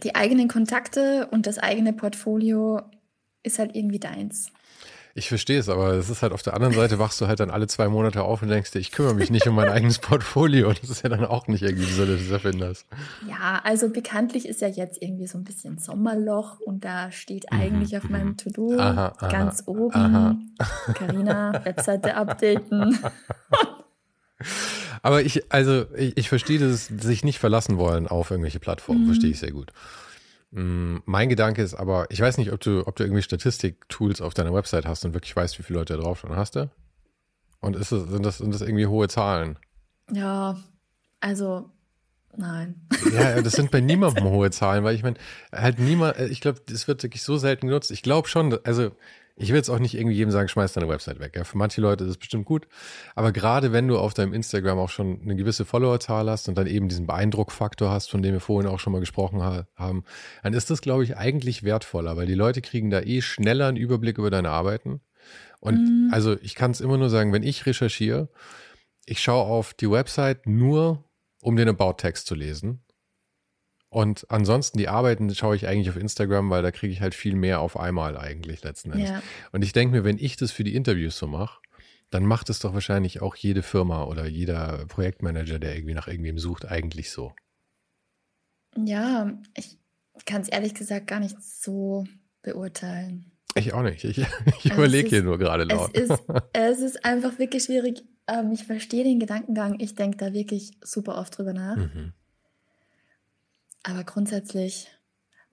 die 0.03 0.15
eigenen 0.15 0.49
Kontakte 0.49 1.29
und 1.31 1.47
das 1.47 1.59
eigene 1.59 1.93
Portfolio 1.93 2.81
ist 3.43 3.59
halt 3.59 3.77
irgendwie 3.77 3.99
deins. 4.01 4.51
Ich 5.15 5.29
verstehe 5.29 5.59
es, 5.59 5.69
aber 5.69 5.93
es 5.93 6.09
ist 6.09 6.23
halt 6.23 6.33
auf 6.33 6.43
der 6.43 6.55
anderen 6.55 6.73
Seite, 6.75 6.99
wachst 6.99 7.21
du 7.21 7.27
halt 7.27 7.41
dann 7.41 7.51
alle 7.51 7.67
zwei 7.67 7.89
Monate 7.89 8.23
auf 8.23 8.41
und 8.43 8.49
denkst 8.49 8.71
dir, 8.71 8.79
ich 8.79 8.93
kümmere 8.93 9.15
mich 9.15 9.31
nicht 9.31 9.47
um 9.47 9.55
mein 9.55 9.69
eigenes 9.69 9.99
Portfolio. 9.99 10.73
Das 10.73 10.89
ist 10.89 11.03
ja 11.03 11.11
dann 11.11 11.27
auch 11.27 11.49
nicht 11.49 11.63
irgendwie 11.63 11.91
so 11.93 12.07
des 12.07 12.31
Erfinders. 12.31 12.87
Ja, 13.29 13.61
also 13.63 13.91
bekanntlich 13.91 14.49
ist 14.49 14.63
ja 14.63 14.69
jetzt 14.69 15.03
irgendwie 15.03 15.27
so 15.27 15.37
ein 15.37 15.45
bisschen 15.45 15.79
Sommerloch 15.79 16.61
und 16.61 16.85
da 16.85 17.11
steht 17.11 17.45
mhm, 17.51 17.61
eigentlich 17.61 17.97
auf 17.97 18.09
meinem 18.09 18.29
mhm. 18.29 18.37
To-Do 18.39 18.77
ganz 18.77 19.65
oben, 19.67 20.57
Carina, 20.95 21.65
Webseite 21.65 22.15
updaten. 22.17 22.99
Aber 25.03 25.23
ich, 25.23 25.53
also 25.53 25.85
ich, 25.97 26.17
ich 26.17 26.29
verstehe 26.29 26.59
das 26.59 26.87
sich 26.87 27.25
nicht 27.25 27.39
verlassen 27.39 27.77
wollen 27.77 28.07
auf 28.07 28.31
irgendwelche 28.31 28.61
Plattformen, 28.61 29.03
mhm. 29.03 29.07
verstehe 29.07 29.31
ich 29.31 29.41
sehr 29.41 29.53
gut. 29.53 29.73
Mm, 30.53 30.99
mein 31.07 31.31
Gedanke 31.31 31.63
ist 31.63 31.75
aber, 31.75 32.07
ich 32.11 32.21
weiß 32.21 32.37
nicht, 32.37 32.53
ob 32.53 32.61
du, 32.61 32.87
ob 32.87 32.95
du 32.97 33.05
irgendwie 33.05 33.23
Statistik-Tools 33.23 34.21
auf 34.21 34.35
deiner 34.35 34.53
Website 34.53 34.87
hast 34.87 35.05
und 35.05 35.15
wirklich 35.15 35.35
weißt, 35.35 35.59
wie 35.59 35.63
viele 35.63 35.79
Leute 35.79 35.97
da 35.97 36.03
drauf 36.03 36.21
schon 36.21 36.37
hast 36.37 36.57
du? 36.57 36.71
Und 37.61 37.75
ist 37.75 37.91
das, 37.91 38.09
sind, 38.09 38.25
das, 38.25 38.39
sind 38.39 38.53
das 38.55 38.61
irgendwie 38.61 38.87
hohe 38.87 39.09
Zahlen? 39.09 39.59
Ja, 40.13 40.59
also 41.21 41.71
nein. 42.37 42.75
Ja, 43.15 43.41
das 43.41 43.55
sind 43.55 43.71
bei 43.71 43.81
niemandem 43.81 44.25
hohe 44.25 44.51
Zahlen, 44.51 44.85
weil 44.85 44.95
ich 44.95 45.03
meine, 45.03 45.17
halt 45.53 45.79
niemand, 45.79 46.19
ich 46.19 46.43
glaube, 46.43 46.61
das 46.67 46.87
wird 46.87 47.03
wirklich 47.03 47.23
so 47.23 47.39
selten 47.39 47.69
genutzt. 47.69 47.91
Ich 47.91 48.03
glaube 48.03 48.29
schon, 48.29 48.59
also 48.65 48.91
ich 49.37 49.49
will 49.49 49.57
jetzt 49.57 49.71
auch 49.71 49.79
nicht 49.79 49.95
irgendwie 49.95 50.17
jedem 50.17 50.31
sagen, 50.31 50.49
schmeiß 50.49 50.73
deine 50.73 50.89
Website 50.89 51.19
weg. 51.19 51.35
Ja, 51.37 51.45
für 51.45 51.57
manche 51.57 51.81
Leute 51.81 52.05
ist 52.05 52.11
es 52.11 52.17
bestimmt 52.19 52.45
gut. 52.45 52.67
Aber 53.15 53.33
gerade 53.33 53.73
wenn 53.73 53.89
du 53.89 53.99
auf 53.99 54.15
deinem 54.15 54.35
Instagram 54.35 54.79
auch 54.79 54.91
schon 54.91 55.21
eine 55.23 55.37
gewisse 55.37 55.65
Followerzahl 55.65 56.29
hast 56.29 56.49
und 56.49 56.57
dann 56.57 56.67
eben 56.67 56.89
diesen 56.89 57.07
Beeindruckfaktor 57.07 57.91
hast, 57.91 58.11
von 58.11 58.23
dem 58.23 58.35
wir 58.35 58.41
vorhin 58.41 58.71
auch 58.71 58.79
schon 58.79 58.93
mal 58.93 59.01
gesprochen 59.01 59.43
ha 59.43 59.67
haben, 59.77 60.05
dann 60.43 60.53
ist 60.53 60.71
das, 60.71 60.83
glaube 60.83 61.05
ich, 61.05 61.17
eigentlich 61.17 61.63
wertvoller, 61.63 62.17
weil 62.17 62.27
die 62.27 62.35
Leute 62.35 62.61
kriegen 62.61 62.91
da 62.91 63.01
eh 63.01 63.23
schneller 63.23 63.69
einen 63.69 63.77
Überblick 63.77 64.19
über 64.19 64.31
deine 64.31 64.51
Arbeiten. 64.51 65.01
Und 65.61 65.77
mhm. 65.77 66.09
also 66.13 66.37
ich 66.43 66.55
kann 66.55 66.73
es 66.73 66.81
immer 66.81 66.99
nur 66.99 67.09
sagen, 67.09 67.33
wenn 67.33 67.43
ich 67.43 67.65
recherchiere, 67.67 68.29
ich 69.07 69.21
schaue 69.21 69.45
auf 69.45 69.75
die 69.75 69.91
Website 69.91 70.47
nur, 70.47 71.05
um 71.41 71.57
den 71.57 71.69
About-Text 71.69 72.27
zu 72.27 72.35
lesen 72.35 72.85
Und 73.93 74.25
ansonsten 74.31 74.79
die 74.79 74.89
Arbeiten 74.89 75.35
schaue 75.35 75.55
ich 75.55 75.69
eigentlich 75.69 75.91
auf 75.91 75.99
Instagram, 75.99 76.49
weil 76.49 76.63
da 76.63 76.71
kriege 76.71 76.91
ich 76.95 77.03
halt 77.03 77.15
viel 77.15 77.37
mehr 77.37 77.61
auf 77.61 77.79
einmal 77.79 78.17
eigentlich 78.17 78.65
letzten 78.65 78.93
Endes. 78.93 79.11
Ja. 79.11 79.23
Und 79.53 79.63
ich 79.63 79.75
denke 79.75 79.95
mir, 79.95 80.03
wenn 80.03 80.17
ich 80.17 80.39
das 80.39 80.51
für 80.51 80.65
die 80.65 80.75
Interviews 80.75 81.19
so 81.19 81.27
mache, 81.27 81.61
dann 82.09 82.25
macht 82.25 82.49
es 82.49 82.59
doch 82.59 82.73
wahrscheinlich 82.73 83.21
auch 83.21 83.37
jede 83.37 83.63
Firma 83.63 84.05
oder 84.05 84.27
jeder 84.27 84.87
Projektmanager, 84.87 85.59
der 85.59 85.77
irgendwie 85.77 85.93
nach 85.93 86.09
irgendwem 86.09 86.39
sucht, 86.39 86.67
eigentlich 86.67 87.11
so. 87.11 87.35
Ja, 88.83 89.31
ich 89.55 89.77
kann 90.25 90.41
es 90.41 90.49
ehrlich 90.49 90.73
gesagt 90.73 91.07
gar 91.07 91.21
nicht 91.21 91.37
so 91.43 92.07
beurteilen. 92.41 93.31
Ich 93.57 93.75
auch 93.75 93.83
nicht. 93.83 94.05
Ich, 94.05 94.25
ich 94.65 94.73
überlege 94.73 95.07
hier 95.11 95.23
nur 95.23 95.37
gerade 95.37 95.65
laut. 95.65 95.91
Es 95.93 96.09
ist, 96.09 96.23
es 96.55 96.81
ist 96.81 97.05
einfach 97.05 97.39
wirklich 97.39 97.65
schwierig. 97.65 98.03
Ähm, 98.27 98.53
ich 98.53 98.65
verstehe 98.65 99.05
den 99.05 99.21
Gedankengang. 99.21 99.81
Ich 99.81 99.95
denke 99.97 100.17
da 100.17 100.33
wirklich 100.33 100.71
super 100.83 101.19
oft 101.19 101.37
drüber 101.37 101.53
nach. 101.53 101.77
Mhm. 101.77 102.15
Aber 103.83 104.05
grundsätzlich, 104.05 104.89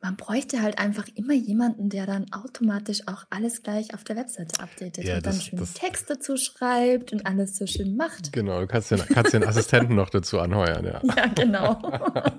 man 0.02 0.16
bräuchte 0.16 0.62
halt 0.62 0.80
einfach 0.80 1.08
immer 1.16 1.34
jemanden, 1.34 1.90
der 1.90 2.06
dann 2.06 2.32
automatisch 2.32 3.08
auch 3.08 3.26
alles 3.30 3.64
gleich 3.64 3.94
auf 3.94 4.04
der 4.04 4.16
Webseite 4.16 4.60
updatet 4.60 5.04
ja, 5.06 5.18
und 5.18 5.26
das, 5.26 5.36
dann 5.36 5.46
schön 5.46 5.60
das, 5.60 5.74
Text 5.74 6.10
dazu 6.10 6.38
schreibt 6.38 7.12
und 7.12 7.26
alles 7.26 7.58
so 7.58 7.66
schön 7.66 7.96
macht. 7.96 8.32
Genau, 8.40 8.62
du 8.62 8.68
kannst 8.68 8.92
den, 8.92 9.00
kannst 9.00 9.34
den 9.34 9.44
Assistenten 9.44 9.96
noch 9.96 10.10
dazu 10.10 10.40
anheuern, 10.40 10.86
ja. 10.86 11.02
Ja, 11.04 11.28
genau. 11.28 11.82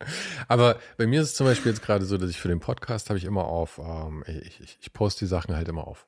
Aber 0.48 0.78
bei 0.96 1.06
mir 1.06 1.20
ist 1.20 1.28
es 1.28 1.34
zum 1.34 1.46
Beispiel 1.46 1.72
jetzt 1.72 1.82
gerade 1.82 2.04
so, 2.04 2.16
dass 2.16 2.30
ich 2.30 2.40
für 2.40 2.48
den 2.48 2.60
Podcast 2.60 3.10
habe 3.10 3.18
ich 3.18 3.24
immer 3.24 3.44
auf, 3.44 3.78
ähm, 3.78 4.24
ich, 4.26 4.60
ich, 4.60 4.78
ich, 4.80 4.92
poste 4.92 5.24
die 5.24 5.28
Sachen 5.28 5.56
halt 5.56 5.68
immer 5.68 5.86
auf 5.86 6.06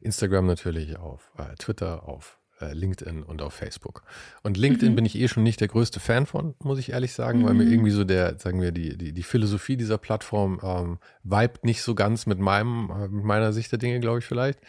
Instagram 0.00 0.46
natürlich, 0.46 0.96
auf 0.98 1.32
äh, 1.38 1.54
Twitter, 1.56 2.08
auf 2.08 2.38
LinkedIn 2.72 3.22
und 3.22 3.42
auf 3.42 3.54
Facebook. 3.54 4.02
Und 4.42 4.56
LinkedIn 4.56 4.92
mhm. 4.92 4.96
bin 4.96 5.04
ich 5.04 5.18
eh 5.18 5.28
schon 5.28 5.42
nicht 5.42 5.60
der 5.60 5.68
größte 5.68 6.00
Fan 6.00 6.26
von, 6.26 6.54
muss 6.62 6.78
ich 6.78 6.92
ehrlich 6.92 7.12
sagen, 7.12 7.40
mhm. 7.40 7.44
weil 7.44 7.54
mir 7.54 7.64
mhm. 7.64 7.72
irgendwie 7.72 7.90
so 7.90 8.04
der, 8.04 8.38
sagen 8.38 8.60
wir, 8.60 8.72
die, 8.72 8.96
die, 8.96 9.12
die 9.12 9.22
Philosophie 9.22 9.76
dieser 9.76 9.98
Plattform 9.98 10.60
ähm, 10.62 10.98
vibet 11.22 11.64
nicht 11.64 11.82
so 11.82 11.94
ganz 11.94 12.26
mit 12.26 12.38
meinem, 12.38 12.90
äh, 12.90 13.08
mit 13.08 13.24
meiner 13.24 13.52
Sicht 13.52 13.70
der 13.72 13.78
Dinge, 13.78 14.00
glaube 14.00 14.20
ich, 14.20 14.24
vielleicht. 14.24 14.60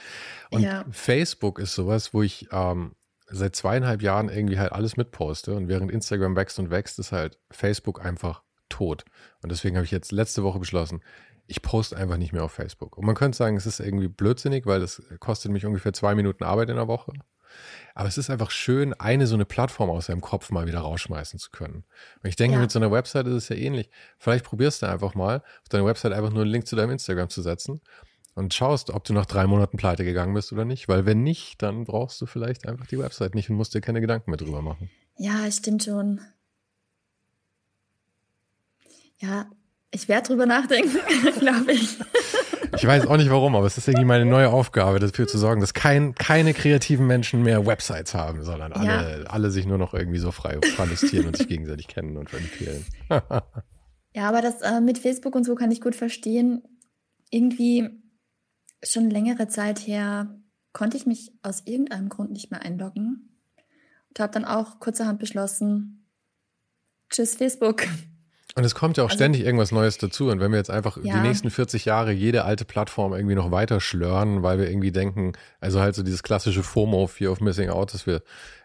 Und 0.51 0.61
ja. 0.61 0.83
Facebook 0.91 1.59
ist 1.59 1.75
sowas, 1.75 2.13
wo 2.13 2.21
ich 2.21 2.47
ähm, 2.51 2.95
seit 3.27 3.55
zweieinhalb 3.55 4.01
Jahren 4.01 4.29
irgendwie 4.29 4.59
halt 4.59 4.71
alles 4.71 4.97
mitposte 4.97 5.55
und 5.55 5.67
während 5.67 5.91
Instagram 5.91 6.35
wächst 6.35 6.59
und 6.59 6.69
wächst, 6.69 6.99
ist 6.99 7.11
halt 7.11 7.39
Facebook 7.51 8.03
einfach 8.03 8.43
tot. 8.69 9.05
Und 9.41 9.51
deswegen 9.51 9.75
habe 9.75 9.85
ich 9.85 9.91
jetzt 9.91 10.11
letzte 10.11 10.43
Woche 10.43 10.59
beschlossen, 10.59 11.01
ich 11.47 11.61
poste 11.61 11.95
einfach 11.97 12.17
nicht 12.17 12.33
mehr 12.33 12.43
auf 12.43 12.51
Facebook. 12.51 12.97
Und 12.97 13.05
man 13.05 13.15
könnte 13.15 13.37
sagen, 13.37 13.55
es 13.55 13.65
ist 13.65 13.79
irgendwie 13.79 14.07
blödsinnig, 14.07 14.65
weil 14.65 14.79
das 14.79 15.01
kostet 15.19 15.51
mich 15.51 15.65
ungefähr 15.65 15.93
zwei 15.93 16.15
Minuten 16.15 16.43
Arbeit 16.43 16.69
in 16.69 16.75
der 16.75 16.87
Woche. 16.87 17.13
Aber 17.95 18.09
es 18.09 18.17
ist 18.17 18.29
einfach 18.29 18.51
schön, 18.51 18.93
eine 18.93 19.25
so 19.25 19.35
eine 19.35 19.45
Plattform 19.45 19.89
aus 19.89 20.07
seinem 20.07 20.19
Kopf 20.19 20.51
mal 20.51 20.67
wieder 20.67 20.79
rausschmeißen 20.79 21.39
zu 21.39 21.49
können. 21.49 21.85
Und 22.21 22.29
ich 22.29 22.35
denke, 22.35 22.55
ja. 22.55 22.61
mit 22.61 22.69
so 22.69 22.77
einer 22.77 22.91
Website 22.91 23.25
ist 23.27 23.35
es 23.35 23.49
ja 23.49 23.55
ähnlich. 23.55 23.89
Vielleicht 24.19 24.43
probierst 24.43 24.81
du 24.81 24.87
einfach 24.87 25.15
mal, 25.15 25.37
auf 25.37 25.69
deiner 25.69 25.85
Website 25.85 26.11
einfach 26.11 26.31
nur 26.31 26.41
einen 26.41 26.51
Link 26.51 26.67
zu 26.67 26.75
deinem 26.75 26.91
Instagram 26.91 27.29
zu 27.29 27.41
setzen 27.41 27.81
und 28.35 28.53
schaust, 28.53 28.89
ob 28.89 29.05
du 29.05 29.13
nach 29.13 29.25
drei 29.25 29.47
Monaten 29.47 29.77
pleite 29.77 30.03
gegangen 30.03 30.33
bist 30.33 30.51
oder 30.51 30.65
nicht. 30.65 30.89
Weil 30.89 31.05
wenn 31.05 31.23
nicht, 31.23 31.61
dann 31.63 31.85
brauchst 31.85 32.19
du 32.19 32.25
vielleicht 32.25 32.67
einfach 32.67 32.85
die 32.85 32.99
Website 32.99 33.33
nicht 33.33 33.49
und 33.49 33.55
musst 33.55 33.73
dir 33.73 33.81
keine 33.81 34.01
Gedanken 34.01 34.29
mehr 34.29 34.37
drüber 34.37 34.61
machen. 34.61 34.91
Ja, 35.17 35.49
stimmt 35.49 35.85
schon. 35.85 36.19
Ja, 39.19 39.49
ich 39.91 40.09
werde 40.09 40.27
drüber 40.27 40.45
nachdenken, 40.45 40.99
glaube 41.39 41.71
ich. 41.71 41.97
Ich 42.77 42.85
weiß 42.85 43.07
auch 43.07 43.17
nicht 43.17 43.29
warum, 43.29 43.55
aber 43.55 43.65
es 43.65 43.77
ist 43.77 43.87
irgendwie 43.87 44.05
meine 44.05 44.25
neue 44.25 44.49
Aufgabe, 44.49 44.99
dafür 44.99 45.27
zu 45.27 45.37
sorgen, 45.37 45.61
dass 45.61 45.73
kein, 45.73 46.15
keine 46.15 46.53
kreativen 46.53 47.07
Menschen 47.07 47.43
mehr 47.43 47.65
Websites 47.65 48.13
haben, 48.13 48.43
sondern 48.43 48.73
alle, 48.73 49.23
ja. 49.23 49.29
alle 49.29 49.51
sich 49.51 49.65
nur 49.65 49.77
noch 49.77 49.93
irgendwie 49.93 50.19
so 50.19 50.31
frei 50.31 50.59
verlustieren 50.75 51.27
und 51.27 51.37
sich 51.37 51.47
gegenseitig 51.47 51.87
kennen 51.87 52.17
und 52.17 52.33
empfehlen. 52.33 52.85
ja, 54.13 54.27
aber 54.27 54.41
das 54.41 54.61
äh, 54.61 54.81
mit 54.81 54.97
Facebook 54.97 55.35
und 55.35 55.45
so 55.45 55.55
kann 55.55 55.71
ich 55.71 55.81
gut 55.81 55.95
verstehen. 55.95 56.63
Irgendwie 57.29 57.89
schon 58.83 59.09
längere 59.09 59.47
Zeit 59.47 59.79
her 59.79 60.35
konnte 60.73 60.97
ich 60.97 61.05
mich 61.05 61.31
aus 61.41 61.63
irgendeinem 61.65 62.09
Grund 62.09 62.31
nicht 62.31 62.51
mehr 62.51 62.61
einloggen 62.61 63.29
und 64.09 64.19
habe 64.19 64.33
dann 64.33 64.45
auch 64.45 64.79
kurzerhand 64.79 65.19
beschlossen, 65.19 66.05
tschüss 67.09 67.35
Facebook. 67.35 67.83
Und 68.57 68.63
es 68.63 68.73
kommt 68.73 68.95
ja 68.95 69.03
auch 69.03 69.09
also, 69.09 69.17
ständig 69.17 69.43
irgendwas 69.43 69.73
Neues 69.73 69.97
dazu. 69.97 70.29
Und 70.29 70.39
wenn 70.39 70.51
wir 70.51 70.57
jetzt 70.57 70.69
einfach 70.69 70.97
ja. 71.03 71.15
die 71.15 71.27
nächsten 71.27 71.51
40 71.51 71.83
Jahre 71.83 72.13
jede 72.13 72.45
alte 72.45 72.63
Plattform 72.63 73.13
irgendwie 73.13 73.35
noch 73.35 73.51
weiter 73.51 73.81
schlören, 73.81 74.43
weil 74.43 74.59
wir 74.59 74.69
irgendwie 74.69 74.93
denken, 74.93 75.33
also 75.59 75.81
halt 75.81 75.93
so 75.93 76.03
dieses 76.03 76.23
klassische 76.23 76.63
FOMO, 76.63 77.07
Fear 77.07 77.33
of 77.33 77.41
Missing 77.41 77.69
Out, 77.69 77.93
dass 77.93 78.07
wir, 78.07 78.23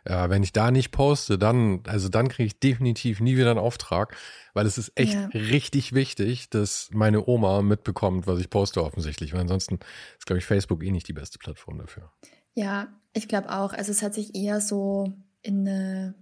ja, 0.09 0.31
wenn 0.31 0.45
ich 0.45 0.53
da 0.53 0.71
nicht 0.71 0.93
poste, 0.93 1.39
dann, 1.39 1.83
also 1.89 2.09
dann 2.09 2.29
kriege 2.29 2.47
ich 2.47 2.61
definitiv 2.61 3.19
nie 3.19 3.37
wieder 3.37 3.51
einen 3.51 3.59
Auftrag, 3.59 4.17
weil 4.55 4.65
es 4.65 4.79
ist 4.79 4.93
echt 4.95 5.15
ja. 5.15 5.27
richtig 5.35 5.93
wichtig, 5.93 6.51
dass 6.51 6.91
meine 6.93 7.27
Oma 7.27 7.61
mitbekommt, 7.61 8.29
was 8.29 8.39
ich 8.39 8.49
poste 8.49 8.85
offensichtlich. 8.85 9.33
Weil 9.33 9.41
ansonsten 9.41 9.81
ist, 10.17 10.27
glaube 10.27 10.39
ich, 10.39 10.45
Facebook 10.45 10.85
eh 10.85 10.93
nicht 10.93 11.09
die 11.09 11.15
beste 11.15 11.39
Plattform 11.39 11.79
dafür. 11.79 12.13
Ja, 12.55 12.87
ich 13.13 13.27
glaube 13.27 13.51
auch. 13.51 13.73
Also 13.73 13.91
es 13.91 14.03
hat 14.03 14.15
sich 14.15 14.37
eher 14.37 14.61
so 14.61 15.13
in 15.43 15.67
eine 15.67 16.15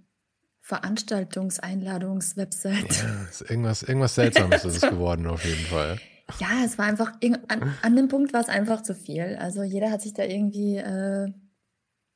Veranstaltungseinladungswebsite. 0.69 2.95
Ja, 2.95 3.27
irgendwas, 3.49 3.81
irgendwas 3.81 4.13
Seltsames 4.13 4.65
ist 4.65 4.83
es 4.83 4.89
geworden 4.89 5.25
auf 5.25 5.43
jeden 5.43 5.65
Fall. 5.65 5.97
Ja, 6.39 6.63
es 6.63 6.77
war 6.77 6.85
einfach, 6.85 7.13
an, 7.47 7.75
an 7.81 7.95
dem 7.95 8.07
Punkt 8.07 8.33
war 8.33 8.41
es 8.41 8.49
einfach 8.49 8.83
zu 8.83 8.93
viel. 8.93 9.35
Also 9.41 9.63
jeder 9.63 9.89
hat 9.89 10.03
sich 10.03 10.13
da 10.13 10.21
irgendwie 10.23 10.77
äh, 10.77 11.33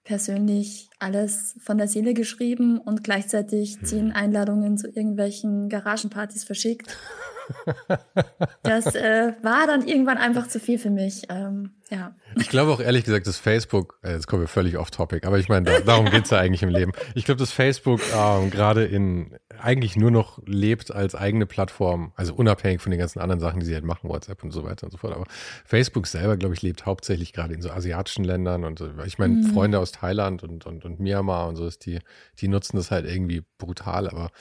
persönlich 0.03 0.91
alles 0.99 1.55
von 1.63 1.79
der 1.79 1.87
Seele 1.87 2.13
geschrieben 2.13 2.77
und 2.77 3.03
gleichzeitig 3.03 3.77
hm. 3.77 3.85
zehn 3.85 4.11
Einladungen 4.11 4.77
zu 4.77 4.87
irgendwelchen 4.87 5.67
Garagenpartys 5.69 6.43
verschickt. 6.43 6.95
das 8.63 8.95
äh, 8.95 9.33
war 9.41 9.67
dann 9.67 9.87
irgendwann 9.87 10.17
einfach 10.17 10.47
zu 10.47 10.59
viel 10.59 10.79
für 10.79 10.89
mich. 10.89 11.23
Ähm, 11.29 11.71
ja. 11.89 12.15
Ich 12.35 12.49
glaube 12.49 12.71
auch 12.71 12.79
ehrlich 12.79 13.03
gesagt, 13.03 13.27
dass 13.27 13.37
Facebook, 13.37 13.99
äh, 14.03 14.13
jetzt 14.13 14.27
kommen 14.27 14.41
wir 14.41 14.47
völlig 14.47 14.77
off 14.77 14.91
topic, 14.91 15.27
aber 15.27 15.37
ich 15.37 15.49
meine, 15.49 15.65
da, 15.65 15.79
darum 15.81 16.09
geht's 16.09 16.29
ja 16.29 16.39
eigentlich 16.39 16.63
im 16.63 16.69
Leben. 16.69 16.91
Ich 17.15 17.25
glaube, 17.25 17.39
dass 17.39 17.51
Facebook 17.51 18.01
ähm, 18.15 18.49
gerade 18.49 18.85
in 18.85 19.37
eigentlich 19.59 19.95
nur 19.95 20.11
noch 20.11 20.41
lebt 20.45 20.91
als 20.91 21.15
eigene 21.15 21.45
Plattform, 21.45 22.11
also 22.15 22.33
unabhängig 22.33 22.81
von 22.81 22.91
den 22.91 22.99
ganzen 22.99 23.19
anderen 23.19 23.39
Sachen, 23.39 23.59
die 23.59 23.65
sie 23.65 23.73
halt 23.73 23.85
machen, 23.85 24.09
WhatsApp 24.09 24.43
und 24.43 24.51
so 24.51 24.63
weiter 24.63 24.85
und 24.85 24.91
so 24.91 24.97
fort. 24.97 25.13
Aber 25.13 25.25
Facebook 25.65 26.07
selber, 26.07 26.37
glaube 26.37 26.53
ich, 26.53 26.61
lebt 26.61 26.85
hauptsächlich 26.85 27.33
gerade 27.33 27.53
in 27.53 27.61
so 27.61 27.69
asiatischen 27.69 28.25
Ländern 28.25 28.63
und 28.63 28.83
ich 29.05 29.19
meine, 29.19 29.35
mhm. 29.35 29.43
Freunde 29.53 29.79
aus 29.79 29.91
Thailand 29.91 30.43
und, 30.43 30.65
und, 30.65 30.83
und 30.85 30.99
Myanmar 30.99 31.47
und 31.47 31.55
so 31.55 31.65
ist 31.65 31.85
die, 31.85 31.99
die 32.39 32.47
nutzen 32.47 32.77
das 32.77 32.91
halt 32.91 33.05
irgendwie 33.05 33.43
brutal, 33.57 34.09
aber 34.09 34.31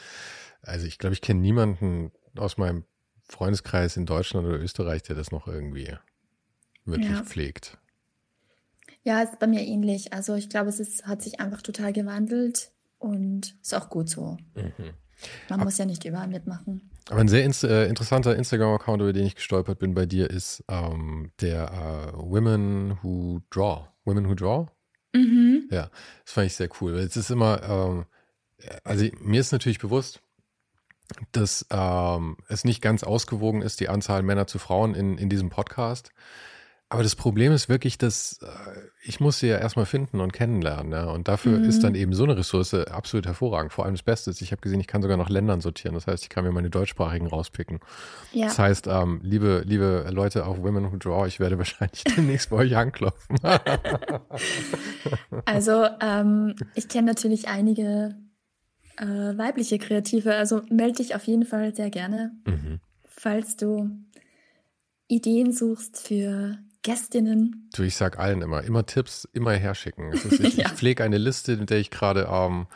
also 0.63 0.87
ich 0.87 0.99
glaube, 0.99 1.15
ich 1.15 1.21
kenne 1.21 1.41
niemanden 1.41 2.13
aus 2.37 2.57
meinem 2.57 2.85
Freundeskreis 3.33 3.97
in 3.97 4.07
Deutschland 4.07 4.47
oder 4.47 4.61
Österreich, 4.61 5.03
der 5.03 5.17
das 5.17 5.33
noch 5.33 5.49
irgendwie 5.49 5.95
wirklich 6.85 7.11
ja. 7.11 7.23
pflegt. 7.23 7.79
Ja, 9.05 9.23
ist 9.23 9.39
bei 9.39 9.47
mir 9.47 9.63
ähnlich. 9.63 10.13
Also 10.13 10.35
ich 10.35 10.49
glaube, 10.49 10.69
es 10.69 10.79
ist, 10.79 11.07
hat 11.07 11.23
sich 11.23 11.41
einfach 11.41 11.63
total 11.63 11.93
gewandelt 11.93 12.71
und 12.99 13.57
ist 13.61 13.75
auch 13.75 13.91
gut 13.91 14.09
so. 14.09 14.37
Mhm. 14.55 14.95
Man 15.49 15.61
aber, 15.61 15.65
muss 15.65 15.79
ja 15.79 15.85
nicht 15.85 16.05
überall 16.05 16.29
mitmachen. 16.29 16.91
Aber 17.09 17.21
ein 17.21 17.29
sehr 17.29 17.45
ins, 17.45 17.65
äh, 17.65 17.87
interessanter 17.87 18.37
Instagram-Account, 18.37 19.03
über 19.03 19.13
den 19.13 19.27
ich 19.27 19.35
gestolpert 19.35 19.79
bin 19.79 19.95
bei 19.95 20.07
dir, 20.07 20.31
ist 20.31 20.65
ähm, 20.69 21.33
der 21.41 22.13
äh, 22.15 22.17
Women 22.17 22.99
Who 23.03 23.41
Draw. 23.51 23.89
Women 24.05 24.29
Who 24.29 24.35
Draw? 24.35 24.67
Mhm. 25.15 25.69
Ja, 25.71 25.91
das 26.25 26.33
fand 26.33 26.47
ich 26.47 26.55
sehr 26.55 26.69
cool. 26.81 26.95
Es 26.95 27.17
ist 27.17 27.31
immer, 27.31 27.63
ähm, 27.63 28.05
also 28.85 29.05
mir 29.21 29.41
ist 29.41 29.53
natürlich 29.53 29.79
bewusst, 29.79 30.21
dass 31.33 31.67
ähm, 31.71 32.37
es 32.49 32.65
nicht 32.65 32.83
ganz 32.83 33.03
ausgewogen 33.03 33.63
ist, 33.63 33.81
die 33.81 33.89
Anzahl 33.89 34.23
Männer 34.23 34.47
zu 34.47 34.59
Frauen 34.59 34.95
in, 34.95 35.19
in 35.19 35.29
diesem 35.29 35.51
Podcast. 35.51 36.13
Aber 36.93 37.03
das 37.03 37.17
Problem 37.17 37.53
ist 37.53 37.71
wirklich, 37.71 37.97
dass 37.97 38.39
äh, 38.43 38.47
ich 39.03 39.19
muss 39.19 39.39
sie 39.39 39.47
ja 39.47 39.57
erstmal 39.57 39.87
finden 39.87 40.21
und 40.21 40.35
kennenlernen. 40.35 40.93
Ja? 40.93 41.05
Und 41.05 41.27
dafür 41.27 41.59
mhm. 41.59 41.65
ist 41.65 41.83
dann 41.83 41.95
eben 41.95 42.13
so 42.13 42.25
eine 42.25 42.37
Ressource 42.37 42.75
absolut 42.75 43.25
hervorragend. 43.25 43.73
Vor 43.73 43.87
allem 43.87 43.95
das 43.95 44.03
Beste 44.03 44.29
ist, 44.29 44.43
ich 44.43 44.53
habe 44.53 44.61
gesehen, 44.61 44.79
ich 44.79 44.87
kann 44.87 45.01
sogar 45.01 45.17
nach 45.17 45.31
Ländern 45.31 45.63
sortieren. 45.63 45.95
Das 45.95 46.07
heißt, 46.07 46.23
ich 46.23 46.29
kann 46.29 46.45
mir 46.45 46.53
meine 46.53 46.69
deutschsprachigen 46.69 47.29
rauspicken. 47.29 47.81
Ja. 48.33 48.49
Das 48.49 48.59
heißt, 48.59 48.89
ähm, 48.89 49.21
liebe, 49.23 49.63
liebe 49.65 50.07
Leute 50.11 50.45
auf 50.45 50.59
Women 50.63 50.93
Who 50.93 50.99
Draw, 50.99 51.27
ich 51.27 51.41
werde 51.41 51.57
wahrscheinlich 51.65 52.05
demnächst 52.05 52.51
bei 52.51 52.57
euch 52.57 52.77
anklopfen. 52.77 53.39
also 55.47 55.87
ähm, 56.03 56.57
ich 56.75 56.89
kenne 56.89 57.07
natürlich 57.07 57.49
einige 57.49 58.17
äh, 58.97 59.05
weibliche 59.07 59.79
Kreative. 59.79 60.35
Also 60.35 60.63
melde 60.71 60.99
dich 60.99 61.15
auf 61.15 61.25
jeden 61.25 61.45
Fall 61.45 61.75
sehr 61.75 61.91
gerne, 61.91 62.33
mhm. 62.47 62.81
falls 63.05 63.57
du 63.57 63.91
Ideen 65.09 65.53
suchst 65.53 66.07
für 66.07 66.59
Gästinnen? 66.83 67.71
Du, 67.75 67.83
ich 67.83 67.97
sag 67.97 68.19
allen 68.19 68.43
immer, 68.43 68.63
immer 68.63 68.85
Tipps, 68.87 69.29
immer 69.33 69.53
herschicken. 69.53 70.13
Ist, 70.13 70.25
ich, 70.41 70.57
ja. 70.57 70.67
ich 70.67 70.73
pflege 70.73 71.05
eine 71.05 71.19
Liste, 71.19 71.53
in 71.53 71.67
der 71.67 71.79
ich 71.79 71.91
gerade, 71.91 72.29
ähm, 72.31 72.67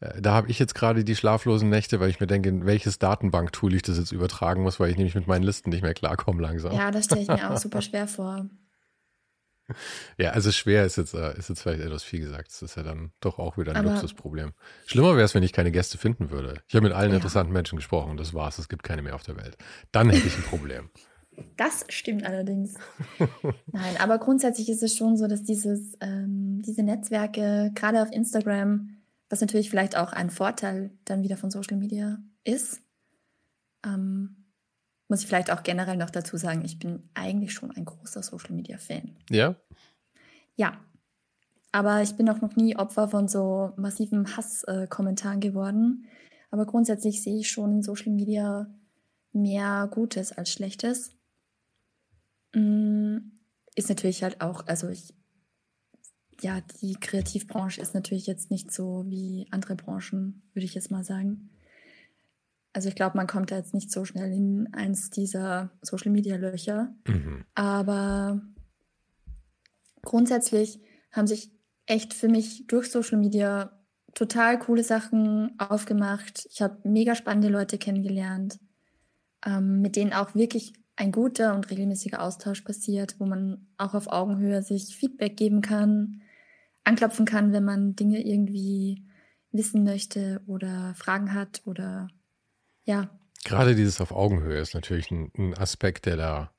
äh, 0.00 0.20
da 0.20 0.32
habe 0.32 0.50
ich 0.50 0.58
jetzt 0.58 0.74
gerade 0.74 1.04
die 1.04 1.16
schlaflosen 1.16 1.68
Nächte, 1.68 1.98
weil 1.98 2.10
ich 2.10 2.20
mir 2.20 2.26
denke, 2.26 2.48
in 2.48 2.66
welches 2.66 2.98
Datenbanktool 2.98 3.74
ich 3.74 3.82
das 3.82 3.98
jetzt 3.98 4.12
übertragen 4.12 4.62
muss, 4.62 4.78
weil 4.78 4.90
ich 4.90 4.96
nämlich 4.96 5.14
mit 5.14 5.26
meinen 5.26 5.42
Listen 5.42 5.70
nicht 5.70 5.82
mehr 5.82 5.94
klarkomme 5.94 6.40
langsam. 6.40 6.72
Ja, 6.72 6.90
das 6.90 7.06
stelle 7.06 7.22
ich 7.22 7.28
mir 7.28 7.50
auch 7.50 7.58
super 7.58 7.82
schwer 7.82 8.06
vor. 8.06 8.48
Ja, 10.18 10.30
also 10.30 10.50
schwer 10.52 10.84
ist 10.84 10.96
jetzt, 10.96 11.14
äh, 11.14 11.36
ist 11.36 11.48
jetzt 11.48 11.62
vielleicht 11.62 11.82
etwas 11.82 12.02
viel 12.02 12.20
gesagt. 12.20 12.48
Das 12.48 12.62
ist 12.62 12.76
ja 12.76 12.82
dann 12.82 13.12
doch 13.20 13.38
auch 13.38 13.58
wieder 13.58 13.72
ein 13.72 13.78
Aber 13.78 13.92
Luxusproblem. 13.92 14.52
Schlimmer 14.86 15.14
wäre 15.16 15.24
es, 15.24 15.34
wenn 15.34 15.42
ich 15.42 15.52
keine 15.52 15.72
Gäste 15.72 15.98
finden 15.98 16.30
würde. 16.30 16.62
Ich 16.68 16.74
habe 16.74 16.84
mit 16.84 16.92
allen 16.92 17.10
ja. 17.10 17.16
interessanten 17.16 17.52
Menschen 17.52 17.76
gesprochen, 17.76 18.16
das 18.16 18.34
war's. 18.34 18.58
Es 18.58 18.68
gibt 18.68 18.82
keine 18.82 19.02
mehr 19.02 19.14
auf 19.14 19.22
der 19.22 19.36
Welt. 19.36 19.56
Dann 19.92 20.10
hätte 20.10 20.26
ich 20.26 20.36
ein 20.36 20.44
Problem. 20.44 20.90
Das 21.58 21.84
stimmt 21.90 22.24
allerdings. 22.24 22.76
Nein, 23.70 23.96
aber 23.98 24.16
grundsätzlich 24.16 24.70
ist 24.70 24.82
es 24.82 24.96
schon 24.96 25.18
so, 25.18 25.26
dass 25.26 25.42
dieses, 25.42 25.92
ähm, 26.00 26.62
diese 26.62 26.82
Netzwerke, 26.82 27.72
gerade 27.74 28.00
auf 28.00 28.10
Instagram, 28.10 28.96
was 29.28 29.42
natürlich 29.42 29.68
vielleicht 29.68 29.98
auch 29.98 30.14
ein 30.14 30.30
Vorteil 30.30 30.92
dann 31.04 31.22
wieder 31.22 31.36
von 31.36 31.50
Social 31.50 31.76
Media 31.76 32.16
ist, 32.44 32.80
ähm, 33.84 34.45
muss 35.08 35.20
ich 35.20 35.26
vielleicht 35.26 35.50
auch 35.50 35.62
generell 35.62 35.96
noch 35.96 36.10
dazu 36.10 36.36
sagen, 36.36 36.64
ich 36.64 36.78
bin 36.78 37.08
eigentlich 37.14 37.52
schon 37.52 37.70
ein 37.70 37.84
großer 37.84 38.22
Social 38.22 38.52
Media 38.52 38.78
Fan. 38.78 39.16
Ja? 39.30 39.56
Ja. 40.56 40.80
Aber 41.72 42.02
ich 42.02 42.16
bin 42.16 42.28
auch 42.28 42.40
noch 42.40 42.56
nie 42.56 42.76
Opfer 42.76 43.08
von 43.08 43.28
so 43.28 43.72
massiven 43.76 44.36
Hasskommentaren 44.36 45.40
geworden. 45.40 46.06
Aber 46.50 46.64
grundsätzlich 46.64 47.22
sehe 47.22 47.40
ich 47.40 47.50
schon 47.50 47.76
in 47.76 47.82
Social 47.82 48.12
Media 48.12 48.66
mehr 49.32 49.88
Gutes 49.92 50.32
als 50.32 50.50
Schlechtes. 50.50 51.14
Mm, 52.54 53.18
ist 53.74 53.90
natürlich 53.90 54.22
halt 54.22 54.40
auch, 54.40 54.66
also 54.66 54.88
ich, 54.88 55.14
ja, 56.40 56.62
die 56.80 56.94
Kreativbranche 56.94 57.80
ist 57.80 57.94
natürlich 57.94 58.26
jetzt 58.26 58.50
nicht 58.50 58.72
so 58.72 59.04
wie 59.06 59.46
andere 59.50 59.76
Branchen, 59.76 60.42
würde 60.54 60.64
ich 60.64 60.74
jetzt 60.74 60.90
mal 60.90 61.04
sagen. 61.04 61.50
Also 62.76 62.90
ich 62.90 62.94
glaube, 62.94 63.16
man 63.16 63.26
kommt 63.26 63.50
da 63.50 63.56
jetzt 63.56 63.72
nicht 63.72 63.90
so 63.90 64.04
schnell 64.04 64.30
in 64.30 64.68
eins 64.74 65.08
dieser 65.08 65.70
Social-Media-Löcher. 65.80 66.94
Mhm. 67.08 67.46
Aber 67.54 68.42
grundsätzlich 70.02 70.78
haben 71.10 71.26
sich 71.26 71.50
echt 71.86 72.12
für 72.12 72.28
mich 72.28 72.66
durch 72.66 72.90
Social 72.90 73.16
Media 73.16 73.80
total 74.12 74.58
coole 74.58 74.84
Sachen 74.84 75.58
aufgemacht. 75.58 76.46
Ich 76.50 76.60
habe 76.60 76.86
mega 76.86 77.14
spannende 77.14 77.48
Leute 77.48 77.78
kennengelernt, 77.78 78.58
ähm, 79.46 79.80
mit 79.80 79.96
denen 79.96 80.12
auch 80.12 80.34
wirklich 80.34 80.74
ein 80.96 81.12
guter 81.12 81.54
und 81.54 81.70
regelmäßiger 81.70 82.20
Austausch 82.20 82.60
passiert, 82.60 83.18
wo 83.18 83.24
man 83.24 83.68
auch 83.78 83.94
auf 83.94 84.08
Augenhöhe 84.08 84.60
sich 84.60 84.98
Feedback 84.98 85.38
geben 85.38 85.62
kann, 85.62 86.20
anklopfen 86.84 87.24
kann, 87.24 87.54
wenn 87.54 87.64
man 87.64 87.96
Dinge 87.96 88.22
irgendwie 88.22 89.02
wissen 89.50 89.82
möchte 89.82 90.42
oder 90.46 90.92
Fragen 90.94 91.32
hat 91.32 91.62
oder 91.64 92.08
ja. 92.86 93.10
Gerade 93.44 93.74
dieses 93.74 94.00
auf 94.00 94.10
Augenhöhe 94.10 94.58
ist 94.58 94.74
natürlich 94.74 95.10
ein, 95.10 95.30
ein 95.36 95.56
Aspekt, 95.56 96.06
der 96.06 96.16
da 96.16 96.50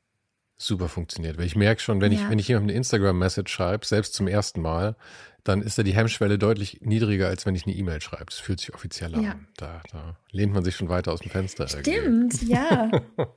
super 0.57 0.89
funktioniert. 0.89 1.37
Weil 1.37 1.45
ich 1.45 1.55
merke 1.55 1.81
schon, 1.81 2.01
wenn 2.01 2.11
ja. 2.11 2.21
ich, 2.21 2.29
wenn 2.29 2.39
ich 2.39 2.47
jemandem 2.47 2.69
eine 2.69 2.77
Instagram-Message 2.77 3.51
schreibe, 3.51 3.85
selbst 3.85 4.13
zum 4.13 4.27
ersten 4.27 4.61
Mal, 4.61 4.95
dann 5.43 5.61
ist 5.61 5.77
da 5.77 5.83
die 5.83 5.95
Hemmschwelle 5.95 6.37
deutlich 6.37 6.81
niedriger, 6.81 7.27
als 7.27 7.45
wenn 7.45 7.55
ich 7.55 7.65
eine 7.65 7.75
E-Mail 7.75 8.01
schreibe. 8.01 8.25
Das 8.25 8.39
fühlt 8.39 8.59
sich 8.59 8.73
offizieller 8.73 9.21
ja. 9.21 9.31
an. 9.31 9.47
Da, 9.55 9.81
da, 9.91 10.17
lehnt 10.31 10.53
man 10.53 10.63
sich 10.63 10.75
schon 10.75 10.89
weiter 10.89 11.13
aus 11.13 11.21
dem 11.21 11.31
Fenster. 11.31 11.67
Stimmt, 11.67 11.87
irgendwie. 12.41 12.51
ja. 12.51 12.91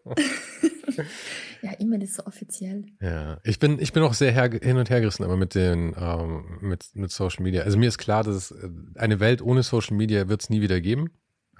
ja, 1.62 1.72
E-Mail 1.78 2.03
ist 2.03 2.14
so 2.14 2.24
offiziell. 2.24 2.86
Ja, 3.01 3.38
ich 3.45 3.59
bin, 3.59 3.78
ich 3.78 3.93
bin 3.93 4.03
auch 4.03 4.14
sehr 4.14 4.32
her, 4.32 4.51
hin 4.51 4.76
und 4.76 4.91
her 4.91 5.01
gerissen, 5.01 5.24
aber 5.24 5.36
mit 5.36 5.55
den, 5.55 5.95
ähm, 5.97 6.59
mit, 6.61 6.86
mit 6.95 7.12
Social 7.12 7.43
Media. 7.43 7.62
Also 7.62 7.78
mir 7.78 7.88
ist 7.88 7.99
klar, 7.99 8.24
dass 8.24 8.34
es 8.34 8.51
äh, 8.51 8.68
eine 8.97 9.20
Welt 9.20 9.43
ohne 9.43 9.62
Social 9.62 9.97
Media 9.97 10.28
wird 10.28 10.43
es 10.43 10.51
nie 10.51 10.61
wieder 10.61 10.80
geben. 10.80 11.11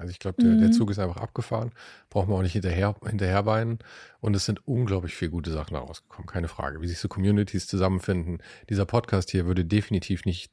Also 0.01 0.11
ich 0.11 0.19
glaube, 0.19 0.43
der, 0.43 0.53
mhm. 0.53 0.61
der, 0.61 0.71
Zug 0.73 0.91
ist 0.91 0.99
einfach 0.99 1.19
abgefahren. 1.19 1.73
Braucht 2.09 2.29
man 2.29 2.39
auch 2.39 2.43
nicht 2.43 2.55
hinterher, 2.55 2.97
hinterherbeinen. 3.07 3.79
Und 4.21 4.35
es 4.35 4.47
sind 4.47 4.67
unglaublich 4.67 5.15
viele 5.15 5.31
gute 5.31 5.53
Sachen 5.53 5.75
daraus 5.75 6.03
gekommen, 6.03 6.27
keine 6.27 6.49
Frage. 6.49 6.81
Wie 6.81 6.89
sich 6.89 6.99
so 6.99 7.09
Communities 7.09 7.67
zusammenfinden. 7.67 8.43
Dieser 8.71 8.87
Podcast 8.87 9.31
hier 9.31 9.47
würde 9.47 9.65
definitiv 9.65 10.25
nicht 10.25 10.53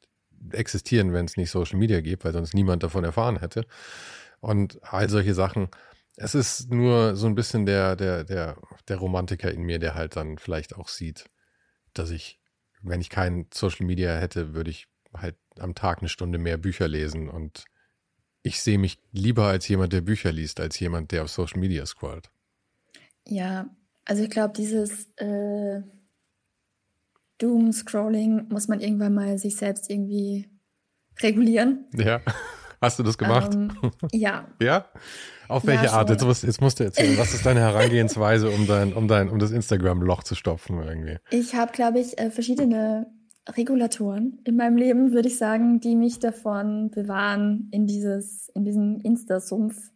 existieren, 0.51 1.13
wenn 1.13 1.25
es 1.25 1.37
nicht 1.37 1.49
Social 1.49 1.79
Media 1.79 2.01
gibt, 2.01 2.25
weil 2.25 2.33
sonst 2.33 2.53
niemand 2.53 2.83
davon 2.83 3.05
erfahren 3.05 3.39
hätte. 3.39 3.65
Und 4.41 4.79
all 4.83 5.09
solche 5.09 5.33
Sachen. 5.33 5.69
Es 6.17 6.35
ist 6.35 6.69
nur 6.69 7.15
so 7.15 7.27
ein 7.27 7.35
bisschen 7.35 7.65
der, 7.65 7.95
der, 7.95 8.23
der, 8.23 8.57
der 8.87 8.97
Romantiker 8.97 9.51
in 9.51 9.61
mir, 9.61 9.79
der 9.79 9.95
halt 9.95 10.15
dann 10.15 10.37
vielleicht 10.37 10.75
auch 10.75 10.89
sieht, 10.89 11.29
dass 11.93 12.09
ich, 12.09 12.39
wenn 12.81 13.01
ich 13.01 13.09
kein 13.09 13.47
Social 13.53 13.85
Media 13.85 14.17
hätte, 14.17 14.53
würde 14.53 14.71
ich 14.71 14.87
halt 15.15 15.35
am 15.57 15.73
Tag 15.73 15.99
eine 15.99 16.09
Stunde 16.09 16.37
mehr 16.37 16.57
Bücher 16.57 16.87
lesen 16.87 17.29
und 17.29 17.65
ich 18.47 18.61
sehe 18.61 18.77
mich 18.77 18.97
lieber 19.11 19.45
als 19.45 19.67
jemand, 19.67 19.93
der 19.93 20.01
Bücher 20.01 20.31
liest, 20.31 20.59
als 20.59 20.79
jemand, 20.79 21.11
der 21.11 21.23
auf 21.23 21.29
Social 21.29 21.59
Media 21.59 21.85
scrollt. 21.85 22.31
Ja, 23.27 23.69
also 24.05 24.23
ich 24.23 24.29
glaube, 24.29 24.53
dieses 24.55 25.07
äh, 25.17 25.81
Doom-Scrolling 27.39 28.47
muss 28.49 28.69
man 28.69 28.79
irgendwann 28.79 29.13
mal 29.13 29.37
sich 29.37 29.57
selbst 29.57 29.89
irgendwie 29.89 30.47
regulieren. 31.21 31.85
Ja. 31.93 32.21
Hast 32.81 32.99
du 32.99 33.03
das 33.03 33.17
gemacht? 33.17 33.53
Ähm, 33.53 33.71
ja. 34.11 34.47
ja? 34.61 34.87
Auf 35.47 35.65
welche 35.65 35.85
ja, 35.85 35.93
Art? 35.93 36.09
Jetzt 36.09 36.23
musst, 36.23 36.43
jetzt 36.43 36.61
musst, 36.61 36.79
du 36.79 36.83
erzählen, 36.83 37.17
was 37.17 37.33
ist 37.33 37.45
deine 37.45 37.61
Herangehensweise, 37.61 38.49
um 38.49 38.67
dein, 38.67 38.93
um 38.93 39.07
dein, 39.07 39.29
um 39.29 39.39
das 39.39 39.51
Instagram-Loch 39.51 40.23
zu 40.23 40.35
stopfen 40.35 40.81
irgendwie? 40.83 41.17
Ich 41.31 41.55
habe, 41.55 41.71
glaube 41.71 41.99
ich, 41.99 42.17
äh, 42.19 42.29
verschiedene 42.29 43.07
Regulatoren 43.47 44.39
in 44.43 44.55
meinem 44.55 44.77
Leben, 44.77 45.13
würde 45.13 45.27
ich 45.27 45.37
sagen, 45.37 45.79
die 45.79 45.95
mich 45.95 46.19
davon 46.19 46.91
bewahren, 46.91 47.69
in 47.71 47.87
dieses, 47.87 48.49
in 48.49 48.65
diesen 48.65 48.99
Insta-Sumpf 48.99 49.91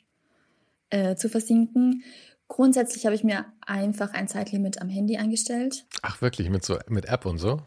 äh, 0.90 1.16
zu 1.16 1.30
versinken. 1.30 2.04
Grundsätzlich 2.48 3.06
habe 3.06 3.16
ich 3.16 3.24
mir 3.24 3.46
einfach 3.66 4.14
ein 4.14 4.28
Zeitlimit 4.28 4.82
am 4.82 4.90
Handy 4.90 5.18
eingestellt. 5.18 5.86
Ach 6.02 6.22
wirklich, 6.22 6.50
mit 6.50 6.64
so 6.66 6.78
mit 6.88 7.06
App 7.06 7.26
und 7.26 7.38
so? 7.38 7.62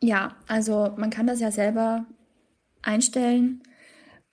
Ja, 0.00 0.34
also 0.48 0.92
man 0.96 1.10
kann 1.10 1.26
das 1.26 1.40
ja 1.40 1.52
selber 1.52 2.06
einstellen, 2.82 3.62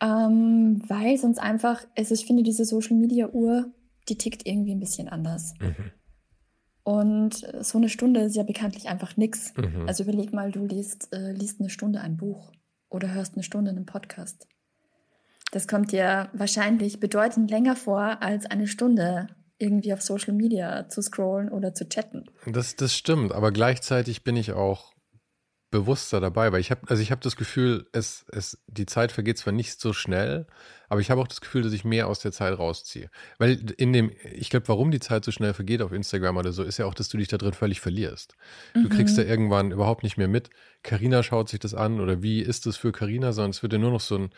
ähm, 0.02 0.82
weil 0.88 1.18
sonst 1.18 1.40
einfach, 1.40 1.86
also 1.96 2.16
ich 2.16 2.26
finde, 2.26 2.42
diese 2.44 2.66
Social 2.66 2.98
Media 2.98 3.30
Uhr, 3.30 3.72
die 4.08 4.18
tickt 4.18 4.48
irgendwie 4.48 4.72
ein 4.72 4.80
bisschen 4.80 5.08
anders. 5.08 5.54
Mhm. 5.60 5.92
Und 6.90 7.46
so 7.62 7.78
eine 7.78 7.88
Stunde 7.88 8.22
ist 8.22 8.36
ja 8.36 8.42
bekanntlich 8.42 8.90
einfach 8.90 9.16
nichts. 9.16 9.54
Mhm. 9.56 9.88
Also 9.88 10.02
überleg 10.02 10.34
mal, 10.34 10.52
du 10.52 10.66
liest, 10.66 11.14
äh, 11.14 11.34
liest 11.34 11.60
eine 11.60 11.70
Stunde 11.70 12.02
ein 12.02 12.18
Buch 12.18 12.52
oder 12.90 13.14
hörst 13.14 13.36
eine 13.36 13.44
Stunde 13.44 13.70
einen 13.70 13.86
Podcast. 13.86 14.48
Das 15.52 15.68
kommt 15.68 15.92
dir 15.92 16.30
wahrscheinlich 16.34 17.00
bedeutend 17.00 17.52
länger 17.52 17.76
vor, 17.76 18.24
als 18.24 18.48
eine 18.48 18.66
Stunde 18.66 19.28
irgendwie 19.60 19.94
auf 19.94 20.02
Social 20.02 20.34
Media 20.34 20.90
zu 20.90 21.04
scrollen 21.04 21.50
oder 21.50 21.76
zu 21.76 21.88
chatten. 21.88 22.26
Das, 22.48 22.76
das 22.76 22.96
stimmt, 22.96 23.34
aber 23.34 23.52
gleichzeitig 23.52 24.24
bin 24.24 24.36
ich 24.36 24.54
auch 24.54 24.92
bewusster 25.72 26.20
dabei, 26.20 26.52
weil 26.52 26.62
ich 26.62 26.72
habe, 26.72 26.82
also 26.90 27.02
ich 27.02 27.12
habe 27.12 27.22
das 27.22 27.36
Gefühl, 27.36 27.88
es, 27.92 28.26
es, 28.32 28.58
die 28.68 28.88
Zeit 28.88 29.12
vergeht 29.12 29.38
zwar 29.38 29.54
nicht 29.54 29.80
so 29.80 29.94
schnell, 29.94 30.48
aber 30.88 31.02
ich 31.02 31.12
habe 31.12 31.22
auch 31.22 31.28
das 31.28 31.42
Gefühl, 31.42 31.62
dass 31.62 31.74
ich 31.74 31.86
mehr 31.86 32.08
aus 32.08 32.20
der 32.20 32.32
Zeit 32.32 32.58
rausziehe. 32.58 33.12
Weil 33.38 33.60
in 33.78 33.94
dem, 33.94 34.12
ich 34.34 34.50
glaube, 34.50 34.68
warum 34.68 34.90
die 34.90 35.00
Zeit 35.00 35.24
so 35.24 35.32
schnell 35.32 35.54
vergeht 35.54 35.84
auf 35.84 35.92
Instagram 35.92 36.38
oder 36.38 36.52
so, 36.52 36.64
ist 36.64 36.80
ja 36.80 36.86
auch, 36.86 36.96
dass 36.96 37.10
du 37.10 37.18
dich 37.18 37.28
da 37.28 37.38
drin 37.38 37.54
völlig 37.54 37.82
verlierst. 37.82 38.36
Du 38.74 38.82
mhm. 38.82 38.90
kriegst 38.90 39.18
da 39.18 39.22
irgendwann 39.22 39.72
überhaupt 39.72 40.02
nicht 40.02 40.18
mehr 40.18 40.28
mit. 40.28 40.50
Carina 40.82 41.22
schaut 41.22 41.50
sich 41.50 41.60
das 41.60 41.76
an 41.76 42.00
oder 42.00 42.24
wie 42.24 42.42
ist 42.42 42.66
es 42.66 42.78
für 42.78 42.92
Carina, 42.92 43.32
sondern 43.32 43.52
es 43.52 43.62
wird 43.62 43.74
ja 43.74 43.80
nur 43.80 43.92
noch 43.92 44.02
so 44.02 44.18
ein, 44.18 44.30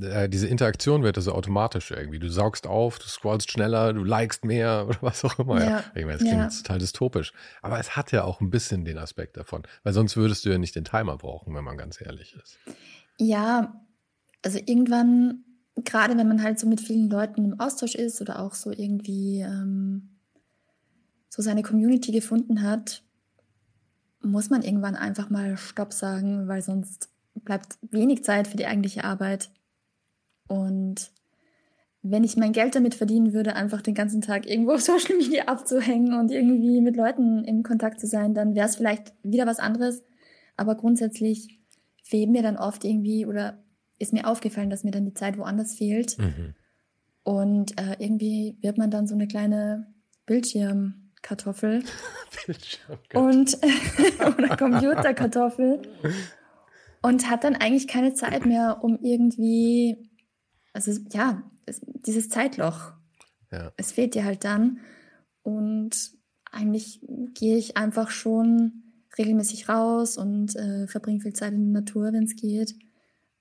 äh, 0.00 0.28
diese 0.28 0.48
Interaktion 0.48 1.02
wird 1.02 1.16
so 1.16 1.32
automatisch 1.32 1.90
irgendwie. 1.90 2.18
Du 2.18 2.28
saugst 2.28 2.66
auf, 2.66 2.98
du 2.98 3.06
scrollst 3.06 3.50
schneller, 3.50 3.92
du 3.92 4.04
likest 4.04 4.44
mehr 4.44 4.86
oder 4.88 4.98
was 5.00 5.24
auch 5.24 5.38
immer. 5.38 5.62
Ja. 5.64 5.84
Ich 5.94 6.04
meine, 6.04 6.18
das 6.18 6.20
klingt 6.20 6.36
ja. 6.36 6.48
total 6.48 6.78
dystopisch. 6.78 7.32
Aber 7.62 7.78
es 7.78 7.96
hat 7.96 8.12
ja 8.12 8.24
auch 8.24 8.40
ein 8.40 8.50
bisschen 8.50 8.84
den 8.84 8.98
Aspekt 8.98 9.36
davon. 9.36 9.62
Weil 9.82 9.92
sonst 9.92 10.16
würdest 10.16 10.44
du 10.44 10.50
ja 10.50 10.58
nicht 10.58 10.74
den 10.74 10.84
Timer 10.84 11.16
brauchen, 11.16 11.54
wenn 11.54 11.64
man 11.64 11.76
ganz 11.76 12.00
ehrlich 12.00 12.36
ist. 12.42 12.58
Ja, 13.18 13.80
also 14.42 14.58
irgendwann, 14.58 15.44
gerade 15.76 16.16
wenn 16.16 16.28
man 16.28 16.42
halt 16.42 16.58
so 16.58 16.66
mit 16.66 16.80
vielen 16.80 17.10
Leuten 17.10 17.44
im 17.44 17.60
Austausch 17.60 17.94
ist 17.94 18.20
oder 18.20 18.40
auch 18.40 18.54
so 18.54 18.70
irgendwie 18.70 19.40
ähm, 19.40 20.18
so 21.28 21.42
seine 21.42 21.62
Community 21.62 22.12
gefunden 22.12 22.62
hat, 22.62 23.02
muss 24.20 24.50
man 24.50 24.62
irgendwann 24.62 24.96
einfach 24.96 25.30
mal 25.30 25.56
Stopp 25.56 25.92
sagen, 25.92 26.48
weil 26.48 26.62
sonst 26.62 27.10
bleibt 27.34 27.78
wenig 27.82 28.24
Zeit 28.24 28.48
für 28.48 28.56
die 28.56 28.66
eigentliche 28.66 29.04
Arbeit. 29.04 29.50
Und 30.48 31.10
wenn 32.02 32.24
ich 32.24 32.36
mein 32.36 32.52
Geld 32.52 32.74
damit 32.74 32.94
verdienen 32.94 33.32
würde, 33.32 33.54
einfach 33.54 33.82
den 33.82 33.94
ganzen 33.94 34.20
Tag 34.20 34.46
irgendwo 34.46 34.72
auf 34.72 34.80
Social 34.82 35.16
Media 35.16 35.44
abzuhängen 35.44 36.18
und 36.18 36.30
irgendwie 36.30 36.80
mit 36.80 36.96
Leuten 36.96 37.44
in 37.44 37.62
Kontakt 37.62 38.00
zu 38.00 38.06
sein, 38.06 38.34
dann 38.34 38.54
wäre 38.54 38.66
es 38.66 38.76
vielleicht 38.76 39.12
wieder 39.22 39.46
was 39.46 39.58
anderes. 39.58 40.02
Aber 40.56 40.74
grundsätzlich 40.74 41.58
fehlt 42.02 42.30
mir 42.30 42.42
dann 42.42 42.56
oft 42.56 42.84
irgendwie 42.84 43.26
oder 43.26 43.62
ist 43.98 44.12
mir 44.12 44.26
aufgefallen, 44.26 44.70
dass 44.70 44.84
mir 44.84 44.90
dann 44.90 45.04
die 45.04 45.14
Zeit 45.14 45.38
woanders 45.38 45.74
fehlt. 45.74 46.18
Mhm. 46.18 46.54
Und 47.22 47.78
äh, 47.78 47.96
irgendwie 47.98 48.56
wird 48.60 48.78
man 48.78 48.90
dann 48.90 49.06
so 49.06 49.14
eine 49.14 49.28
kleine 49.28 49.86
Bildschirmkartoffel. 50.26 51.82
Bildschirmkartoffel. 52.46 53.28
Und 53.28 53.58
oder 54.38 54.56
Computerkartoffel. 54.56 55.82
Und 57.02 57.30
hat 57.30 57.44
dann 57.44 57.56
eigentlich 57.56 57.86
keine 57.86 58.14
Zeit 58.14 58.46
mehr, 58.46 58.78
um 58.82 58.98
irgendwie 59.02 60.07
also 60.72 60.92
ja, 61.12 61.42
es, 61.66 61.80
dieses 62.06 62.28
Zeitloch. 62.28 62.92
Ja. 63.50 63.72
Es 63.76 63.92
fehlt 63.92 64.14
dir 64.14 64.24
halt 64.24 64.44
dann. 64.44 64.80
Und 65.42 66.12
eigentlich 66.50 67.00
gehe 67.34 67.56
ich 67.56 67.76
einfach 67.76 68.10
schon 68.10 68.82
regelmäßig 69.16 69.68
raus 69.68 70.16
und 70.16 70.54
äh, 70.56 70.86
verbringe 70.86 71.20
viel 71.20 71.32
Zeit 71.32 71.52
in 71.52 71.72
der 71.72 71.82
Natur, 71.82 72.12
wenn 72.12 72.24
es 72.24 72.36
geht. 72.36 72.76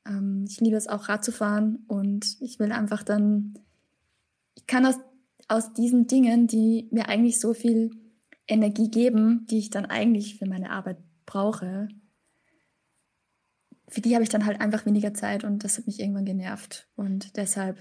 Ähm, 0.07 0.45
ich 0.47 0.59
liebe 0.59 0.75
es 0.75 0.88
auch 0.88 1.09
Rad 1.09 1.23
zu 1.23 1.32
fahren 1.32 1.84
und 1.88 2.38
ich 2.39 2.59
will 2.59 2.71
einfach 2.71 3.03
dann, 3.03 3.53
ich 4.55 4.65
kann 4.65 4.86
aus, 4.86 4.95
aus 5.47 5.73
diesen 5.73 6.07
Dingen, 6.07 6.47
die 6.47 6.88
mir 6.91 7.09
eigentlich 7.09 7.39
so 7.39 7.53
viel 7.53 7.91
Energie 8.47 8.89
geben, 8.89 9.45
die 9.49 9.59
ich 9.59 9.69
dann 9.69 9.86
eigentlich 9.86 10.38
für 10.38 10.47
meine 10.47 10.71
Arbeit 10.71 10.97
brauche, 11.25 11.89
für 13.89 14.01
die 14.01 14.13
habe 14.13 14.23
ich 14.23 14.29
dann 14.29 14.45
halt 14.45 14.59
einfach 14.61 14.85
weniger 14.85 15.13
Zeit 15.13 15.43
und 15.43 15.63
das 15.63 15.77
hat 15.77 15.88
mich 15.88 15.99
irgendwann 15.99 16.25
genervt. 16.25 16.88
Und 16.95 17.38
deshalb 17.38 17.77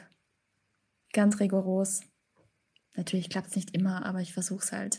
ganz 1.13 1.41
rigoros. 1.41 2.01
Natürlich 2.97 3.29
klappt 3.29 3.49
es 3.49 3.57
nicht 3.57 3.75
immer, 3.77 4.07
aber 4.07 4.21
ich 4.21 4.33
versuche 4.33 4.65
es 4.65 4.73
halt. 4.73 4.99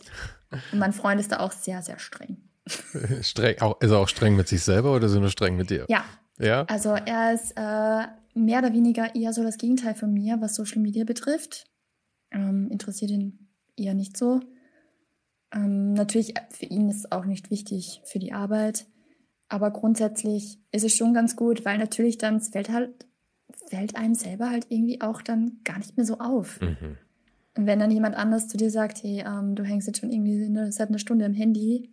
Und 0.71 0.79
mein 0.79 0.93
Freund 0.93 1.19
ist 1.19 1.31
da 1.31 1.39
auch 1.39 1.51
sehr, 1.51 1.81
sehr 1.81 1.99
streng. 1.99 2.37
streng 3.21 3.59
auch, 3.61 3.79
ist 3.81 3.91
er 3.91 3.99
auch 3.99 4.09
streng 4.09 4.35
mit 4.35 4.47
sich 4.47 4.61
selber 4.61 4.95
oder 4.95 5.09
so 5.09 5.19
nur 5.19 5.29
streng 5.29 5.55
mit 5.55 5.69
dir? 5.69 5.85
Ja. 5.87 6.03
Ja. 6.39 6.63
Also 6.65 6.89
er 6.89 7.33
ist 7.33 7.53
äh, 7.55 8.07
mehr 8.35 8.59
oder 8.59 8.73
weniger 8.73 9.15
eher 9.15 9.33
so 9.33 9.43
das 9.43 9.57
Gegenteil 9.57 9.95
von 9.95 10.13
mir, 10.13 10.39
was 10.39 10.55
Social 10.55 10.79
Media 10.79 11.03
betrifft. 11.03 11.65
Ähm, 12.31 12.69
interessiert 12.69 13.11
ihn 13.11 13.49
eher 13.75 13.93
nicht 13.93 14.17
so. 14.17 14.41
Ähm, 15.51 15.93
natürlich, 15.93 16.37
äh, 16.37 16.41
für 16.51 16.65
ihn 16.65 16.89
ist 16.89 16.97
es 16.97 17.11
auch 17.11 17.25
nicht 17.25 17.49
wichtig 17.49 18.01
für 18.05 18.19
die 18.19 18.33
Arbeit. 18.33 18.85
Aber 19.49 19.71
grundsätzlich 19.71 20.59
ist 20.71 20.83
es 20.83 20.95
schon 20.95 21.13
ganz 21.13 21.35
gut, 21.35 21.65
weil 21.65 21.77
natürlich 21.77 22.17
dann 22.17 22.41
fällt 22.41 22.69
halt, 22.69 23.05
fällt 23.69 23.95
einem 23.95 24.15
selber 24.15 24.49
halt 24.49 24.67
irgendwie 24.69 25.01
auch 25.01 25.21
dann 25.21 25.59
gar 25.63 25.77
nicht 25.77 25.95
mehr 25.95 26.05
so 26.05 26.19
auf. 26.19 26.59
Mhm. 26.61 26.97
Und 27.57 27.65
wenn 27.65 27.79
dann 27.79 27.91
jemand 27.91 28.15
anders 28.15 28.47
zu 28.47 28.57
dir 28.57 28.69
sagt, 28.69 29.03
hey, 29.03 29.23
ähm, 29.25 29.55
du 29.55 29.63
hängst 29.63 29.87
jetzt 29.87 29.99
schon 29.99 30.11
irgendwie 30.11 30.45
eine, 30.45 30.71
seit 30.71 30.89
einer 30.89 30.99
Stunde 30.99 31.25
am 31.25 31.33
Handy, 31.33 31.89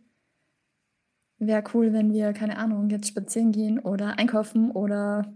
wäre 1.39 1.65
cool, 1.73 1.93
wenn 1.93 2.13
wir, 2.13 2.33
keine 2.33 2.59
Ahnung, 2.59 2.91
jetzt 2.91 3.09
spazieren 3.09 3.53
gehen 3.53 3.79
oder 3.79 4.19
einkaufen 4.19 4.71
oder 4.71 5.33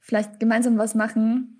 vielleicht 0.00 0.38
gemeinsam 0.38 0.78
was 0.78 0.94
machen. 0.94 1.52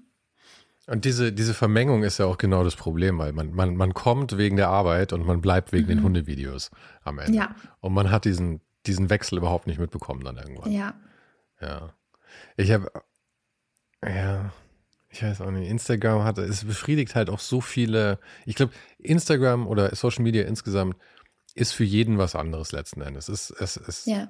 Und 0.86 1.04
diese, 1.04 1.32
diese 1.32 1.54
Vermengung 1.54 2.04
ist 2.04 2.18
ja 2.18 2.26
auch 2.26 2.38
genau 2.38 2.62
das 2.62 2.76
Problem, 2.76 3.18
weil 3.18 3.32
man, 3.32 3.52
man, 3.52 3.74
man 3.74 3.92
kommt 3.92 4.38
wegen 4.38 4.56
der 4.56 4.68
Arbeit 4.68 5.12
und 5.12 5.26
man 5.26 5.40
bleibt 5.40 5.72
wegen 5.72 5.86
mhm. 5.86 5.90
den 5.90 6.02
Hundevideos 6.02 6.70
am 7.02 7.18
Ende. 7.18 7.38
Ja. 7.38 7.56
Und 7.80 7.92
man 7.92 8.10
hat 8.10 8.24
diesen, 8.24 8.60
diesen 8.86 9.10
Wechsel 9.10 9.38
überhaupt 9.38 9.66
nicht 9.66 9.78
mitbekommen 9.78 10.24
dann 10.24 10.36
irgendwann. 10.36 10.72
Ja. 10.72 10.94
Ja. 11.60 11.92
Ich 12.56 12.70
habe, 12.70 12.90
ja, 14.04 14.52
ich 15.08 15.22
weiß 15.22 15.40
auch 15.40 15.50
nicht, 15.50 15.68
Instagram 15.68 16.24
hat, 16.24 16.38
es 16.38 16.64
befriedigt 16.64 17.14
halt 17.14 17.30
auch 17.30 17.40
so 17.40 17.60
viele, 17.60 18.18
ich 18.44 18.54
glaube, 18.54 18.72
Instagram 18.98 19.66
oder 19.66 19.94
Social 19.94 20.22
Media 20.22 20.44
insgesamt 20.44 20.96
ist 21.54 21.72
für 21.72 21.84
jeden 21.84 22.18
was 22.18 22.34
anderes 22.34 22.72
letzten 22.72 23.00
Endes. 23.00 23.28
Es, 23.28 23.50
es, 23.50 23.78
es, 23.78 24.04
ja. 24.04 24.28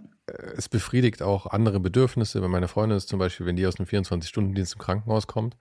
es 0.56 0.68
befriedigt 0.68 1.22
auch 1.22 1.46
andere 1.46 1.80
Bedürfnisse. 1.80 2.40
Wenn 2.40 2.52
meine 2.52 2.68
Freundin 2.68 2.96
ist 2.96 3.08
zum 3.08 3.18
Beispiel, 3.18 3.46
wenn 3.46 3.56
die 3.56 3.66
aus 3.66 3.80
einem 3.80 3.88
24-Stunden-Dienst 3.88 4.74
im 4.74 4.78
Krankenhaus 4.78 5.26
kommt, 5.26 5.56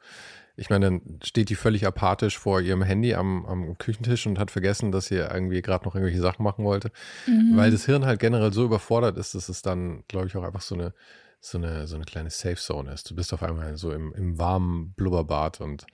ich 0.57 0.69
meine, 0.69 0.85
dann 0.85 1.19
steht 1.23 1.49
die 1.49 1.55
völlig 1.55 1.85
apathisch 1.85 2.37
vor 2.37 2.61
ihrem 2.61 2.81
Handy 2.81 3.13
am, 3.13 3.45
am 3.45 3.77
Küchentisch 3.77 4.25
und 4.25 4.39
hat 4.39 4.51
vergessen, 4.51 4.91
dass 4.91 5.07
sie 5.07 5.15
irgendwie 5.15 5.61
gerade 5.61 5.85
noch 5.85 5.95
irgendwelche 5.95 6.21
Sachen 6.21 6.43
machen 6.43 6.63
wollte. 6.63 6.91
Mhm. 7.27 7.57
Weil 7.57 7.71
das 7.71 7.85
Hirn 7.85 8.05
halt 8.05 8.19
generell 8.19 8.53
so 8.53 8.63
überfordert 8.63 9.17
ist, 9.17 9.35
dass 9.35 9.49
es 9.49 9.61
dann, 9.61 10.03
glaube 10.07 10.27
ich, 10.27 10.37
auch 10.37 10.43
einfach 10.43 10.61
so 10.61 10.75
eine, 10.75 10.93
so 11.41 11.57
eine, 11.57 11.87
so 11.87 11.95
eine 11.95 12.05
kleine 12.05 12.29
Safe 12.29 12.55
Zone 12.55 12.91
ist. 12.93 13.09
Du 13.09 13.15
bist 13.15 13.33
auf 13.33 13.43
einmal 13.43 13.77
so 13.77 13.91
im, 13.91 14.13
im 14.13 14.37
warmen 14.37 14.93
Blubberbad 14.93 15.59
und 15.59 15.85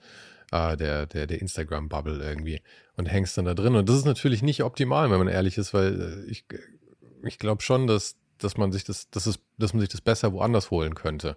äh, 0.52 0.76
der, 0.76 1.06
der, 1.06 1.26
der 1.26 1.40
Instagram-Bubble 1.40 2.22
irgendwie 2.22 2.62
und 2.96 3.06
hängst 3.06 3.36
dann 3.36 3.46
da 3.46 3.54
drin. 3.54 3.74
Und 3.74 3.88
das 3.88 3.96
ist 3.96 4.06
natürlich 4.06 4.42
nicht 4.42 4.62
optimal, 4.62 5.10
wenn 5.10 5.18
man 5.18 5.28
ehrlich 5.28 5.58
ist, 5.58 5.74
weil 5.74 6.00
äh, 6.00 6.30
ich, 6.30 6.44
ich 7.24 7.38
glaube 7.38 7.62
schon, 7.62 7.88
dass, 7.88 8.16
dass 8.38 8.56
man 8.56 8.70
sich 8.70 8.84
das, 8.84 9.10
dass 9.10 9.26
es, 9.26 9.40
dass 9.58 9.72
man 9.74 9.80
sich 9.80 9.88
das 9.88 10.00
besser 10.00 10.32
woanders 10.32 10.70
holen 10.70 10.94
könnte. 10.94 11.36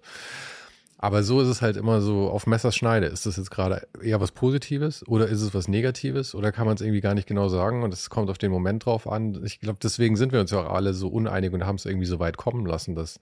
Aber 0.98 1.24
so 1.24 1.42
ist 1.42 1.50
es 1.50 1.62
halt 1.62 1.76
immer 1.76 2.02
so 2.02 2.30
auf 2.30 2.48
Messerschneide. 2.48 3.08
Ist 3.08 3.26
das 3.26 3.36
jetzt 3.36 3.52
gerade 3.52 3.88
eher 4.02 4.22
was 4.22 4.32
Positives 4.32 5.06
oder 5.08 5.28
ist 5.28 5.42
es 5.42 5.54
was 5.54 5.68
Negatives 5.68 6.34
oder 6.34 6.52
kann 6.52 6.66
man 6.66 6.76
es 6.76 6.82
irgendwie 6.82 7.02
gar 7.02 7.14
nicht 7.14 7.28
genau 7.28 7.50
sagen 7.50 7.84
und 7.84 7.94
es 7.94 8.10
kommt 8.10 8.30
auf 8.30 8.38
den 8.38 8.52
Moment 8.52 8.86
drauf 8.86 9.08
an. 9.08 9.44
Ich 9.44 9.60
glaube, 9.60 9.80
deswegen 9.82 10.16
sind 10.16 10.32
wir 10.32 10.40
uns 10.40 10.52
ja 10.52 10.62
auch 10.62 10.74
alle 10.74 10.94
so 10.94 11.10
uneinig 11.10 11.52
und 11.52 11.66
haben 11.66 11.76
es 11.76 11.86
irgendwie 11.86 12.06
so 12.06 12.20
weit 12.20 12.38
kommen 12.38 12.66
lassen, 12.66 12.96
dass 12.96 13.20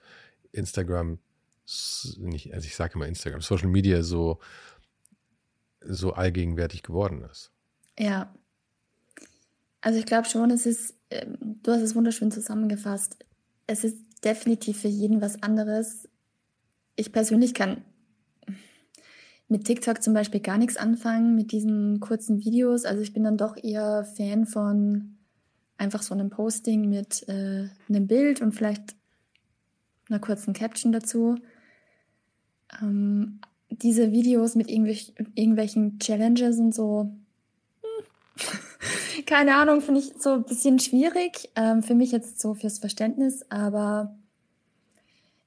Instagram, 0.51 1.17
nicht, 2.19 2.53
also 2.53 2.65
ich 2.65 2.75
sage 2.75 2.93
immer 2.93 3.07
Instagram, 3.07 3.41
Social 3.41 3.69
Media 3.69 4.03
so, 4.03 4.39
so 5.81 6.13
allgegenwärtig 6.13 6.83
geworden 6.83 7.23
ist. 7.29 7.51
Ja. 7.97 8.33
Also 9.81 9.97
ich 9.97 10.05
glaube 10.05 10.29
schon, 10.29 10.51
es 10.51 10.67
ist, 10.67 10.93
ähm, 11.09 11.59
du 11.63 11.71
hast 11.71 11.81
es 11.81 11.95
wunderschön 11.95 12.31
zusammengefasst. 12.31 13.17
Es 13.65 13.83
ist 13.83 13.97
definitiv 14.23 14.81
für 14.81 14.87
jeden 14.87 15.21
was 15.21 15.41
anderes 15.41 16.07
ich 16.95 17.11
persönlich 17.11 17.53
kann 17.53 17.83
mit 19.53 19.65
TikTok 19.65 20.01
zum 20.01 20.13
Beispiel 20.13 20.39
gar 20.39 20.57
nichts 20.57 20.77
anfangen, 20.77 21.35
mit 21.35 21.51
diesen 21.51 21.99
kurzen 21.99 22.43
Videos. 22.43 22.85
Also 22.85 23.01
ich 23.01 23.13
bin 23.13 23.23
dann 23.23 23.37
doch 23.37 23.55
eher 23.55 24.03
Fan 24.03 24.45
von 24.45 25.17
einfach 25.77 26.01
so 26.01 26.13
einem 26.13 26.29
Posting 26.29 26.89
mit 26.89 27.27
äh, 27.27 27.67
einem 27.89 28.07
Bild 28.07 28.41
und 28.41 28.53
vielleicht 28.53 28.95
einer 30.09 30.19
kurzen 30.19 30.53
Caption 30.53 30.91
dazu. 30.91 31.35
Ähm, 32.81 33.41
diese 33.69 34.11
Videos 34.11 34.55
mit 34.55 34.69
irgendwelch, 34.69 35.13
irgendwelchen 35.35 35.99
Challenges 35.99 36.57
und 36.59 36.73
so, 36.73 37.11
hm, 37.81 39.25
keine 39.25 39.55
Ahnung, 39.55 39.81
finde 39.81 39.99
ich 39.99 40.13
so 40.17 40.33
ein 40.33 40.45
bisschen 40.45 40.79
schwierig. 40.79 41.51
Ähm, 41.55 41.83
für 41.83 41.95
mich 41.95 42.11
jetzt 42.11 42.39
so 42.39 42.53
fürs 42.53 42.79
Verständnis, 42.79 43.45
aber 43.49 44.15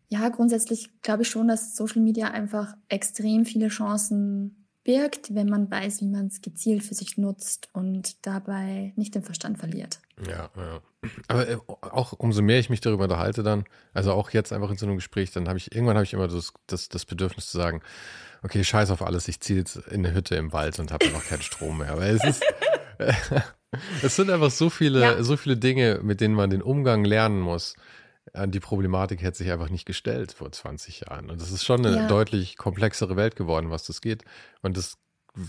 ja, 0.08 0.28
grundsätzlich 0.28 0.90
glaube 1.02 1.22
ich 1.22 1.28
schon, 1.28 1.48
dass 1.48 1.76
Social 1.76 2.02
Media 2.02 2.28
einfach 2.28 2.74
extrem 2.88 3.44
viele 3.44 3.68
Chancen 3.68 4.66
birgt, 4.86 5.34
wenn 5.34 5.48
man 5.48 5.68
weiß, 5.68 6.00
wie 6.00 6.06
man 6.06 6.28
es 6.28 6.40
gezielt 6.40 6.84
für 6.84 6.94
sich 6.94 7.18
nutzt 7.18 7.68
und 7.72 8.24
dabei 8.24 8.92
nicht 8.94 9.16
den 9.16 9.24
Verstand 9.24 9.58
verliert. 9.58 9.98
Ja, 10.24 10.48
ja. 10.56 10.80
Aber 11.26 11.48
äh, 11.48 11.56
auch 11.80 12.12
umso 12.12 12.40
mehr 12.40 12.60
ich 12.60 12.70
mich 12.70 12.80
darüber 12.80 13.04
unterhalte 13.04 13.42
dann, 13.42 13.64
also 13.94 14.12
auch 14.12 14.30
jetzt 14.30 14.52
einfach 14.52 14.70
in 14.70 14.76
so 14.76 14.86
einem 14.86 14.94
Gespräch, 14.94 15.32
dann 15.32 15.48
habe 15.48 15.58
ich, 15.58 15.74
irgendwann 15.74 15.96
habe 15.96 16.04
ich 16.04 16.12
immer 16.12 16.28
das, 16.28 16.52
das, 16.68 16.88
das 16.88 17.04
Bedürfnis 17.04 17.50
zu 17.50 17.58
sagen, 17.58 17.82
okay, 18.44 18.62
scheiß 18.62 18.90
auf 18.92 19.02
alles, 19.02 19.26
ich 19.26 19.40
ziehe 19.40 19.58
jetzt 19.58 19.76
in 19.76 20.06
eine 20.06 20.14
Hütte 20.14 20.36
im 20.36 20.52
Wald 20.52 20.78
und 20.78 20.92
habe 20.92 21.04
einfach 21.06 21.24
keinen 21.24 21.42
Strom 21.42 21.78
mehr. 21.78 21.96
Weil 21.98 22.16
es 22.16 22.24
ist, 22.24 22.44
es 24.02 24.14
sind 24.14 24.30
einfach 24.30 24.52
so 24.52 24.70
viele, 24.70 25.00
ja. 25.00 25.22
so 25.22 25.36
viele 25.36 25.56
Dinge, 25.56 26.00
mit 26.02 26.20
denen 26.20 26.34
man 26.34 26.50
den 26.50 26.62
Umgang 26.62 27.04
lernen 27.04 27.40
muss 27.40 27.74
an 28.32 28.50
die 28.50 28.60
Problematik 28.60 29.22
hätte 29.22 29.38
sich 29.38 29.50
einfach 29.50 29.70
nicht 29.70 29.86
gestellt 29.86 30.32
vor 30.32 30.50
20 30.50 31.00
Jahren. 31.00 31.30
Und 31.30 31.40
das 31.40 31.50
ist 31.50 31.64
schon 31.64 31.84
eine 31.84 31.96
ja. 31.96 32.08
deutlich 32.08 32.56
komplexere 32.56 33.16
Welt 33.16 33.36
geworden, 33.36 33.70
was 33.70 33.84
das 33.84 34.00
geht. 34.00 34.24
Und 34.62 34.76
das, 34.76 34.98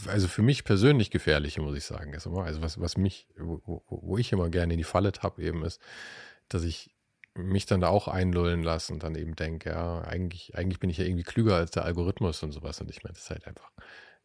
also 0.08 0.28
für 0.28 0.42
mich 0.42 0.64
persönlich 0.64 1.12
gefährliche, 1.12 1.62
muss 1.62 1.78
ich 1.78 1.86
sagen, 1.86 2.14
ist 2.14 2.26
immer, 2.26 2.44
also 2.44 2.62
was, 2.62 2.80
was 2.80 2.98
mich, 2.98 3.28
wo, 3.38 3.84
wo 3.88 4.18
ich 4.18 4.32
immer 4.32 4.50
gerne 4.50 4.74
in 4.74 4.78
die 4.78 4.84
Falle 4.84 5.12
tappe 5.12 5.42
eben 5.42 5.64
ist, 5.64 5.82
dass 6.50 6.64
ich 6.64 6.92
mich 7.34 7.66
dann 7.66 7.82
da 7.82 7.90
auch 7.90 8.08
einlullen 8.08 8.64
lasse 8.64 8.92
und 8.92 9.04
dann 9.04 9.16
eben 9.16 9.36
denke, 9.36 9.70
ja, 9.70 10.02
eigentlich, 10.02 10.56
eigentlich 10.56 10.80
bin 10.80 10.90
ich 10.90 10.98
ja 10.98 11.06
irgendwie 11.06 11.24
klüger 11.24 11.56
als 11.56 11.72
der 11.72 11.86
Algorithmus 11.86 12.42
und 12.44 12.52
sowas. 12.52 12.82
Und 12.82 12.90
ich 12.90 13.04
meine, 13.04 13.14
das 13.14 13.24
ist 13.24 13.30
halt 13.30 13.48
einfach 13.48 13.72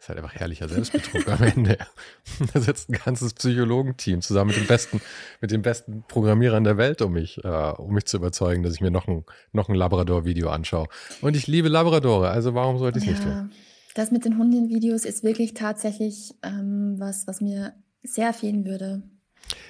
ist 0.03 0.09
halt 0.09 0.19
einfach 0.19 0.35
herrlicher 0.35 0.69
Selbstbetrug 0.69 1.29
am 1.29 1.43
Ende. 1.45 1.79
Da 2.53 2.61
sitzt 2.61 2.91
ein 2.91 2.99
ganzes 3.05 3.35
Psychologenteam 3.35 4.21
zusammen 4.21 4.49
mit 4.49 4.57
den 4.57 4.67
besten, 4.67 5.01
mit 5.41 5.53
den 5.53 5.63
besten 5.63 6.03
Programmierern 6.09 6.65
der 6.65 6.77
Welt, 6.77 7.03
um 7.03 7.13
mich, 7.13 7.39
äh, 7.45 7.49
um 7.49 7.95
mich 7.95 8.07
zu 8.07 8.17
überzeugen, 8.17 8.65
dass 8.65 8.75
ich 8.75 8.81
mir 8.81 8.91
noch 8.91 9.07
ein, 9.07 9.25
noch 9.53 9.69
ein 9.69 9.77
Labrador-Video 9.77 10.51
anschaue. 10.51 10.89
Und 11.21 11.37
ich 11.37 11.47
liebe 11.47 11.69
Labradore, 11.69 12.31
also 12.31 12.53
warum 12.55 12.79
sollte 12.79 12.99
ich 12.99 13.07
es 13.07 13.11
ja, 13.11 13.15
nicht 13.15 13.23
tun? 13.23 13.53
Das 13.95 14.11
mit 14.11 14.25
den 14.25 14.39
Hundenvideos 14.39 15.05
ist 15.05 15.23
wirklich 15.23 15.55
tatsächlich 15.55 16.35
ähm, 16.43 16.97
was, 16.99 17.29
was 17.29 17.41
mir 17.41 17.75
sehr 18.03 18.33
fehlen 18.33 18.67
würde. 18.67 19.05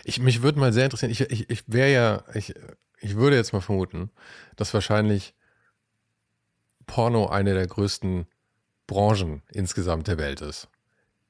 Ich, 0.02 0.18
mich 0.18 0.42
würde 0.42 0.58
mal 0.58 0.72
sehr 0.72 0.84
interessieren, 0.84 1.12
ich, 1.12 1.20
ich, 1.20 1.50
ich 1.50 1.64
wäre 1.66 1.92
ja, 1.92 2.24
ich, 2.34 2.54
ich 3.00 3.16
würde 3.16 3.36
jetzt 3.36 3.52
mal 3.52 3.60
vermuten, 3.60 4.10
dass 4.56 4.72
wahrscheinlich 4.72 5.34
Porno 6.86 7.26
eine 7.26 7.52
der 7.52 7.66
größten 7.66 8.26
Branchen 8.86 9.42
insgesamt 9.52 10.08
der 10.08 10.18
Welt 10.18 10.40
ist. 10.40 10.68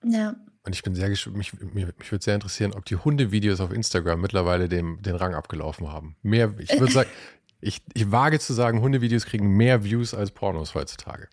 Ja. 0.04 0.34
Und 0.64 0.74
ich 0.74 0.82
bin 0.82 0.94
sehr 0.94 1.08
mich, 1.08 1.26
mich, 1.32 1.52
mich 1.74 2.12
würde 2.12 2.24
sehr 2.24 2.34
interessieren, 2.34 2.72
ob 2.72 2.84
die 2.84 2.96
Hundevideos 2.96 3.60
auf 3.60 3.72
Instagram 3.72 4.20
mittlerweile 4.20 4.68
dem, 4.68 5.02
den 5.02 5.16
Rang 5.16 5.34
abgelaufen 5.34 5.90
haben. 5.92 6.16
Mehr, 6.22 6.54
ich 6.58 6.78
würde 6.78 6.92
sagen, 6.92 7.10
ich, 7.60 7.82
ich 7.94 8.10
wage 8.12 8.38
zu 8.38 8.52
sagen, 8.52 8.80
Hundevideos 8.80 9.26
kriegen 9.26 9.56
mehr 9.56 9.82
Views 9.84 10.14
als 10.14 10.30
Pornos 10.30 10.74
heutzutage. 10.74 11.28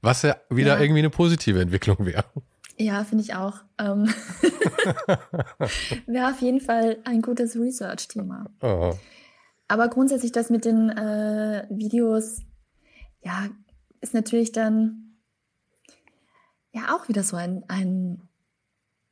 Was 0.00 0.22
ja 0.22 0.36
wieder 0.50 0.76
ja. 0.76 0.80
irgendwie 0.80 1.00
eine 1.00 1.10
positive 1.10 1.60
Entwicklung 1.60 2.06
wäre. 2.06 2.24
Ja, 2.78 3.04
finde 3.04 3.24
ich 3.24 3.34
auch. 3.34 3.58
Ähm 3.78 4.06
wäre 6.06 6.30
auf 6.30 6.40
jeden 6.40 6.60
Fall 6.60 6.98
ein 7.04 7.20
gutes 7.22 7.54
Research-Thema. 7.56 8.46
Oh. 8.62 8.94
Aber 9.68 9.88
grundsätzlich 9.88 10.32
das 10.32 10.50
mit 10.50 10.64
den 10.64 10.88
äh, 10.90 11.66
Videos, 11.70 12.40
ja, 13.22 13.48
ist 14.00 14.14
natürlich 14.14 14.52
dann 14.52 15.11
ja 16.72 16.94
auch 16.96 17.08
wieder 17.08 17.22
so 17.22 17.36
ein, 17.36 17.64
ein 17.68 18.28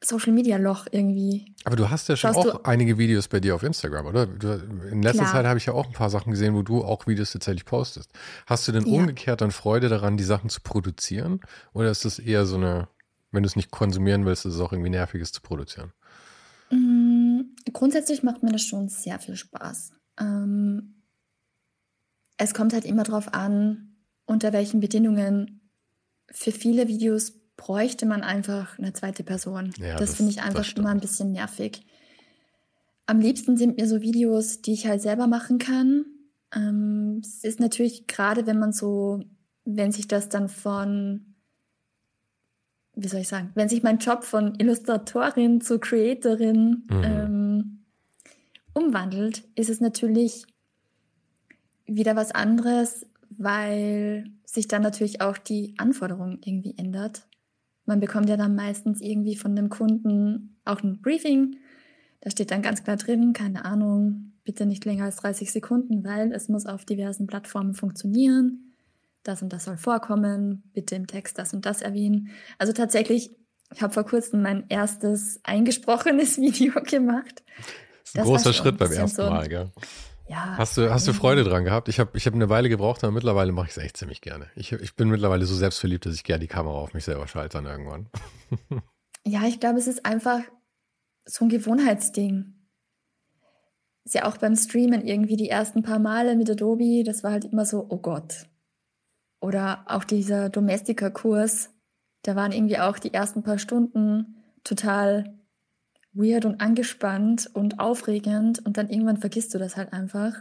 Social 0.02 0.32
Media 0.32 0.56
Loch 0.56 0.86
irgendwie. 0.90 1.54
Aber 1.64 1.76
du 1.76 1.90
hast 1.90 2.08
ja 2.08 2.16
schon 2.16 2.32
Schaust 2.32 2.48
auch 2.48 2.64
einige 2.64 2.96
Videos 2.96 3.28
bei 3.28 3.38
dir 3.38 3.54
auf 3.54 3.62
Instagram, 3.62 4.06
oder? 4.06 4.26
Du, 4.26 4.48
in 4.90 5.02
letzter 5.02 5.24
Klar. 5.24 5.32
Zeit 5.34 5.46
habe 5.46 5.58
ich 5.58 5.66
ja 5.66 5.74
auch 5.74 5.86
ein 5.86 5.92
paar 5.92 6.08
Sachen 6.10 6.30
gesehen, 6.30 6.54
wo 6.54 6.62
du 6.62 6.82
auch 6.82 7.06
Videos 7.06 7.32
tatsächlich 7.32 7.66
postest. 7.66 8.10
Hast 8.46 8.66
du 8.66 8.72
denn 8.72 8.84
Ja. 8.86 9.00
umgekehrt 9.00 9.42
dann 9.42 9.50
Freude 9.50 9.88
daran, 9.88 10.16
die 10.16 10.24
Sachen 10.24 10.48
zu 10.48 10.62
produzieren? 10.62 11.40
Oder 11.74 11.90
ist 11.90 12.04
das 12.04 12.18
eher 12.18 12.46
so 12.46 12.56
eine, 12.56 12.88
wenn 13.30 13.42
du 13.42 13.46
es 13.46 13.56
nicht 13.56 13.70
konsumieren 13.70 14.24
willst, 14.24 14.46
ist 14.46 14.54
es 14.54 14.60
auch 14.60 14.72
irgendwie 14.72 14.90
nervig, 14.90 15.20
es 15.20 15.32
zu 15.32 15.42
produzieren? 15.42 15.92
Mm, 16.70 17.40
Grundsätzlich 17.72 18.22
macht 18.22 18.42
mir 18.42 18.52
das 18.52 18.62
schon 18.62 18.88
sehr 18.88 19.18
viel 19.18 19.36
Spaß. 19.36 19.92
Ähm, 20.18 21.02
es 22.38 22.54
kommt 22.54 22.72
halt 22.72 22.86
immer 22.86 23.02
darauf 23.02 23.34
an, 23.34 23.96
unter 24.24 24.52
welchen 24.54 24.80
Bedingungen. 24.80 25.70
Für 26.30 26.52
viele 26.52 26.88
Videos 26.88 27.39
bräuchte 27.60 28.06
man 28.06 28.22
einfach 28.22 28.78
eine 28.78 28.92
zweite 28.92 29.22
Person. 29.22 29.72
Ja, 29.78 29.96
das 29.96 30.10
das- 30.10 30.14
finde 30.16 30.32
ich 30.32 30.42
einfach 30.42 30.66
immer 30.76 30.90
ein 30.90 31.00
bisschen 31.00 31.32
nervig. 31.32 31.84
Am 33.06 33.20
liebsten 33.20 33.56
sind 33.56 33.76
mir 33.76 33.86
so 33.88 34.00
Videos, 34.00 34.62
die 34.62 34.72
ich 34.72 34.86
halt 34.86 35.02
selber 35.02 35.26
machen 35.26 35.58
kann. 35.58 36.04
Ähm, 36.54 37.20
es 37.24 37.44
ist 37.44 37.60
natürlich 37.60 38.06
gerade, 38.06 38.46
wenn 38.46 38.58
man 38.58 38.72
so, 38.72 39.22
wenn 39.64 39.92
sich 39.92 40.08
das 40.08 40.28
dann 40.28 40.48
von, 40.48 41.34
wie 42.94 43.08
soll 43.08 43.20
ich 43.20 43.28
sagen, 43.28 43.50
wenn 43.54 43.68
sich 43.68 43.82
mein 43.82 43.98
Job 43.98 44.24
von 44.24 44.54
Illustratorin 44.58 45.60
zu 45.60 45.78
Creatorin 45.78 46.84
Mhm. 46.90 47.02
ähm, 47.04 47.84
umwandelt, 48.74 49.42
ist 49.54 49.70
es 49.70 49.80
natürlich 49.80 50.44
wieder 51.86 52.14
was 52.16 52.30
anderes, 52.32 53.06
weil 53.30 54.30
sich 54.44 54.68
dann 54.68 54.82
natürlich 54.82 55.20
auch 55.20 55.38
die 55.38 55.74
Anforderung 55.78 56.38
irgendwie 56.44 56.74
ändert. 56.78 57.26
Man 57.90 57.98
bekommt 57.98 58.28
ja 58.28 58.36
dann 58.36 58.54
meistens 58.54 59.00
irgendwie 59.00 59.34
von 59.34 59.56
dem 59.56 59.68
Kunden 59.68 60.60
auch 60.64 60.80
ein 60.80 61.02
Briefing. 61.02 61.56
Da 62.20 62.30
steht 62.30 62.52
dann 62.52 62.62
ganz 62.62 62.84
klar 62.84 62.96
drin, 62.96 63.32
keine 63.32 63.64
Ahnung, 63.64 64.30
bitte 64.44 64.64
nicht 64.64 64.84
länger 64.84 65.06
als 65.06 65.16
30 65.16 65.50
Sekunden, 65.50 66.04
weil 66.04 66.30
es 66.30 66.48
muss 66.48 66.66
auf 66.66 66.84
diversen 66.84 67.26
Plattformen 67.26 67.74
funktionieren. 67.74 68.74
Das 69.24 69.42
und 69.42 69.52
das 69.52 69.64
soll 69.64 69.76
vorkommen, 69.76 70.62
bitte 70.72 70.94
im 70.94 71.08
Text 71.08 71.36
das 71.36 71.52
und 71.52 71.66
das 71.66 71.82
erwähnen. 71.82 72.28
Also 72.58 72.72
tatsächlich, 72.72 73.32
ich 73.74 73.82
habe 73.82 73.92
vor 73.92 74.04
kurzem 74.04 74.42
mein 74.42 74.66
erstes 74.68 75.40
eingesprochenes 75.42 76.38
Video 76.40 76.72
gemacht. 76.84 77.42
Das 77.56 77.64
ist 78.04 78.14
ein 78.14 78.18
Das 78.18 78.26
großer 78.28 78.52
Schritt 78.52 78.78
beim 78.78 78.92
ersten 78.92 79.16
so- 79.22 79.28
Mal, 79.28 79.48
gell? 79.48 79.68
Ja, 80.30 80.56
Hast 80.56 80.76
du, 80.76 80.92
hast 80.92 81.08
du 81.08 81.12
Freude 81.12 81.42
dran 81.42 81.64
gehabt? 81.64 81.88
Ich 81.88 81.98
habe 81.98 82.16
ich 82.16 82.24
hab 82.24 82.34
eine 82.34 82.48
Weile 82.48 82.68
gebraucht, 82.68 83.02
aber 83.02 83.12
mittlerweile 83.12 83.50
mache 83.50 83.66
ich 83.66 83.72
es 83.72 83.78
echt 83.78 83.96
ziemlich 83.96 84.20
gerne. 84.20 84.48
Ich, 84.54 84.70
ich 84.70 84.94
bin 84.94 85.08
mittlerweile 85.08 85.44
so 85.44 85.56
selbstverliebt, 85.56 86.06
dass 86.06 86.14
ich 86.14 86.22
gerne 86.22 86.38
die 86.38 86.46
Kamera 86.46 86.76
auf 86.76 86.94
mich 86.94 87.04
selber 87.04 87.26
schalte 87.26 87.58
dann 87.58 87.66
irgendwann. 87.66 88.08
Ja, 89.26 89.42
ich 89.46 89.60
glaube, 89.60 89.78
es 89.78 89.86
ist 89.86 90.06
einfach 90.06 90.40
so 91.26 91.44
ein 91.44 91.50
Gewohnheitsding. 91.50 92.54
Ist 94.04 94.14
ja 94.14 94.24
auch 94.24 94.38
beim 94.38 94.56
Streamen 94.56 95.06
irgendwie 95.06 95.36
die 95.36 95.50
ersten 95.50 95.82
paar 95.82 95.98
Male 95.98 96.36
mit 96.36 96.48
Adobe, 96.48 97.02
das 97.04 97.22
war 97.22 97.32
halt 97.32 97.44
immer 97.44 97.66
so, 97.66 97.84
oh 97.90 97.98
Gott. 97.98 98.46
Oder 99.42 99.84
auch 99.88 100.04
dieser 100.04 100.48
Domestika-Kurs, 100.48 101.68
da 102.22 102.34
waren 102.34 102.52
irgendwie 102.52 102.78
auch 102.78 102.98
die 102.98 103.12
ersten 103.12 103.42
paar 103.42 103.58
Stunden 103.58 104.36
total 104.64 105.39
weird 106.12 106.44
und 106.44 106.60
angespannt 106.60 107.48
und 107.54 107.78
aufregend 107.78 108.64
und 108.64 108.76
dann 108.76 108.88
irgendwann 108.88 109.18
vergisst 109.18 109.54
du 109.54 109.58
das 109.58 109.76
halt 109.76 109.92
einfach. 109.92 110.32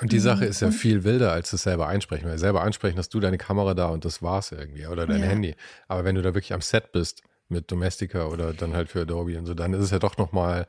Und 0.00 0.12
die 0.12 0.16
Mhm. 0.16 0.22
Sache 0.22 0.44
ist 0.44 0.60
ja 0.60 0.70
viel 0.70 1.02
wilder, 1.02 1.32
als 1.32 1.50
das 1.50 1.64
selber 1.64 1.88
einsprechen. 1.88 2.28
Weil 2.28 2.38
selber 2.38 2.62
einsprechen 2.62 2.98
hast 2.98 3.12
du 3.14 3.18
deine 3.20 3.38
Kamera 3.38 3.74
da 3.74 3.88
und 3.88 4.04
das 4.04 4.22
war's 4.22 4.52
irgendwie. 4.52 4.86
Oder 4.86 5.06
dein 5.06 5.20
Ja. 5.20 5.26
Handy. 5.26 5.56
Aber 5.88 6.04
wenn 6.04 6.14
du 6.14 6.22
da 6.22 6.34
wirklich 6.34 6.52
am 6.52 6.60
Set 6.60 6.92
bist 6.92 7.22
mit 7.48 7.72
Domestika 7.72 8.26
oder 8.26 8.52
dann 8.52 8.74
halt 8.74 8.88
für 8.90 9.00
Adobe 9.00 9.36
und 9.38 9.46
so, 9.46 9.54
dann 9.54 9.72
ist 9.74 9.80
es 9.82 9.90
ja 9.90 9.98
doch 9.98 10.16
nochmal, 10.16 10.66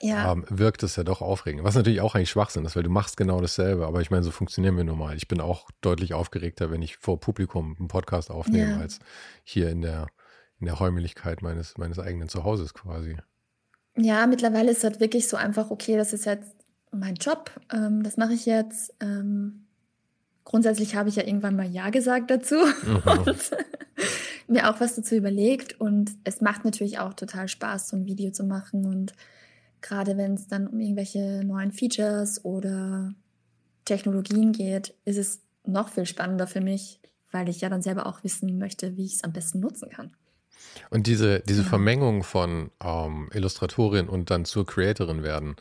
Ja, 0.00 0.30
ähm, 0.30 0.44
wirkt 0.48 0.84
es 0.84 0.94
ja 0.94 1.02
doch 1.02 1.22
aufregend. 1.22 1.64
Was 1.64 1.74
natürlich 1.74 2.00
auch 2.00 2.14
eigentlich 2.14 2.30
Schwachsinn 2.30 2.64
ist, 2.64 2.76
weil 2.76 2.84
du 2.84 2.90
machst 2.90 3.16
genau 3.16 3.40
dasselbe. 3.40 3.84
Aber 3.84 4.00
ich 4.00 4.12
meine, 4.12 4.22
so 4.22 4.30
funktionieren 4.30 4.76
wir 4.76 4.84
nun 4.84 4.96
mal. 4.96 5.16
Ich 5.16 5.26
bin 5.26 5.40
auch 5.40 5.68
deutlich 5.80 6.14
aufgeregter, 6.14 6.70
wenn 6.70 6.82
ich 6.82 6.98
vor 6.98 7.18
Publikum 7.18 7.74
einen 7.80 7.88
Podcast 7.88 8.30
aufnehme, 8.30 8.74
Ja. 8.74 8.78
als 8.78 9.00
hier 9.42 9.70
in 9.70 9.80
der, 9.82 10.06
in 10.60 10.66
der 10.66 10.74
Räumlichkeit 10.76 11.42
meines, 11.42 11.76
meines 11.78 11.98
eigenen 11.98 12.28
Zuhauses 12.28 12.74
quasi. 12.74 13.16
Ja, 13.98 14.26
mittlerweile 14.26 14.70
ist 14.70 14.84
halt 14.84 15.00
wirklich 15.00 15.28
so 15.28 15.36
einfach, 15.36 15.70
okay, 15.70 15.96
das 15.96 16.12
ist 16.12 16.24
jetzt 16.24 16.54
mein 16.92 17.16
Job, 17.16 17.50
ähm, 17.72 18.02
das 18.02 18.16
mache 18.16 18.32
ich 18.32 18.46
jetzt. 18.46 18.94
Ähm, 19.00 19.66
grundsätzlich 20.44 20.94
habe 20.94 21.08
ich 21.08 21.16
ja 21.16 21.24
irgendwann 21.24 21.56
mal 21.56 21.68
Ja 21.68 21.90
gesagt 21.90 22.30
dazu 22.30 22.54
Mhm. 22.54 23.02
und 23.26 23.50
mir 24.46 24.70
auch 24.70 24.80
was 24.80 24.94
dazu 24.94 25.14
überlegt. 25.14 25.80
Und 25.80 26.12
es 26.24 26.40
macht 26.40 26.64
natürlich 26.64 26.98
auch 26.98 27.14
total 27.14 27.48
Spaß, 27.48 27.88
so 27.88 27.96
ein 27.96 28.06
Video 28.06 28.30
zu 28.30 28.44
machen. 28.44 28.86
Und 28.86 29.14
gerade 29.80 30.16
wenn 30.16 30.34
es 30.34 30.46
dann 30.46 30.66
um 30.68 30.80
irgendwelche 30.80 31.42
neuen 31.44 31.72
Features 31.72 32.44
oder 32.44 33.14
Technologien 33.84 34.52
geht, 34.52 34.94
ist 35.04 35.18
es 35.18 35.40
noch 35.64 35.88
viel 35.88 36.06
spannender 36.06 36.46
für 36.46 36.60
mich, 36.60 37.00
weil 37.30 37.48
ich 37.48 37.60
ja 37.60 37.68
dann 37.68 37.82
selber 37.82 38.06
auch 38.06 38.24
wissen 38.24 38.58
möchte, 38.58 38.96
wie 38.96 39.04
ich 39.04 39.16
es 39.16 39.24
am 39.24 39.32
besten 39.32 39.60
nutzen 39.60 39.90
kann. 39.90 40.12
Und 40.90 41.06
diese, 41.06 41.40
diese 41.40 41.62
Ja. 41.62 41.68
Vermengung 41.68 42.22
von 42.22 42.70
ähm, 42.82 43.28
Illustratorin 43.32 44.08
und 44.08 44.30
dann 44.30 44.44
zur 44.44 44.66
Creatorin 44.66 45.22
werden, 45.22 45.56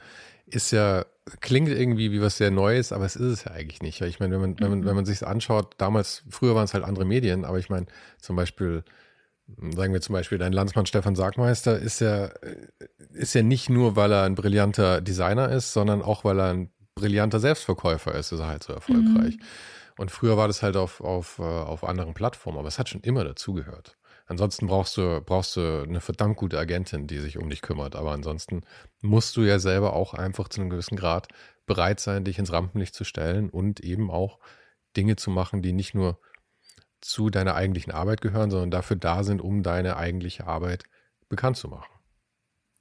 ist 0.45 0.71
ja, 0.71 1.05
klingt 1.41 1.67
irgendwie 1.69 2.11
wie 2.13 2.21
was 2.21 2.37
sehr 2.37 2.51
Neues, 2.51 2.93
aber 2.93 3.03
es 3.05 3.17
ist 3.17 3.31
es 3.33 3.43
ja 3.43 3.51
eigentlich 3.51 3.81
nicht. 3.81 3.99
Ich 4.01 4.19
meine, 4.21 4.33
wenn 4.35 4.41
man, 4.41 4.59
wenn 4.59 4.69
man, 4.69 4.79
Mhm. 4.79 4.85
wenn 4.85 4.95
man 4.95 5.05
sich 5.05 5.25
anschaut, 5.27 5.75
damals, 5.77 6.23
früher 6.29 6.55
waren 6.55 6.63
es 6.63 6.73
halt 6.73 6.85
andere 6.85 7.03
Medien, 7.05 7.43
aber 7.43 7.59
ich 7.59 7.69
meine, 7.69 7.87
zum 8.21 8.37
Beispiel, 8.37 8.83
sagen 9.75 9.91
wir 9.93 10.01
zum 10.01 10.13
Beispiel, 10.13 10.37
dein 10.37 10.53
Landsmann 10.53 10.85
Stefan 10.85 11.15
Sargmeister 11.15 11.77
ist 11.77 11.99
ja, 12.01 12.25
äh, 12.27 12.67
ist 13.13 13.33
ja 13.33 13.43
nicht 13.43 13.69
nur, 13.69 13.95
weil 13.97 14.11
er 14.11 14.23
ein 14.23 14.35
brillanter 14.35 15.01
Designer 15.01 15.49
ist, 15.51 15.73
sondern 15.73 16.01
auch, 16.01 16.23
weil 16.23 16.39
er 16.39 16.53
ein 16.53 16.69
brillanter 16.95 17.39
Selbstverkäufer 17.41 18.15
ist, 18.15 18.31
ist 18.31 18.39
er 18.39 18.47
halt 18.47 18.63
so 18.63 18.71
erfolgreich. 18.73 19.35
Mhm. 19.37 19.43
Und 19.97 20.11
früher 20.11 20.37
war 20.37 20.47
das 20.47 20.63
halt 20.63 20.77
auf, 20.77 21.01
auf, 21.01 21.39
äh, 21.39 21.43
auf 21.43 21.83
anderen 21.83 22.13
Plattformen, 22.13 22.57
aber 22.59 22.67
es 22.67 22.77
hat 22.79 22.87
schon 22.87 23.01
immer 23.01 23.23
dazugehört. 23.25 23.96
Ansonsten 24.27 24.67
brauchst 24.67 24.97
du, 24.97 25.21
brauchst 25.21 25.55
du 25.55 25.83
eine 25.83 26.01
verdammt 26.01 26.35
gute 26.35 26.59
Agentin, 26.59 27.07
die 27.07 27.19
sich 27.19 27.37
um 27.37 27.49
dich 27.49 27.61
kümmert. 27.61 27.95
Aber 27.95 28.11
ansonsten 28.11 28.61
musst 29.01 29.37
du 29.37 29.41
ja 29.41 29.57
selber 29.57 29.93
auch 29.93 30.13
einfach 30.13 30.49
zu 30.49 30.61
einem 30.61 30.69
gewissen 30.69 30.97
Grad 30.97 31.29
bereit 31.65 31.99
sein, 31.99 32.25
dich 32.25 32.37
ins 32.37 32.51
Rampenlicht 32.51 32.93
zu 32.93 33.05
stellen 33.05 33.49
und 33.49 33.79
eben 33.79 34.11
auch 34.11 34.39
Dinge 34.97 35.15
zu 35.15 35.31
machen, 35.31 35.61
die 35.61 35.73
nicht 35.73 35.95
nur 35.95 36.19
zu 36.99 37.29
deiner 37.29 37.55
eigentlichen 37.55 37.93
Arbeit 37.93 38.21
gehören, 38.21 38.51
sondern 38.51 38.71
dafür 38.71 38.97
da 38.97 39.23
sind, 39.23 39.41
um 39.41 39.63
deine 39.63 39.95
eigentliche 39.95 40.45
Arbeit 40.45 40.83
bekannt 41.29 41.55
zu 41.55 41.69
machen. 41.69 41.91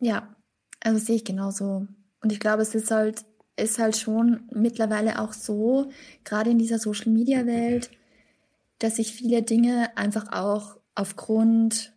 Ja, 0.00 0.34
also 0.80 0.98
sehe 0.98 1.16
ich 1.16 1.24
genauso. 1.24 1.86
Und 2.22 2.32
ich 2.32 2.40
glaube, 2.40 2.62
es 2.62 2.74
ist 2.74 2.90
halt, 2.90 3.24
ist 3.56 3.78
halt 3.78 3.96
schon 3.96 4.48
mittlerweile 4.52 5.20
auch 5.20 5.32
so, 5.32 5.90
gerade 6.24 6.50
in 6.50 6.58
dieser 6.58 6.78
Social 6.78 7.12
Media 7.12 7.46
Welt, 7.46 7.90
dass 8.78 8.96
sich 8.96 9.12
viele 9.12 9.42
Dinge 9.42 9.96
einfach 9.96 10.32
auch 10.32 10.76
aufgrund 10.96 11.92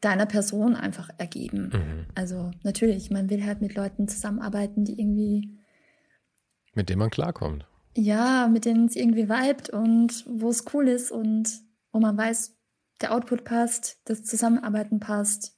deiner 0.00 0.26
Person 0.26 0.76
einfach 0.76 1.08
ergeben. 1.18 1.70
Mhm. 1.72 2.06
Also 2.14 2.50
natürlich, 2.62 3.10
man 3.10 3.30
will 3.30 3.44
halt 3.44 3.62
mit 3.62 3.74
Leuten 3.74 4.08
zusammenarbeiten, 4.08 4.84
die 4.84 5.00
irgendwie, 5.00 5.58
Mit 6.74 6.90
dem 6.90 6.98
man 6.98 7.10
klarkommt. 7.10 7.66
ja, 7.96 8.46
mit 8.48 8.66
denen 8.66 8.86
es 8.86 8.94
irgendwie 8.96 9.28
vibet 9.28 9.70
und 9.70 10.24
wo 10.28 10.50
es 10.50 10.64
cool 10.74 10.88
ist 10.88 11.10
und 11.10 11.48
wo 11.92 11.98
man 12.00 12.16
weiß, 12.16 12.54
der 13.00 13.14
Output 13.14 13.44
passt, 13.44 14.00
das 14.04 14.22
Zusammenarbeiten 14.22 15.00
passt. 15.00 15.56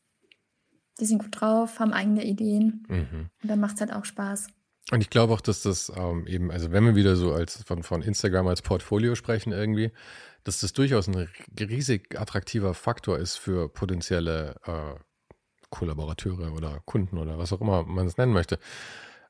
Die 1.00 1.04
sind 1.06 1.22
gut 1.22 1.40
drauf, 1.40 1.78
haben 1.80 1.92
eigene 1.92 2.24
Ideen. 2.24 2.84
Mhm. 2.88 3.30
Und 3.42 3.48
dann 3.50 3.60
macht 3.60 3.74
es 3.76 3.80
halt 3.80 3.92
auch 3.92 4.04
Spaß. 4.04 4.48
Und 4.90 5.00
ich 5.02 5.10
glaube 5.10 5.32
auch, 5.34 5.40
dass 5.40 5.62
das 5.62 5.92
ähm, 5.96 6.26
eben, 6.26 6.50
also 6.50 6.72
wenn 6.72 6.84
wir 6.84 6.96
wieder 6.96 7.14
so 7.16 7.32
als 7.32 7.62
von, 7.64 7.82
von 7.82 8.02
Instagram 8.02 8.46
als 8.46 8.62
Portfolio 8.62 9.14
sprechen 9.14 9.52
irgendwie, 9.52 9.92
dass 10.48 10.60
das 10.60 10.72
durchaus 10.72 11.06
ein 11.08 11.28
riesig 11.60 12.18
attraktiver 12.18 12.72
Faktor 12.72 13.18
ist 13.18 13.36
für 13.36 13.68
potenzielle 13.68 14.56
äh, 14.64 14.98
Kollaborateure 15.68 16.54
oder 16.54 16.80
Kunden 16.86 17.18
oder 17.18 17.36
was 17.36 17.52
auch 17.52 17.60
immer 17.60 17.82
man 17.82 18.06
es 18.06 18.16
nennen 18.16 18.32
möchte, 18.32 18.58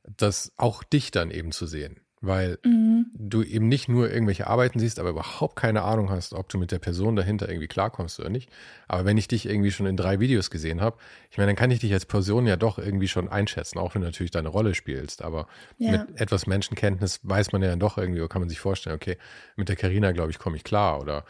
das 0.05 0.53
auch 0.57 0.85
dich 0.85 1.11
dann 1.11 1.33
eben 1.33 1.51
zu 1.51 1.67
sehen. 1.67 2.01
Weil 2.21 2.59
Mhm. 2.65 3.07
du 3.15 3.43
eben 3.43 3.69
nicht 3.69 3.89
nur 3.89 4.11
irgendwelche 4.11 4.47
Arbeiten 4.49 4.79
siehst, 4.81 4.99
aber 4.99 5.11
überhaupt 5.11 5.57
keine 5.57 5.83
Ahnung 5.83 6.11
hast, 6.11 6.33
ob 6.35 6.49
du 6.49 6.59
mit 6.59 6.73
der 6.73 6.79
Person 6.79 7.15
dahinter 7.17 7.49
irgendwie 7.49 7.69
klarkommst 7.69 8.19
oder 8.21 8.29
nicht. 8.29 8.51
Aber 8.89 9.05
wenn 9.05 9.17
ich 9.19 9.29
dich 9.29 9.47
irgendwie 9.47 9.71
schon 9.71 9.87
in 9.87 9.97
drei 9.97 10.19
Videos 10.21 10.51
gesehen 10.51 10.81
habe, 10.81 10.97
ich 11.31 11.39
meine, 11.39 11.49
dann 11.49 11.57
kann 11.57 11.71
ich 11.71 11.79
dich 11.81 11.93
als 11.93 12.07
Person 12.07 12.47
ja 12.47 12.57
doch 12.57 12.79
irgendwie 12.79 13.09
schon 13.09 13.29
einschätzen, 13.29 13.79
auch 13.79 13.95
wenn 13.95 14.03
du 14.03 14.09
natürlich 14.09 14.31
deine 14.33 14.49
Rolle 14.49 14.75
spielst. 14.75 15.23
Aber 15.23 15.47
Ja. 15.79 15.93
mit 15.93 16.21
etwas 16.21 16.47
Menschenkenntnis 16.47 17.21
weiß 17.23 17.53
man 17.53 17.63
ja 17.63 17.69
dann 17.69 17.81
doch 17.81 17.99
irgendwie, 17.99 18.21
oder 18.21 18.29
kann 18.29 18.43
man 18.43 18.49
sich 18.49 18.61
vorstellen, 18.61 18.97
okay, 18.97 19.17
mit 19.57 19.69
der 19.69 19.77
Karina 19.77 20.13
glaube 20.13 20.31
ich, 20.31 20.39
komme 20.39 20.57
ich 20.57 20.65
klar. 20.65 21.01
Oder, 21.01 21.25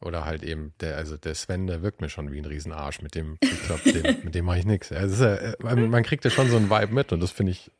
oder 0.00 0.24
halt 0.24 0.42
eben, 0.42 0.72
der, 0.80 0.96
also 0.96 1.16
der 1.16 1.34
Sven, 1.36 1.68
der 1.68 1.82
wirkt 1.82 2.00
mir 2.00 2.08
schon 2.08 2.32
wie 2.32 2.38
ein 2.38 2.44
Riesenarsch, 2.46 3.00
mit 3.02 3.14
dem, 3.14 3.38
ich 3.40 3.62
glaube, 3.62 3.82
mit 4.22 4.34
dem 4.34 4.44
mache 4.44 4.58
ich 4.58 4.66
nichts. 4.66 4.90
Also 4.90 5.24
ja, 5.24 5.34
äh, 5.36 5.56
man, 5.60 5.88
man 5.88 6.02
kriegt 6.02 6.24
ja 6.24 6.30
schon 6.30 6.48
so 6.48 6.56
einen 6.56 6.68
Vibe 6.70 6.92
mit 6.92 7.12
und 7.12 7.20
das 7.20 7.30
finde 7.30 7.52
ich 7.52 7.70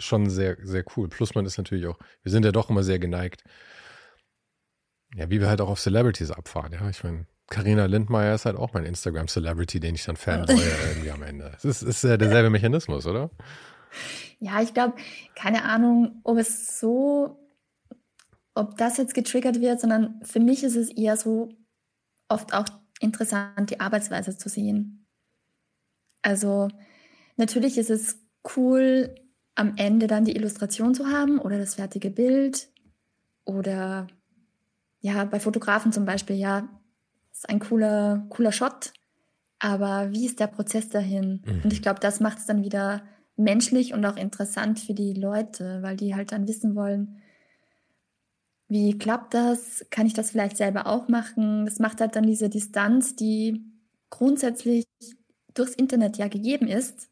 schon 0.00 0.30
sehr, 0.30 0.56
sehr 0.62 0.84
cool. 0.96 1.08
Plus 1.08 1.34
man 1.34 1.46
ist 1.46 1.58
natürlich 1.58 1.86
auch, 1.86 1.98
wir 2.22 2.32
sind 2.32 2.44
ja 2.44 2.52
doch 2.52 2.70
immer 2.70 2.82
sehr 2.82 2.98
geneigt, 2.98 3.44
ja, 5.14 5.28
wie 5.30 5.40
wir 5.40 5.48
halt 5.48 5.60
auch 5.60 5.68
auf 5.68 5.80
Celebrities 5.80 6.30
abfahren, 6.30 6.72
ja. 6.72 6.88
Ich 6.88 7.02
meine, 7.02 7.26
Carina 7.48 7.86
Lindmeier 7.86 8.34
ist 8.34 8.46
halt 8.46 8.56
auch 8.56 8.72
mein 8.72 8.84
Instagram-Celebrity, 8.84 9.80
den 9.80 9.96
ich 9.96 10.04
dann 10.04 10.16
fanboye 10.16 10.62
irgendwie 10.88 11.10
am 11.10 11.22
Ende. 11.22 11.52
Es 11.56 11.64
ist, 11.64 11.82
ist 11.82 12.04
ja 12.04 12.16
derselbe 12.16 12.48
Mechanismus, 12.48 13.06
oder? 13.06 13.30
Ja, 14.38 14.62
ich 14.62 14.72
glaube, 14.72 14.94
keine 15.34 15.64
Ahnung, 15.64 16.20
ob 16.22 16.38
es 16.38 16.78
so, 16.78 17.50
ob 18.54 18.76
das 18.76 18.98
jetzt 18.98 19.14
getriggert 19.14 19.60
wird, 19.60 19.80
sondern 19.80 20.20
für 20.22 20.38
mich 20.38 20.62
ist 20.62 20.76
es 20.76 20.90
eher 20.90 21.16
so 21.16 21.50
oft 22.28 22.54
auch 22.54 22.66
interessant, 23.00 23.70
die 23.70 23.80
Arbeitsweise 23.80 24.38
zu 24.38 24.48
sehen. 24.48 25.06
Also 26.22 26.68
natürlich 27.36 27.78
ist 27.78 27.90
es 27.90 28.20
cool, 28.56 29.14
am 29.54 29.74
Ende 29.76 30.06
dann 30.06 30.24
die 30.24 30.36
Illustration 30.36 30.94
zu 30.94 31.06
haben 31.06 31.38
oder 31.38 31.58
das 31.58 31.74
fertige 31.74 32.10
Bild 32.10 32.68
oder 33.44 34.06
ja, 35.00 35.24
bei 35.24 35.40
Fotografen 35.40 35.92
zum 35.92 36.04
Beispiel, 36.04 36.36
ja, 36.36 36.68
ist 37.32 37.48
ein 37.48 37.58
cooler, 37.58 38.26
cooler 38.28 38.52
Shot, 38.52 38.92
aber 39.58 40.10
wie 40.12 40.26
ist 40.26 40.40
der 40.40 40.46
Prozess 40.46 40.88
dahin? 40.88 41.42
Mhm. 41.44 41.62
Und 41.64 41.72
ich 41.72 41.82
glaube, 41.82 42.00
das 42.00 42.20
macht 42.20 42.38
es 42.38 42.46
dann 42.46 42.64
wieder 42.64 43.02
menschlich 43.36 43.94
und 43.94 44.04
auch 44.04 44.16
interessant 44.16 44.80
für 44.80 44.94
die 44.94 45.14
Leute, 45.14 45.82
weil 45.82 45.96
die 45.96 46.14
halt 46.14 46.32
dann 46.32 46.46
wissen 46.46 46.74
wollen, 46.74 47.20
wie 48.68 48.96
klappt 48.96 49.34
das? 49.34 49.84
Kann 49.90 50.06
ich 50.06 50.14
das 50.14 50.30
vielleicht 50.30 50.56
selber 50.56 50.86
auch 50.86 51.08
machen? 51.08 51.64
Das 51.64 51.80
macht 51.80 52.00
halt 52.00 52.14
dann 52.14 52.26
diese 52.26 52.48
Distanz, 52.48 53.16
die 53.16 53.64
grundsätzlich 54.10 54.84
durchs 55.54 55.74
Internet 55.74 56.18
ja 56.18 56.28
gegeben 56.28 56.68
ist, 56.68 57.09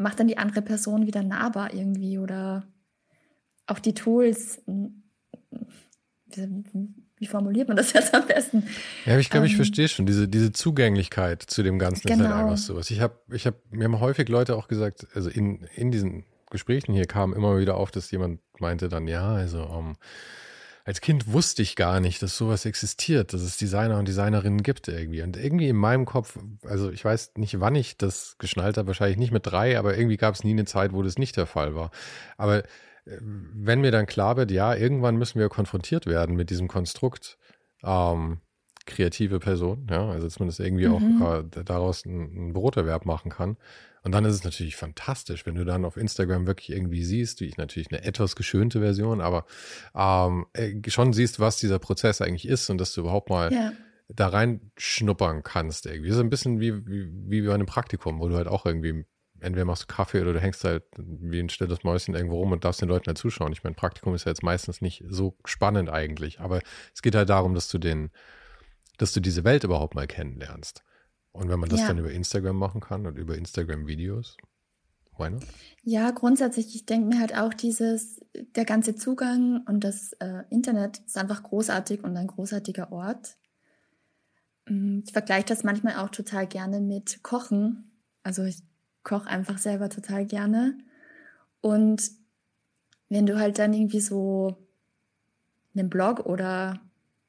macht 0.00 0.20
dann 0.20 0.28
die 0.28 0.38
andere 0.38 0.62
Person 0.62 1.06
wieder 1.06 1.22
nahbar 1.22 1.72
irgendwie 1.74 2.18
oder 2.18 2.64
auch 3.66 3.78
die 3.78 3.94
Tools 3.94 4.62
wie 7.20 7.26
formuliert 7.26 7.68
man 7.68 7.76
das 7.76 7.92
jetzt 7.94 8.14
am 8.14 8.26
besten? 8.26 8.64
Ja, 9.04 9.18
ich 9.18 9.30
glaube, 9.30 9.46
ich 9.46 9.52
ähm, 9.52 9.56
verstehe 9.56 9.88
schon. 9.88 10.06
Diese, 10.06 10.26
diese 10.26 10.52
Zugänglichkeit 10.52 11.42
zu 11.42 11.62
dem 11.62 11.78
Ganzen 11.78 12.08
genau. 12.08 12.14
ist 12.14 12.28
halt 12.28 12.38
genau. 12.38 12.50
einfach 12.50 12.64
sowas. 12.64 12.90
Ich 12.90 13.00
habe, 13.00 13.18
ich 13.30 13.46
habe, 13.46 13.56
mir 13.70 13.84
haben 13.84 14.00
häufig 14.00 14.28
Leute 14.28 14.56
auch 14.56 14.68
gesagt, 14.68 15.06
also 15.14 15.28
in, 15.28 15.66
in 15.74 15.90
diesen 15.90 16.24
Gesprächen 16.50 16.94
hier 16.94 17.06
kam 17.06 17.32
immer 17.32 17.58
wieder 17.58 17.76
auf, 17.76 17.90
dass 17.90 18.10
jemand 18.10 18.40
meinte 18.58 18.88
dann, 18.88 19.06
ja, 19.06 19.34
also 19.34 19.62
um, 19.64 19.96
als 20.84 21.00
Kind 21.00 21.32
wusste 21.32 21.62
ich 21.62 21.76
gar 21.76 22.00
nicht, 22.00 22.22
dass 22.22 22.36
sowas 22.36 22.64
existiert, 22.64 23.32
dass 23.32 23.42
es 23.42 23.56
Designer 23.56 23.98
und 23.98 24.08
Designerinnen 24.08 24.62
gibt 24.62 24.88
irgendwie. 24.88 25.22
Und 25.22 25.36
irgendwie 25.36 25.68
in 25.68 25.76
meinem 25.76 26.04
Kopf, 26.04 26.38
also 26.64 26.90
ich 26.90 27.04
weiß 27.04 27.32
nicht, 27.36 27.60
wann 27.60 27.74
ich 27.74 27.96
das 27.96 28.36
geschnallt 28.38 28.76
habe, 28.76 28.88
wahrscheinlich 28.88 29.18
nicht 29.18 29.32
mit 29.32 29.46
drei, 29.46 29.78
aber 29.78 29.96
irgendwie 29.96 30.16
gab 30.16 30.34
es 30.34 30.44
nie 30.44 30.50
eine 30.50 30.64
Zeit, 30.64 30.92
wo 30.92 31.02
das 31.02 31.18
nicht 31.18 31.36
der 31.36 31.46
Fall 31.46 31.74
war. 31.74 31.90
Aber 32.36 32.62
wenn 33.04 33.80
mir 33.80 33.90
dann 33.90 34.06
klar 34.06 34.36
wird, 34.36 34.50
ja, 34.50 34.74
irgendwann 34.74 35.16
müssen 35.16 35.38
wir 35.38 35.48
konfrontiert 35.48 36.06
werden 36.06 36.36
mit 36.36 36.50
diesem 36.50 36.68
Konstrukt 36.68 37.38
ähm, 37.82 38.40
kreative 38.86 39.38
Person, 39.38 39.86
ja, 39.90 40.08
also 40.08 40.28
zumindest 40.28 40.60
irgendwie 40.60 40.88
mhm. 40.88 41.22
auch 41.22 41.38
äh, 41.38 41.44
daraus 41.64 42.04
einen 42.04 42.52
Broterwerb 42.52 43.06
machen 43.06 43.30
kann. 43.30 43.56
Und 44.02 44.12
dann 44.12 44.24
ist 44.24 44.34
es 44.34 44.44
natürlich 44.44 44.76
fantastisch, 44.76 45.46
wenn 45.46 45.54
du 45.54 45.64
dann 45.64 45.84
auf 45.84 45.96
Instagram 45.96 46.46
wirklich 46.46 46.70
irgendwie 46.70 47.04
siehst, 47.04 47.40
wie 47.40 47.46
ich 47.46 47.56
natürlich 47.56 47.90
eine 47.90 48.02
etwas 48.02 48.34
geschönte 48.36 48.80
Version, 48.80 49.20
aber 49.20 49.44
ähm, 49.94 50.46
äh, 50.54 50.74
schon 50.88 51.12
siehst, 51.12 51.40
was 51.40 51.58
dieser 51.58 51.78
Prozess 51.78 52.20
eigentlich 52.20 52.48
ist 52.48 52.70
und 52.70 52.78
dass 52.78 52.92
du 52.92 53.02
überhaupt 53.02 53.28
mal 53.28 53.52
ja. 53.52 53.72
da 54.08 54.28
reinschnuppern 54.28 55.42
kannst 55.42 55.86
irgendwie. 55.86 56.08
Das 56.08 56.16
ist 56.16 56.22
ein 56.22 56.30
bisschen 56.30 56.60
wie, 56.60 56.86
wie, 56.86 57.10
wie 57.12 57.42
bei 57.42 57.54
einem 57.54 57.66
Praktikum, 57.66 58.20
wo 58.20 58.28
du 58.28 58.36
halt 58.36 58.48
auch 58.48 58.64
irgendwie 58.64 59.04
entweder 59.40 59.64
machst 59.64 59.84
du 59.84 59.86
Kaffee 59.86 60.20
oder 60.20 60.32
du 60.32 60.40
hängst 60.40 60.64
halt 60.64 60.84
wie 60.96 61.40
ein 61.40 61.48
stilles 61.48 61.82
Mäuschen 61.82 62.14
irgendwo 62.14 62.38
rum 62.38 62.52
und 62.52 62.64
darfst 62.64 62.82
den 62.82 62.88
Leuten 62.88 63.06
halt 63.06 63.18
zuschauen. 63.18 63.52
Ich 63.52 63.64
meine, 63.64 63.74
Praktikum 63.74 64.14
ist 64.14 64.24
ja 64.24 64.30
jetzt 64.30 64.42
meistens 64.42 64.80
nicht 64.80 65.04
so 65.08 65.36
spannend 65.44 65.90
eigentlich, 65.90 66.40
aber 66.40 66.60
es 66.94 67.02
geht 67.02 67.14
halt 67.14 67.28
darum, 67.28 67.54
dass 67.54 67.68
du 67.68 67.78
den, 67.78 68.10
dass 68.98 69.12
du 69.12 69.20
diese 69.20 69.44
Welt 69.44 69.64
überhaupt 69.64 69.94
mal 69.94 70.06
kennenlernst. 70.06 70.84
Und 71.32 71.48
wenn 71.48 71.60
man 71.60 71.68
das 71.68 71.80
ja. 71.80 71.88
dann 71.88 71.98
über 71.98 72.10
Instagram 72.10 72.56
machen 72.56 72.80
kann 72.80 73.06
und 73.06 73.16
über 73.16 73.36
Instagram-Videos, 73.36 74.36
why 75.16 75.30
not? 75.30 75.44
Ja, 75.82 76.10
grundsätzlich, 76.10 76.74
ich 76.74 76.86
denke 76.86 77.08
mir 77.08 77.20
halt 77.20 77.36
auch 77.36 77.54
dieses, 77.54 78.20
der 78.56 78.64
ganze 78.64 78.96
Zugang 78.96 79.64
und 79.66 79.84
das 79.84 80.12
äh, 80.14 80.42
Internet 80.50 80.98
ist 81.06 81.16
einfach 81.16 81.42
großartig 81.42 82.02
und 82.02 82.16
ein 82.16 82.26
großartiger 82.26 82.90
Ort. 82.92 83.36
Mm, 84.68 85.00
ich 85.04 85.12
vergleiche 85.12 85.46
das 85.46 85.64
manchmal 85.64 85.96
auch 85.96 86.10
total 86.10 86.46
gerne 86.46 86.80
mit 86.80 87.22
Kochen. 87.22 87.92
Also 88.22 88.42
ich 88.44 88.62
koche 89.04 89.28
einfach 89.28 89.58
selber 89.58 89.88
total 89.88 90.26
gerne. 90.26 90.76
Und 91.60 92.10
wenn 93.08 93.26
du 93.26 93.38
halt 93.38 93.58
dann 93.58 93.72
irgendwie 93.72 94.00
so 94.00 94.56
einen 95.74 95.90
Blog 95.90 96.26
oder 96.26 96.80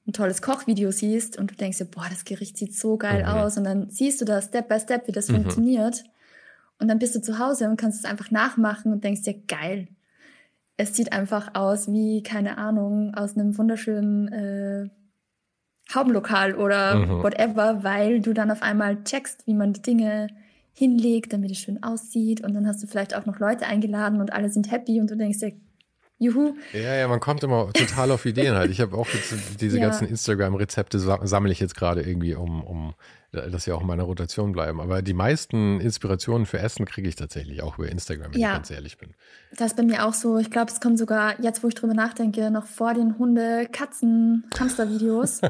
ein 0.08 0.14
tolles 0.14 0.42
Kochvideo 0.42 0.92
siehst 0.92 1.38
und 1.38 1.52
du 1.52 1.56
denkst 1.56 1.78
dir, 1.78 1.86
boah, 1.86 2.08
das 2.10 2.26
Gericht 2.26 2.58
sieht 2.58 2.76
so 2.76 2.98
geil 2.98 3.24
mhm. 3.24 3.30
aus 3.30 3.58
und 3.58 3.64
dann 3.64 3.90
siehst 3.90 4.20
du 4.22 4.26
da 4.26 4.42
Step 4.42 4.68
by 4.68 4.80
Step, 4.80 5.08
wie 5.08 5.12
das 5.12 5.28
mhm. 5.28 5.36
funktioniert 5.36 6.04
und 6.82 6.88
dann 6.88 6.98
bist 6.98 7.16
du 7.16 7.22
zu 7.22 7.38
Hause 7.38 7.70
und 7.70 7.78
kannst 7.78 8.00
es 8.00 8.10
einfach 8.10 8.32
nachmachen 8.32 8.92
und 8.92 9.04
denkst 9.04 9.22
dir, 9.22 9.36
geil. 9.48 9.88
Es 10.78 10.96
sieht 10.96 11.14
einfach 11.14 11.54
aus 11.54 11.92
wie, 11.92 12.24
keine 12.24 12.58
Ahnung, 12.58 13.14
aus 13.14 13.38
einem 13.38 13.56
wunderschönen 13.56 14.28
äh, 14.30 14.90
Haubenlokal 15.94 16.56
oder 16.56 16.96
mhm. 16.96 17.22
whatever, 17.22 17.84
weil 17.84 18.20
du 18.20 18.34
dann 18.34 18.50
auf 18.50 18.64
einmal 18.64 19.04
checkst, 19.04 19.46
wie 19.46 19.54
man 19.54 19.74
die 19.74 19.84
Dinge 19.84 20.28
hinlegt, 20.74 21.34
damit 21.34 21.52
es 21.52 21.60
schön 21.60 21.84
aussieht. 21.84 22.44
Und 22.44 22.56
dann 22.56 22.66
hast 22.66 22.82
du 22.82 22.88
vielleicht 22.88 23.16
auch 23.16 23.28
noch 23.28 23.38
Leute 23.38 23.68
eingeladen 23.68 24.20
und 24.20 24.34
alle 24.34 24.50
sind 24.50 24.72
happy 24.72 25.00
und 25.00 25.12
du 25.12 25.16
denkst 25.16 25.38
dir, 25.38 25.54
juhu. 26.22 26.56
Ja, 26.72 26.96
ja, 26.96 27.08
man 27.08 27.20
kommt 27.20 27.44
immer 27.44 27.72
total 27.74 28.12
auf 28.12 28.26
Ideen 28.26 28.56
halt. 28.56 28.72
Ich 28.72 28.80
habe 28.80 28.96
auch 28.96 29.08
diese 29.60 29.80
ja. 29.80 29.88
ganzen 29.88 30.08
Instagram-Rezepte 30.08 31.00
sammle 31.00 31.52
ich 31.52 31.60
jetzt 31.60 31.76
gerade 31.76 32.02
irgendwie, 32.02 32.36
um, 32.36 32.64
um 32.64 32.94
dass 33.32 33.64
sie 33.64 33.72
auch 33.72 33.82
in 33.82 33.88
meiner 33.88 34.04
Rotation 34.04 34.52
bleiben. 34.52 34.82
Aber 34.82 35.02
die 35.02 35.14
meisten 35.14 35.80
Inspirationen 35.80 36.46
für 36.46 36.60
Essen 36.60 36.86
kriege 36.86 37.08
ich 37.08 37.16
tatsächlich 37.16 37.64
auch 37.64 37.78
über 37.78 37.90
Instagram, 37.90 38.34
wenn 38.34 38.42
ja. 38.42 38.50
ich 38.50 38.54
ganz 38.56 38.72
ehrlich 38.72 38.98
bin. 38.98 39.12
Das 39.58 39.68
ist 39.68 39.78
bei 39.78 39.84
mir 39.84 40.06
auch 40.06 40.14
so. 40.14 40.38
Ich 40.38 40.52
glaube, 40.52 40.70
es 40.70 40.82
kommt 40.82 41.00
sogar, 41.00 41.42
jetzt 41.42 41.64
wo 41.64 41.70
ich 41.70 41.76
drüber 41.76 41.94
nachdenke, 41.94 42.52
noch 42.52 42.66
vor 42.66 42.94
den 42.94 43.18
Hunde-, 43.18 43.68
Katzen-, 43.72 44.44
Hamster-Videos. 44.60 45.42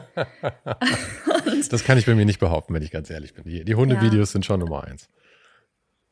das 1.69 1.84
kann 1.84 1.97
ich 1.97 2.05
bei 2.05 2.13
mir 2.13 2.26
nicht 2.26 2.39
behaupten, 2.39 2.74
wenn 2.74 2.84
ich 2.84 2.91
ganz 2.91 3.09
ehrlich 3.09 3.34
bin. 3.34 3.45
Die, 3.45 3.65
die 3.65 3.76
Hunde-Videos 3.76 4.30
ja. 4.30 4.34
sind 4.34 4.45
schon 4.45 4.59
Nummer 4.59 4.84
eins. 4.84 5.09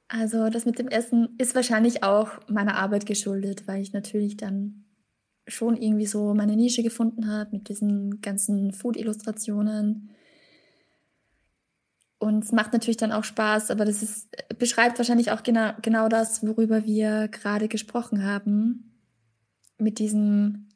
Also 0.10 0.50
das 0.50 0.66
mit 0.66 0.80
dem 0.80 0.90
Essen 0.90 1.36
ist 1.38 1.56
wahrscheinlich 1.56 2.04
auch 2.04 2.32
meiner 2.50 2.76
Arbeit 2.76 3.06
geschuldet, 3.06 3.68
weil 3.68 3.82
ich 3.82 3.94
natürlich 3.94 4.36
dann 4.36 4.86
schon 5.48 5.78
irgendwie 5.78 6.06
so 6.06 6.34
meine 6.34 6.56
Nische 6.56 6.84
gefunden 6.84 7.32
habe 7.32 7.52
mit 7.54 7.70
diesen 7.70 8.20
ganzen 8.22 8.74
Food-Illustrationen 8.74 10.10
und 12.20 12.44
es 12.44 12.52
macht 12.52 12.74
natürlich 12.74 12.98
dann 12.98 13.14
auch 13.14 13.24
Spaß, 13.24 13.72
aber 13.72 13.86
das 13.86 14.04
ist, 14.04 14.28
beschreibt 14.60 14.98
wahrscheinlich 14.98 15.32
auch 15.32 15.42
genau, 15.42 15.72
genau 15.82 16.10
das, 16.10 16.46
worüber 16.46 16.86
wir 16.86 17.30
gerade 17.30 17.70
gesprochen 17.70 18.26
haben. 18.26 18.92
Mit 19.78 20.00
diesem, 20.00 20.68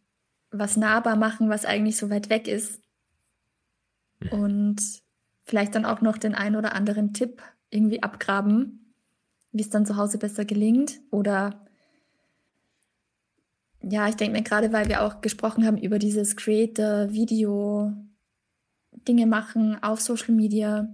was 0.51 0.77
nahbar 0.77 1.17
machen, 1.17 1.49
was 1.49 1.65
eigentlich 1.65 1.97
so 1.97 2.09
weit 2.09 2.29
weg 2.29 2.47
ist. 2.47 2.81
Und 4.31 4.81
vielleicht 5.43 5.75
dann 5.75 5.84
auch 5.84 5.99
noch 5.99 6.17
den 6.17 6.34
einen 6.34 6.55
oder 6.55 6.75
anderen 6.75 7.13
Tipp 7.13 7.41
irgendwie 7.69 8.01
abgraben, 8.01 8.82
wie 9.54 9.62
es 9.62 9.70
dann 9.70 9.86
zu 9.86 9.95
Hause 9.95 10.18
besser 10.18 10.45
gelingt. 10.45 10.99
Oder 11.12 11.66
ja, 13.82 14.08
ich 14.08 14.16
denke 14.16 14.38
mir 14.38 14.43
gerade, 14.43 14.74
weil 14.74 14.89
wir 14.89 15.01
auch 15.04 15.22
gesprochen 15.22 15.66
haben 15.66 15.78
über 15.78 15.99
dieses 15.99 16.36
Creator, 16.36 17.12
Video, 17.12 17.93
Dinge 18.91 19.26
machen 19.26 19.82
auf 19.82 20.01
Social 20.01 20.34
Media 20.34 20.93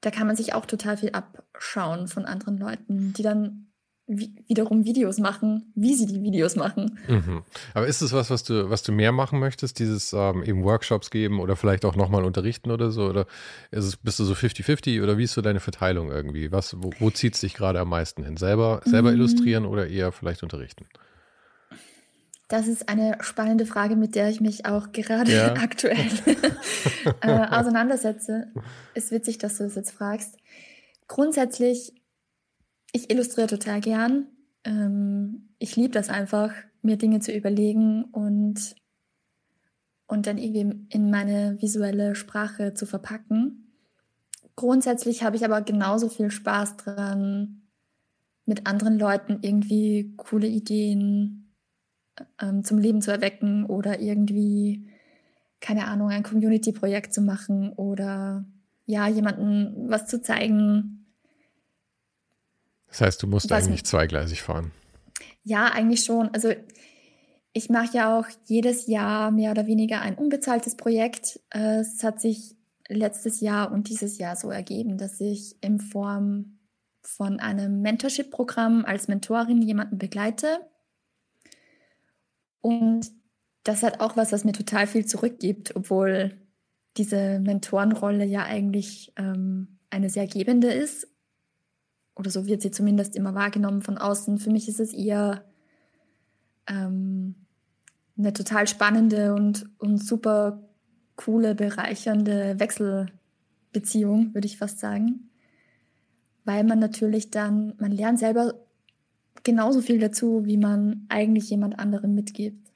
da 0.00 0.10
kann 0.10 0.26
man 0.26 0.36
sich 0.36 0.54
auch 0.54 0.66
total 0.66 0.96
viel 0.96 1.10
abschauen 1.10 2.08
von 2.08 2.24
anderen 2.24 2.58
Leuten, 2.58 3.12
die 3.12 3.22
dann 3.22 3.69
wiederum 4.10 4.84
Videos 4.84 5.18
machen, 5.18 5.72
wie 5.74 5.94
sie 5.94 6.06
die 6.06 6.22
Videos 6.22 6.56
machen. 6.56 6.98
Mhm. 7.08 7.42
Aber 7.74 7.86
ist 7.86 8.02
es 8.02 8.12
was, 8.12 8.30
was 8.30 8.42
du, 8.42 8.68
was 8.68 8.82
du 8.82 8.92
mehr 8.92 9.12
machen 9.12 9.38
möchtest, 9.38 9.78
dieses 9.78 10.12
ähm, 10.12 10.42
eben 10.42 10.64
Workshops 10.64 11.10
geben 11.10 11.40
oder 11.40 11.56
vielleicht 11.56 11.84
auch 11.84 11.96
nochmal 11.96 12.24
unterrichten 12.24 12.70
oder 12.70 12.90
so? 12.90 13.04
Oder 13.04 13.26
ist 13.70 13.84
es, 13.84 13.96
bist 13.96 14.18
du 14.18 14.24
so 14.24 14.34
50-50 14.34 15.02
oder 15.02 15.16
wie 15.18 15.24
ist 15.24 15.34
so 15.34 15.42
deine 15.42 15.60
Verteilung 15.60 16.10
irgendwie? 16.10 16.50
Was, 16.50 16.76
wo, 16.82 16.90
wo 16.98 17.10
zieht 17.10 17.34
es 17.34 17.40
dich 17.40 17.54
gerade 17.54 17.78
am 17.80 17.88
meisten 17.88 18.24
hin? 18.24 18.36
Selber, 18.36 18.80
selber 18.84 19.10
mhm. 19.10 19.16
illustrieren 19.16 19.64
oder 19.64 19.86
eher 19.86 20.12
vielleicht 20.12 20.42
unterrichten? 20.42 20.86
Das 22.48 22.66
ist 22.66 22.88
eine 22.88 23.16
spannende 23.20 23.64
Frage, 23.64 23.94
mit 23.94 24.16
der 24.16 24.28
ich 24.28 24.40
mich 24.40 24.66
auch 24.66 24.90
gerade 24.90 25.32
ja. 25.32 25.52
aktuell 25.62 26.10
äh, 27.20 27.28
auseinandersetze. 27.50 28.48
Ist 28.94 29.12
witzig, 29.12 29.38
dass 29.38 29.58
du 29.58 29.64
das 29.64 29.76
jetzt 29.76 29.92
fragst. 29.92 30.36
Grundsätzlich, 31.06 31.92
ich 32.92 33.10
illustriere 33.10 33.48
total 33.48 33.80
gern. 33.80 34.26
Ähm, 34.64 35.48
ich 35.58 35.76
liebe 35.76 35.92
das 35.92 36.08
einfach, 36.08 36.52
mir 36.82 36.96
Dinge 36.96 37.20
zu 37.20 37.32
überlegen 37.32 38.04
und, 38.04 38.74
und 40.06 40.26
dann 40.26 40.38
irgendwie 40.38 40.86
in 40.88 41.10
meine 41.10 41.60
visuelle 41.60 42.14
Sprache 42.14 42.74
zu 42.74 42.86
verpacken. 42.86 43.72
Grundsätzlich 44.56 45.22
habe 45.22 45.36
ich 45.36 45.44
aber 45.44 45.62
genauso 45.62 46.08
viel 46.08 46.30
Spaß 46.30 46.76
dran, 46.78 47.62
mit 48.46 48.66
anderen 48.66 48.98
Leuten 48.98 49.38
irgendwie 49.42 50.14
coole 50.16 50.46
Ideen 50.46 51.52
ähm, 52.40 52.64
zum 52.64 52.78
Leben 52.78 53.00
zu 53.00 53.12
erwecken 53.12 53.64
oder 53.64 54.00
irgendwie 54.00 54.90
keine 55.60 55.86
Ahnung, 55.86 56.08
ein 56.08 56.22
Community-Projekt 56.22 57.12
zu 57.12 57.20
machen 57.20 57.72
oder 57.74 58.44
ja, 58.86 59.06
jemandem 59.06 59.88
was 59.88 60.06
zu 60.06 60.22
zeigen. 60.22 60.99
Das 62.90 63.00
heißt, 63.00 63.22
du 63.22 63.26
musst 63.26 63.50
eigentlich 63.52 63.84
zweigleisig 63.84 64.42
fahren. 64.42 64.72
Ja, 65.42 65.66
eigentlich 65.66 66.04
schon. 66.04 66.28
Also 66.34 66.52
ich 67.52 67.68
mache 67.70 67.96
ja 67.96 68.18
auch 68.18 68.26
jedes 68.46 68.86
Jahr 68.86 69.30
mehr 69.30 69.52
oder 69.52 69.66
weniger 69.66 70.00
ein 70.00 70.16
unbezahltes 70.16 70.76
Projekt. 70.76 71.40
Es 71.50 72.02
hat 72.04 72.20
sich 72.20 72.56
letztes 72.88 73.40
Jahr 73.40 73.72
und 73.72 73.88
dieses 73.88 74.18
Jahr 74.18 74.36
so 74.36 74.50
ergeben, 74.50 74.98
dass 74.98 75.20
ich 75.20 75.56
in 75.62 75.78
Form 75.80 76.58
von 77.02 77.40
einem 77.40 77.80
Mentorship-Programm 77.80 78.84
als 78.84 79.08
Mentorin 79.08 79.62
jemanden 79.62 79.98
begleite. 79.98 80.60
Und 82.60 83.10
das 83.64 83.82
hat 83.82 84.00
auch 84.00 84.16
was, 84.16 84.32
was 84.32 84.44
mir 84.44 84.52
total 84.52 84.86
viel 84.86 85.06
zurückgibt, 85.06 85.76
obwohl 85.76 86.38
diese 86.96 87.38
Mentorenrolle 87.40 88.24
ja 88.24 88.44
eigentlich 88.44 89.12
ähm, 89.16 89.78
eine 89.90 90.10
sehr 90.10 90.26
gebende 90.26 90.72
ist. 90.72 91.08
Oder 92.20 92.30
so 92.30 92.44
wird 92.44 92.60
sie 92.60 92.70
zumindest 92.70 93.16
immer 93.16 93.34
wahrgenommen 93.34 93.80
von 93.80 93.96
außen. 93.96 94.38
Für 94.38 94.50
mich 94.50 94.68
ist 94.68 94.78
es 94.78 94.92
eher 94.92 95.42
ähm, 96.66 97.34
eine 98.18 98.34
total 98.34 98.66
spannende 98.66 99.32
und, 99.32 99.64
und 99.78 99.96
super 100.04 100.68
coole, 101.16 101.54
bereichernde 101.54 102.60
Wechselbeziehung, 102.60 104.34
würde 104.34 104.46
ich 104.46 104.58
fast 104.58 104.80
sagen. 104.80 105.30
Weil 106.44 106.64
man 106.64 106.78
natürlich 106.78 107.30
dann, 107.30 107.72
man 107.78 107.90
lernt 107.90 108.18
selber 108.18 108.52
genauso 109.42 109.80
viel 109.80 109.98
dazu, 109.98 110.44
wie 110.44 110.58
man 110.58 111.06
eigentlich 111.08 111.48
jemand 111.48 111.78
anderem 111.78 112.14
mitgibt. 112.14 112.70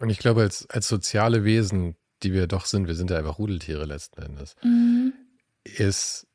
Und 0.00 0.08
ich 0.08 0.20
glaube, 0.20 0.40
als, 0.40 0.66
als 0.70 0.88
soziale 0.88 1.44
Wesen, 1.44 1.96
die 2.22 2.32
wir 2.32 2.46
doch 2.46 2.64
sind, 2.64 2.88
wir 2.88 2.94
sind 2.94 3.10
ja 3.10 3.18
einfach 3.18 3.38
Rudeltiere 3.38 3.84
letzten 3.84 4.22
Endes, 4.22 4.56
mhm. 4.62 5.12
ist, 5.64 6.27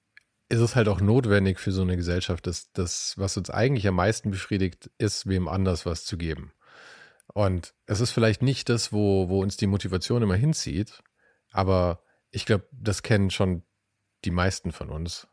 ist 0.49 0.59
es 0.59 0.75
halt 0.75 0.87
auch 0.87 1.01
notwendig 1.01 1.59
für 1.59 1.71
so 1.71 1.81
eine 1.81 1.95
Gesellschaft, 1.95 2.47
dass 2.47 2.71
das, 2.73 3.13
was 3.17 3.37
uns 3.37 3.49
eigentlich 3.49 3.87
am 3.87 3.95
meisten 3.95 4.31
befriedigt, 4.31 4.91
ist, 4.97 5.27
wem 5.27 5.47
anders 5.47 5.85
was 5.85 6.05
zu 6.05 6.17
geben. 6.17 6.51
Und 7.33 7.73
es 7.85 8.01
ist 8.01 8.11
vielleicht 8.11 8.41
nicht 8.41 8.69
das, 8.69 8.91
wo, 8.91 9.29
wo 9.29 9.41
uns 9.41 9.57
die 9.57 9.67
Motivation 9.67 10.21
immer 10.21 10.35
hinzieht, 10.35 11.01
aber 11.51 12.03
ich 12.29 12.45
glaube, 12.45 12.67
das 12.71 13.03
kennen 13.03 13.29
schon 13.29 13.63
die 14.25 14.31
meisten 14.31 14.71
von 14.71 14.89
uns. 14.89 15.27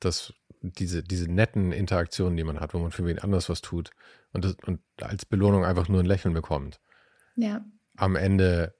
Dass 0.00 0.32
diese, 0.60 1.02
diese 1.02 1.30
netten 1.30 1.72
Interaktionen, 1.72 2.36
die 2.36 2.44
man 2.44 2.60
hat, 2.60 2.74
wo 2.74 2.78
man 2.78 2.90
für 2.90 3.04
wen 3.04 3.18
anders 3.18 3.48
was 3.48 3.60
tut 3.60 3.90
und, 4.32 4.44
das, 4.44 4.56
und 4.66 4.80
als 5.00 5.24
Belohnung 5.24 5.64
einfach 5.64 5.88
nur 5.88 6.00
ein 6.00 6.06
Lächeln 6.06 6.34
bekommt 6.34 6.80
ja. 7.36 7.64
am 7.96 8.16
Ende 8.16 8.74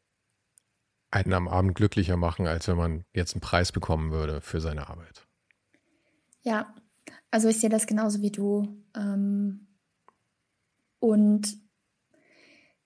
einen 1.11 1.33
am 1.33 1.49
Abend 1.49 1.75
glücklicher 1.75 2.17
machen, 2.17 2.47
als 2.47 2.67
wenn 2.69 2.77
man 2.77 3.05
jetzt 3.13 3.35
einen 3.35 3.41
Preis 3.41 3.71
bekommen 3.71 4.11
würde 4.11 4.41
für 4.41 4.61
seine 4.61 4.89
Arbeit. 4.89 5.27
Ja, 6.45 6.75
also 7.31 7.49
ich 7.49 7.59
sehe 7.59 7.71
das 7.71 7.87
genauso 7.87 8.23
wie 8.23 8.31
du. 8.31 8.83
Ähm, 8.97 9.67
und 11.01 11.57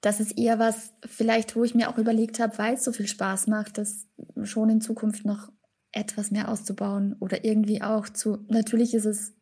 das 0.00 0.20
ist 0.20 0.38
eher 0.38 0.58
was, 0.58 0.92
vielleicht, 1.04 1.56
wo 1.56 1.64
ich 1.64 1.74
mir 1.74 1.90
auch 1.90 1.98
überlegt 1.98 2.38
habe, 2.40 2.56
weil 2.58 2.74
es 2.74 2.84
so 2.84 2.92
viel 2.92 3.08
Spaß 3.08 3.48
macht, 3.48 3.78
das 3.78 4.06
schon 4.44 4.70
in 4.70 4.80
Zukunft 4.80 5.24
noch 5.24 5.50
etwas 5.92 6.30
mehr 6.30 6.48
auszubauen 6.48 7.16
oder 7.18 7.44
irgendwie 7.44 7.82
auch 7.82 8.08
zu, 8.08 8.44
natürlich 8.48 8.94
ist 8.94 9.06
es 9.06 9.34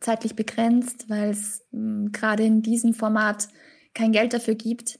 zeitlich 0.00 0.34
begrenzt, 0.34 1.08
weil 1.08 1.30
es 1.30 1.64
hm, 1.70 2.10
gerade 2.12 2.44
in 2.44 2.62
diesem 2.62 2.94
Format 2.94 3.48
kein 3.94 4.12
Geld 4.12 4.32
dafür 4.32 4.54
gibt 4.54 4.98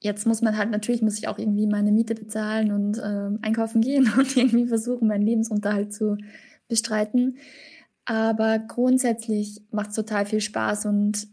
jetzt 0.00 0.26
muss 0.26 0.42
man 0.42 0.56
halt, 0.56 0.70
natürlich 0.70 1.02
muss 1.02 1.18
ich 1.18 1.28
auch 1.28 1.38
irgendwie 1.38 1.66
meine 1.66 1.92
Miete 1.92 2.14
bezahlen 2.14 2.70
und 2.72 3.00
ähm, 3.04 3.38
einkaufen 3.42 3.80
gehen 3.80 4.10
und 4.18 4.36
irgendwie 4.36 4.66
versuchen, 4.66 5.08
meinen 5.08 5.26
Lebensunterhalt 5.26 5.92
zu 5.92 6.16
bestreiten. 6.68 7.38
Aber 8.10 8.58
grundsätzlich 8.58 9.60
macht 9.70 9.90
es 9.90 9.96
total 9.96 10.24
viel 10.24 10.40
Spaß 10.40 10.86
und 10.86 11.28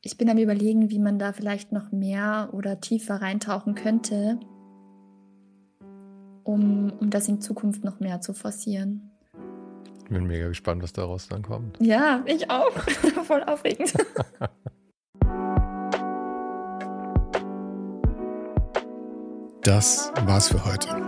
ich 0.00 0.16
bin 0.16 0.30
am 0.30 0.38
überlegen, 0.38 0.88
wie 0.88 0.98
man 0.98 1.18
da 1.18 1.34
vielleicht 1.34 1.70
noch 1.70 1.92
mehr 1.92 2.48
oder 2.52 2.80
tiefer 2.80 3.16
reintauchen 3.16 3.74
könnte, 3.74 4.40
um, 6.44 6.90
um 6.98 7.10
das 7.10 7.28
in 7.28 7.42
Zukunft 7.42 7.84
noch 7.84 8.00
mehr 8.00 8.22
zu 8.22 8.32
forcieren. 8.32 9.10
Ich 10.04 10.08
bin 10.08 10.24
mega 10.24 10.48
gespannt, 10.48 10.82
was 10.82 10.94
daraus 10.94 11.28
dann 11.28 11.42
kommt. 11.42 11.76
Ja, 11.78 12.22
ich 12.24 12.50
auch. 12.50 12.72
Voll 13.24 13.42
aufregend. 13.42 13.92
Das 19.62 20.10
war's 20.24 20.48
für 20.48 20.64
heute. 20.64 21.07